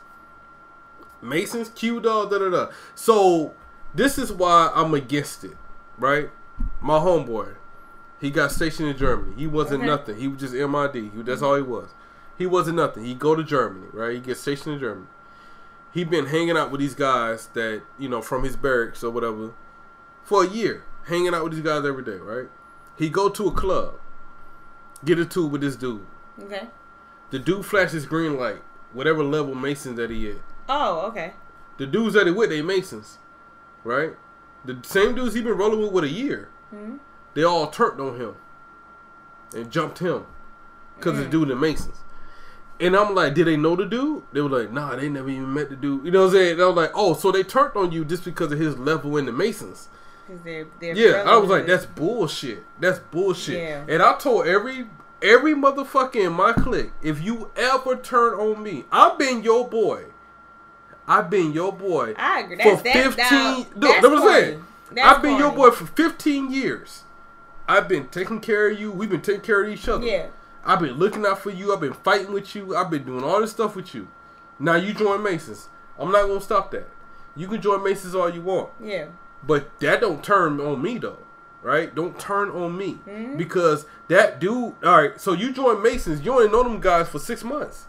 [1.22, 2.68] Masons, Q dog, da da da.
[2.94, 3.54] So
[3.94, 5.56] this is why I'm against it,
[5.98, 6.30] right?
[6.80, 7.54] My homeboy,
[8.20, 9.34] he got stationed in Germany.
[9.36, 9.86] He wasn't Okay.
[9.86, 10.16] nothing.
[10.16, 10.94] He was just MID.
[10.94, 11.44] He, that's mm-hmm.
[11.44, 11.90] all he was.
[12.36, 13.04] He wasn't nothing.
[13.04, 14.14] He go to Germany, right?
[14.14, 15.06] He gets stationed in Germany.
[15.92, 19.52] He been hanging out with these guys that you know from his barracks or whatever
[20.22, 22.48] for a year, hanging out with these guys every day, right?
[22.96, 23.94] He go to a club,
[25.04, 26.06] get a tube with this dude.
[26.40, 26.68] Okay.
[27.30, 28.62] The dude flashes green light,
[28.92, 30.40] whatever level Mason that he is.
[30.68, 31.32] Oh, okay.
[31.78, 33.18] The dudes that he with, they Masons,
[33.84, 34.12] right?
[34.64, 36.48] The same dudes he been rolling with with a year.
[36.70, 36.96] hmm
[37.34, 38.34] They all turned on him
[39.54, 40.26] and jumped him
[40.96, 41.96] because the dude the Masons.
[42.78, 44.22] And I'm like, did they know the dude?
[44.32, 46.04] They were like, nah, they never even met the dude.
[46.04, 46.52] You know what I'm saying?
[46.54, 49.18] And I was like, oh, so they turned on you just because of his level
[49.18, 49.88] in the Masons.
[50.44, 50.96] They're they're.
[50.96, 52.64] Yeah, I was like, that's bullshit.
[52.78, 53.58] That's bullshit.
[53.58, 53.84] Yeah.
[53.88, 54.86] And I told every
[55.20, 60.04] every motherfucker in my clique, if you ever turn on me, I've been your boy.
[61.08, 62.56] I've been your boy I agree.
[62.56, 64.64] for That's 15 Now, Look, that's that's what I'm saying.
[64.92, 67.04] That's I've been your boy for 15 years.
[67.68, 68.90] I've been taking care of you.
[68.90, 70.04] We've been taking care of each other.
[70.06, 70.26] Yeah.
[70.64, 71.72] I've been looking out for you.
[71.72, 72.76] I've been fighting with you.
[72.76, 74.08] I've been doing all this stuff with you.
[74.58, 75.68] Now you join Masons.
[75.98, 76.88] I'm not gonna stop that.
[77.36, 78.70] You can join Masons all you want.
[78.82, 79.06] Yeah.
[79.42, 81.18] But that don't turn on me though,
[81.62, 81.94] right?
[81.94, 83.36] Don't turn on me Mhm.
[83.38, 84.74] because that dude.
[84.84, 86.20] All right, so you join Masons.
[86.24, 87.86] You only know them guys for six months.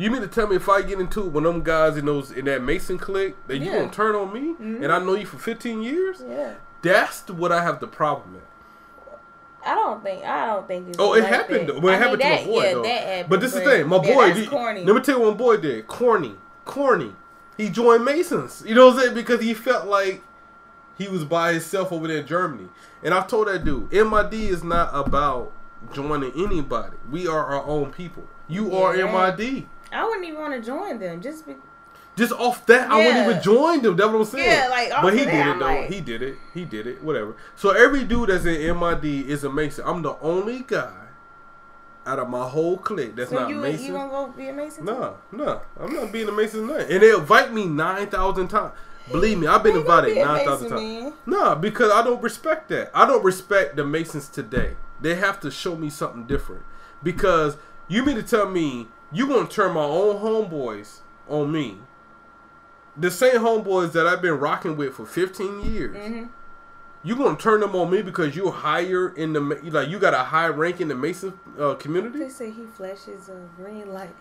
[0.00, 2.30] You mean to tell me if I get into it with them guys in those
[2.30, 3.80] in that Mason clique that you Yeah.
[3.80, 4.82] gonna turn on me Mhm.
[4.82, 6.22] and I know you for fifteen years?
[6.26, 6.54] Yeah.
[6.82, 9.68] That's what I have the problem at.
[9.70, 10.98] I don't think I don't think it's.
[10.98, 11.68] Oh, it like happened.
[11.68, 11.74] that.
[11.74, 11.80] Though.
[11.80, 12.82] Well, it I mean, happened that, to my boy yeah, though.
[12.82, 13.88] That happened, but this is the thing.
[13.88, 14.32] My boy.
[14.32, 14.84] did, corny.
[14.84, 15.86] Let me tell you what my boy did.
[15.86, 16.34] Corny,
[16.64, 17.14] corny.
[17.58, 18.64] He joined Masons.
[18.66, 19.14] You know what I'm saying?
[19.14, 20.22] Because he felt like
[20.96, 22.68] he was by himself over there in Germany.
[23.02, 25.52] And I told that dude, MID is not about
[25.92, 26.96] joining anybody.
[27.10, 28.24] We are our own people.
[28.48, 29.04] You are Yeah.
[29.12, 29.66] MID.
[29.92, 31.54] I wouldn't even want to join them just be,
[32.16, 33.96] Just off that, I wouldn't even join them.
[33.96, 34.48] That's what I'm saying.
[34.48, 35.64] Yeah, like, but he did that, it though.
[35.64, 36.36] like- he did it.
[36.54, 37.02] He did it.
[37.02, 37.36] Whatever.
[37.56, 39.84] So every dude that's in MID is a Mason.
[39.86, 40.92] I'm the only guy
[42.06, 43.86] out of my whole clique that's so not you Mason.
[43.86, 44.84] you gonna go be a Mason?
[44.84, 46.90] No, no, I'm not being a Mason nothing.
[46.90, 48.72] And they invite me nine thousand times.
[49.10, 51.14] Believe me, I've been You invited be nine thousand times.
[51.26, 52.90] No, because I don't respect that.
[52.94, 54.76] I don't respect the Masons today.
[55.00, 56.62] They have to show me something different.
[57.02, 57.56] Because
[57.88, 61.78] you mean to tell me you gonna turn my own homeboys on me?
[62.96, 65.96] The same homeboys that I've been rocking with for 15 years.
[65.96, 66.28] Mhm.
[67.02, 70.18] you gonna turn them on me because you're higher in the like you got a
[70.24, 72.18] high rank in the Mason uh, community?
[72.18, 74.14] They say he flashes a green light.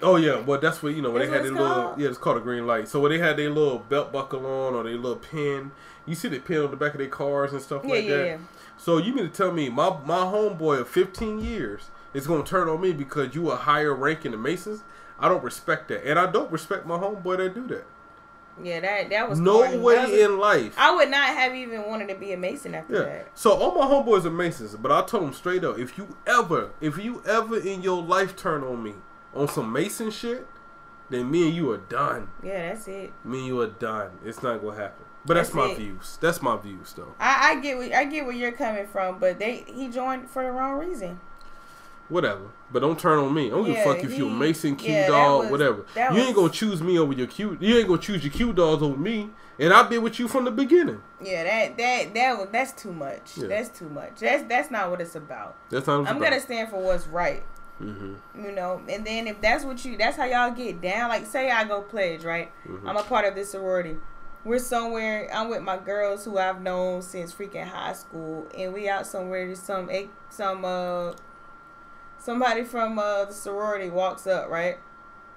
[0.00, 2.00] Oh yeah, well that's what you know when That's they had their little called?
[2.00, 2.86] yeah it's called a green light.
[2.88, 5.72] So when they had their little belt buckle on or their little pin,
[6.06, 8.16] you see the pin on the back of their cars and stuff Yeah, like yeah,
[8.16, 8.26] that.
[8.26, 8.36] yeah.
[8.78, 12.68] So you mean to tell me my my homeboy of 15 years is gonna turn
[12.68, 14.82] on me because you a higher rank in the Masons?
[15.18, 17.84] I don't respect that, and I don't respect my homeboy that do that.
[18.62, 19.78] Yeah, that that was No corny.
[19.78, 20.74] way was- in life.
[20.78, 23.00] I would not have even wanted to be a Mason after Yeah.
[23.02, 23.28] that.
[23.34, 26.70] So all my homeboys are Masons, but I told them straight up, if you ever,
[26.80, 28.94] if you ever in your life turn on me
[29.34, 30.46] on some Mason shit,
[31.10, 32.28] then me and you are done.
[32.44, 33.12] Yeah, that's it.
[33.24, 34.12] Me and you are done.
[34.24, 35.04] It's not gonna happen.
[35.26, 35.78] But that's, That's my it.
[35.78, 36.18] views.
[36.20, 37.14] That's my views, though.
[37.18, 40.42] I, I get what I get where you're coming from, but they he joined for
[40.44, 41.18] the wrong reason.
[42.08, 42.42] Whatever.
[42.70, 43.46] But don't turn on me.
[43.46, 45.86] I don't give a fuck if you a Mason, Q yeah, dog, was- whatever.
[45.96, 47.56] You ain't gonna choose me over your Q.
[47.60, 49.30] You ain't gonna choose your Q dogs over me.
[49.58, 51.00] And I've been with you from the beginning.
[51.22, 53.36] Yeah, that that that was that's too much.
[53.38, 53.46] Yeah.
[53.46, 54.16] That's too much.
[54.20, 55.56] That's that's not what it's about.
[55.70, 56.00] That's not.
[56.08, 56.20] I'm about.
[56.22, 57.42] gonna stand for what's right.
[57.80, 58.16] Mhm.
[58.40, 61.08] You know, and then if that's what you, that's how y'all get down.
[61.08, 62.50] Like, say I go pledge, right?
[62.68, 62.88] Mm-hmm.
[62.88, 63.96] I'm a part of this sorority.
[64.44, 65.28] We're somewhere.
[65.32, 69.46] I'm with my girls who I've known since freaking high school, and we out somewhere.
[69.46, 71.12] There's some eh, some uh
[72.24, 74.78] somebody from uh the sorority walks up, right?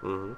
[0.03, 0.35] Mhm.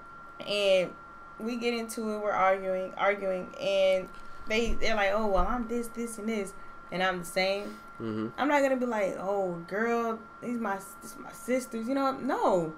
[0.48, 0.94] and
[1.40, 2.20] we get into it.
[2.20, 4.10] We're arguing, arguing, and
[4.48, 6.54] they they're like, "Oh well, I'm this, this, and this,"
[6.92, 7.78] and I'm the same.
[8.02, 8.32] Mhm.
[8.38, 12.12] I'm not gonna be like, "Oh, girl, these my this my sisters," you know?
[12.12, 12.74] No,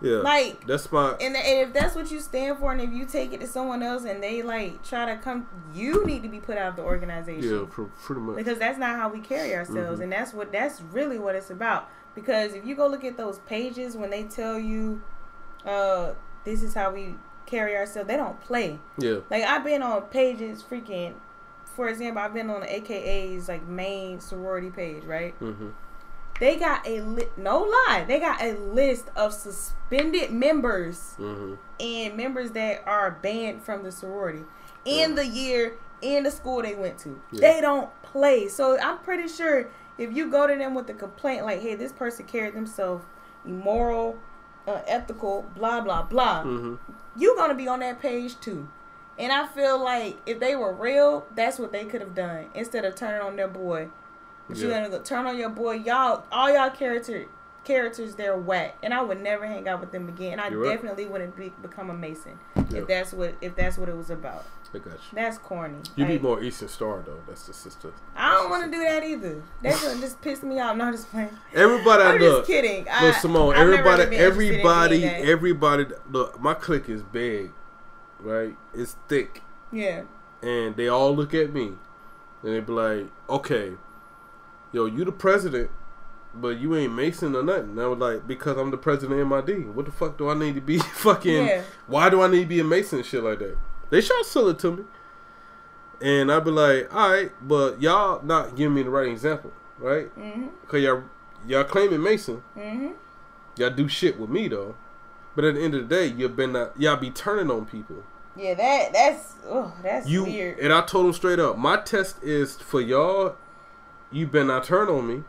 [0.00, 0.18] Yeah.
[0.18, 1.10] like, that's my.
[1.20, 3.82] and, and if that's what you stand for, and if you take it to someone
[3.82, 6.82] else, and they like try to come, you need to be put out of the
[6.82, 8.36] organization Yeah, pr- pretty much.
[8.36, 10.04] because that's not how we carry ourselves Mhm.
[10.04, 13.38] and that's what that's really what it's about because if you go look at those
[13.40, 15.00] pages when they tell you
[15.64, 16.12] uh
[16.44, 17.14] this is how we
[17.46, 19.18] carry ourselves they don't play Yeah.
[19.30, 21.12] like i've been on pages freaking
[21.64, 25.68] for example i've been on the AKA's like main sorority page right Mm-hmm.
[26.40, 31.58] they got a li- no lie they got a list of suspended members Mhm.
[31.78, 34.42] and members that are banned from the sorority
[34.84, 37.18] in the year in the school they went to.
[37.32, 37.40] Yeah.
[37.54, 38.48] They don't play.
[38.48, 39.66] So I'm pretty sure
[39.98, 43.04] if you go to them with a complaint like, "Hey, this person carried themselves
[43.44, 44.18] immoral,
[44.66, 46.78] uh, ethical, blah blah blah," Mhm.
[47.16, 48.68] you're gonna be on that page too.
[49.18, 52.84] And I feel like if they were real, that's what they could have done instead
[52.84, 53.88] of turning on their boy.
[54.48, 55.72] But you're gonna go turn on your boy.
[55.76, 57.24] Y'all, all y'all character
[57.64, 60.32] characters, they're whack, and I would never hang out with them again.
[60.34, 60.74] And I You're right.
[60.74, 62.38] definitely wouldn't be, become a Mason
[62.68, 62.82] Yeah.
[62.82, 64.44] if that's what if that's what it was about.
[64.76, 64.98] I got you.
[65.14, 65.78] That's corny.
[65.96, 67.20] You be Like, more Eastern Star though.
[67.26, 67.92] That's the sister.
[68.14, 69.42] I don't want to do that either.
[69.62, 70.76] That's gonna just piss me off.
[70.76, 71.30] No, I'm just playing.
[71.54, 72.38] Everybody, I I'm look.
[72.46, 72.86] just kidding.
[72.90, 73.54] I, Look, Simone.
[73.54, 75.84] I've never Everybody, really been interested in everybody, everybody.
[76.10, 77.50] Look, my clique is big,
[78.20, 78.56] right?
[78.74, 80.02] It's thick, yeah.
[80.42, 81.72] and they all look at me,
[82.42, 83.72] and they be like, "Okay,
[84.72, 85.70] yo, you the president,
[86.34, 89.28] but you ain't Mason or nothing." And I was like, "Because I'm the president of
[89.28, 89.74] MID.
[89.74, 91.46] What the fuck do I need to be fucking?
[91.46, 91.62] Yeah.
[91.86, 93.56] Why do I need to be a Mason and shit like that?"
[93.90, 94.84] They try to sell it to me,
[96.00, 100.14] and I'd be like, "All right, but y'all not giving me the right example, right?
[100.18, 100.48] Mhm.
[100.68, 101.02] Cause y'all
[101.46, 102.94] y'all claiming Mason." Mhm.
[103.56, 104.74] Y'all do shit with me though.
[105.34, 108.02] But at the end of the day, you've been not, y'all be turning on people.
[108.34, 108.54] Yeah.
[108.54, 110.58] That that's oh that's You weird.
[110.58, 111.56] and I told them straight up.
[111.56, 113.36] My test is for y'all.
[114.10, 115.24] You better not turn on me.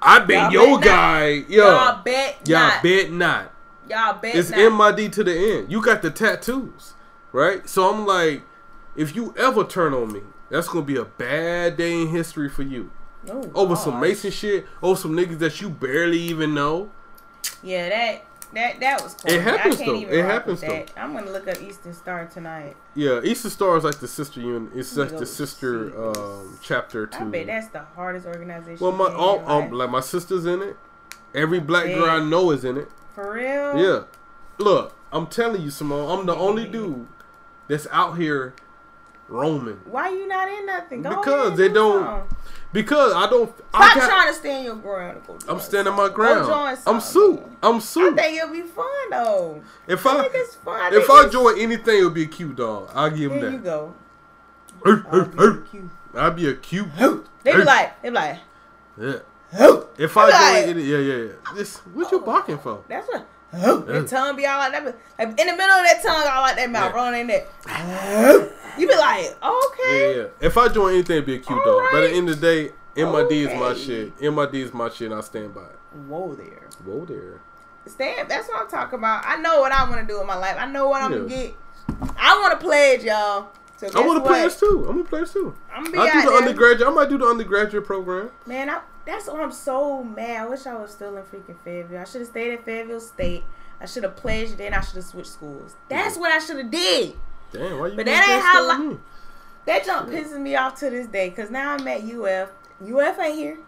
[0.00, 0.82] I been your bet not.
[0.84, 1.28] guy.
[1.48, 2.82] Y'all bet y'all not.
[2.82, 3.52] bet not.
[3.88, 4.96] Y'all bet It's not.
[4.98, 5.70] MID to the end.
[5.72, 6.94] You got the tattoos,
[7.32, 7.68] right?
[7.68, 8.42] So I'm like,
[8.96, 12.62] if you ever turn on me, that's gonna be a bad day in history for
[12.62, 12.90] you.
[13.30, 14.00] Oh, Over some.
[14.00, 16.90] Mason shit, over some niggas that you barely even know.
[17.62, 18.24] Yeah, that
[18.54, 19.16] that that was.
[19.26, 19.94] It happens, I can't though.
[19.96, 20.92] Even It happens, with that.
[20.96, 22.76] I'm gonna look up Eastern Star tonight.
[22.94, 24.72] Yeah, Eastern Star is like the sister unit.
[24.74, 27.20] It's like the sister um, chapter to.
[27.20, 28.78] I bet that's the hardest organization.
[28.80, 30.76] well, my all, um, like my sister's in it.
[31.34, 32.88] Every black girl I know is in it.
[33.14, 33.76] for real.
[33.78, 34.04] Yeah,
[34.58, 37.06] look, I'm telling you, Simone, I'm the only dude
[37.68, 38.54] that's out here
[39.28, 41.02] roaming Why you not in nothing?
[41.02, 42.36] Go Because they do don't- something.
[42.72, 43.52] because I don't.
[43.74, 45.20] I Stop got, trying to stand your ground.
[45.26, 46.50] Go I'm standing my ground.
[46.50, 47.00] I'm something.
[47.00, 47.42] suit.
[47.62, 48.18] I'm suit.
[48.18, 49.62] I think it'll be fun though.
[49.86, 50.80] If I I think it's fun.
[50.80, 52.90] I if think I it's- join anything, it'll be a Q dog.
[52.94, 53.64] I'll give him Here you that.
[53.64, 53.94] go.
[54.84, 55.80] Hey, I'll be
[56.14, 56.88] I'll be a cute.
[57.42, 58.38] They be like, they be like,
[58.96, 59.14] Yeah.
[59.60, 61.32] oh, If I Like- join, yeah, yeah, yeah.
[61.54, 62.82] This, what you oh, barking for?
[62.88, 63.26] that's what.
[63.54, 64.02] Oh, Yeah.
[64.04, 64.84] tongue be all like that.
[65.18, 67.00] Like in the middle of that tongue, all like that mouth Yeah.
[67.04, 67.46] rolling in there.
[68.76, 70.16] You be like, okay.
[70.16, 70.28] Yeah, yeah.
[70.40, 71.88] If I join anything, it'd be a Q dog.
[71.90, 73.80] But at the end of the day, MID is my Okay.
[73.80, 74.20] shit.
[74.20, 75.78] MID is my shit, and I stand by it.
[76.06, 76.68] Whoa there.
[76.84, 77.40] Whoa there.
[77.86, 78.28] Stand.
[78.28, 79.24] That's what I'm talking about.
[79.26, 80.56] I know what I want to do in my life.
[80.58, 81.18] I know what I'm Yeah.
[81.18, 81.54] gonna get.
[82.18, 83.48] I want to pledge, y'all.
[83.78, 84.84] So I want to pledge too.
[84.88, 85.54] I'm gonna pledge too.
[85.72, 86.88] I'm gonna be I do the undergraduate.
[86.88, 88.30] I might do the undergraduate program.
[88.44, 90.42] Man, I, that's why I'm so mad.
[90.42, 92.00] I wish I was still in freaking Fayetteville.
[92.00, 93.42] I should have stayed at Fayetteville State.
[93.80, 95.76] I should have pledged, then I should have switched schools.
[95.88, 97.14] That's what I should have did.
[97.52, 97.96] Damn, why you?
[97.96, 98.98] But doing that ain't how li-?
[99.64, 102.50] That jump pisses me off to this day because now I'm at UF.
[102.82, 103.58] UF ain't here.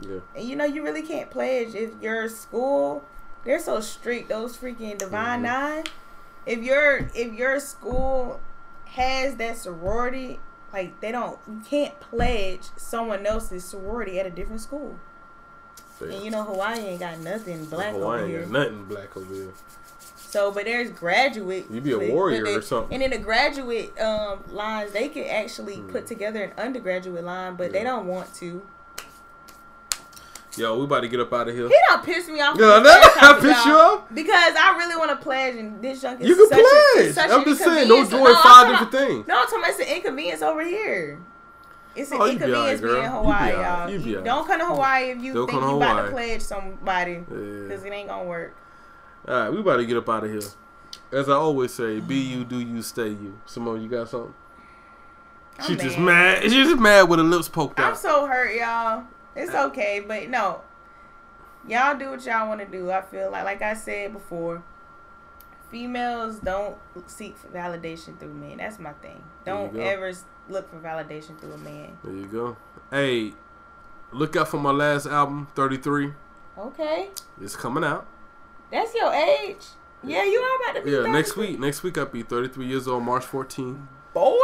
[0.00, 0.18] Yeah.
[0.36, 3.04] And you know, you really can't pledge if your school,
[3.44, 5.42] they're so strict, those freaking Divine Mhm.
[5.42, 5.84] Nine.
[6.44, 8.40] If your if your school
[8.86, 10.40] has that sorority,
[10.72, 14.98] like they don't you can't pledge someone else's sorority at a different school.
[16.00, 18.40] And you know Hawaii ain't got nothing black Hawaii over ain't here.
[18.42, 19.52] got nothing black over here.
[20.16, 21.66] So, but there's graduate.
[21.70, 22.94] You be a warrior they- or something.
[22.94, 27.70] And in the graduate um, lines, they can actually put together an undergraduate line, but
[27.72, 27.84] they Hmm.
[27.86, 28.62] Don't want to.
[30.56, 31.66] Yo, we about to get up out of here.
[31.66, 32.58] He don't piss me off.
[32.58, 32.82] Yeah, that-
[33.14, 34.02] this I piss you off?
[34.12, 37.14] Because I really want to pledge, and this junk is You can such A, pledge.
[37.14, 39.26] such I'm just saying, don't join No, five different things.
[39.26, 41.18] No, I'm talking about it's an inconvenience over here.
[41.96, 43.92] It's an Oh, be inconvenience alright, being in Hawaii.
[43.92, 44.24] You be You alright.
[44.26, 47.24] don't come to Hawaii if you Don't think you about to pledge somebody, Yeah.
[47.28, 48.54] because it ain't gonna work.
[49.28, 50.40] All right, we about to get up out of here.
[51.12, 53.38] As I always say, be you, do you, stay you.
[53.46, 54.34] Simone, you got something?
[55.58, 56.40] I'm She just mad.
[56.40, 56.42] mad.
[56.44, 57.90] She's just mad with her lips poked out.
[57.92, 59.04] I'm so hurt, y'all.
[59.34, 60.60] It's uh, okay, but no.
[61.66, 62.90] Y'all do what y'all want to do.
[62.90, 64.62] I feel like, like I said before,
[65.70, 66.76] females don't
[67.06, 68.58] seek for validation through men.
[68.58, 69.22] That's my thing.
[69.44, 70.12] Don't ever
[70.48, 71.96] look for validation through a man.
[72.04, 72.56] There you go.
[72.90, 73.32] Hey,
[74.12, 76.12] look out for my last album, 33.
[76.58, 77.08] Okay,
[77.40, 78.06] It's coming out.
[78.70, 79.64] that's your age.
[80.04, 80.90] Yeah, you are about to be.
[80.90, 81.58] Yeah, next week.
[81.58, 83.86] Next week I'll be 33 years old, March 14th.
[84.12, 84.36] boy.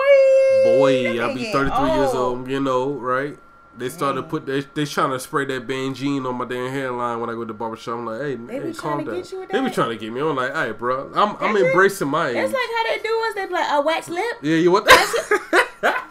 [0.65, 2.49] Boy, I'll be getting 33 years old.
[2.49, 3.37] You know, right?
[3.79, 7.21] They started to put they they trying to spray that Bangene on my damn hairline
[7.21, 7.99] when I go to the barbershop.
[7.99, 9.21] I'm like, hey, They hey, be calm trying to down.
[9.23, 10.21] get you with They be trying to get me.
[10.21, 11.67] I'm like, hey, bro, I'm I'm That's it.
[11.69, 12.35] embracing my age.
[12.35, 13.35] That's like how they do us.
[13.35, 14.37] They be like a wax lip.
[14.43, 14.85] yeah, you what?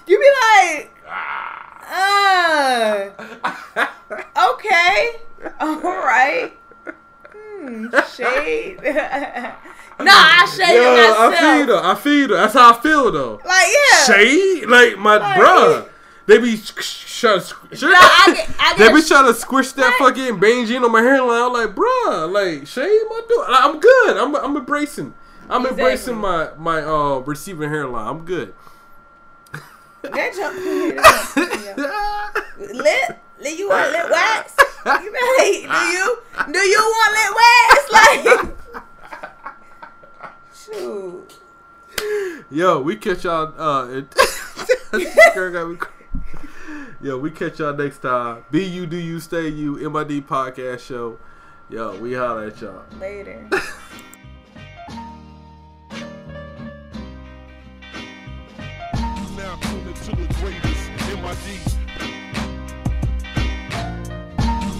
[0.07, 0.30] You be
[0.77, 0.89] like,
[1.91, 3.10] uh,
[4.53, 5.15] okay,
[5.60, 6.53] all right.
[7.35, 8.77] Hmm, shade.
[8.84, 11.35] nah, I shade Yo, it I myself.
[11.35, 11.81] feel you though.
[11.84, 12.35] I feel though.
[12.38, 13.41] That's how I feel though.
[13.45, 14.03] Like yeah.
[14.06, 15.89] Shade, like my Like, bruh.
[16.27, 17.55] They be trying to.
[17.87, 18.93] Nah, I get, I They get.
[18.95, 20.15] be trying to squish that Right.
[20.15, 21.41] fucking Bangene on my hairline.
[21.41, 23.37] I'm like, bruh, like, shade my dude.
[23.49, 24.17] Like, I'm good.
[24.17, 25.13] I'm, I'm embracing.
[25.49, 25.83] I'm Exactly.
[25.83, 28.05] embracing my my uh receiving hairline.
[28.07, 28.53] I'm good.
[30.03, 30.55] that jump.
[32.59, 34.53] Lip, lip, you want lip wax?
[34.85, 36.17] You be do you,
[36.51, 37.89] do you want lip wax?
[37.97, 38.23] Like,
[40.53, 41.33] shoot.
[42.51, 43.53] Yo, we catch y'all.
[43.57, 43.87] Uh,
[44.91, 45.77] it, girl got me
[47.02, 48.44] Yo, we catch y'all next time.
[48.52, 51.19] Be you, do you, stay you, MID podcast show.
[51.69, 52.84] Yo, we holler at y'all.
[52.99, 53.48] Later.
[59.35, 59.94] now tune the
[60.41, 61.45] greatest MID.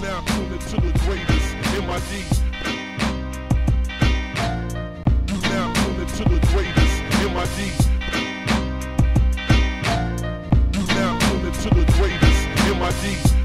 [0.01, 0.57] Now tune the
[1.05, 1.49] greatest
[1.85, 2.11] MID.
[5.43, 7.86] Now tune the greatest MID.
[11.69, 12.27] to the greatest.
[12.80, 13.36] MIDs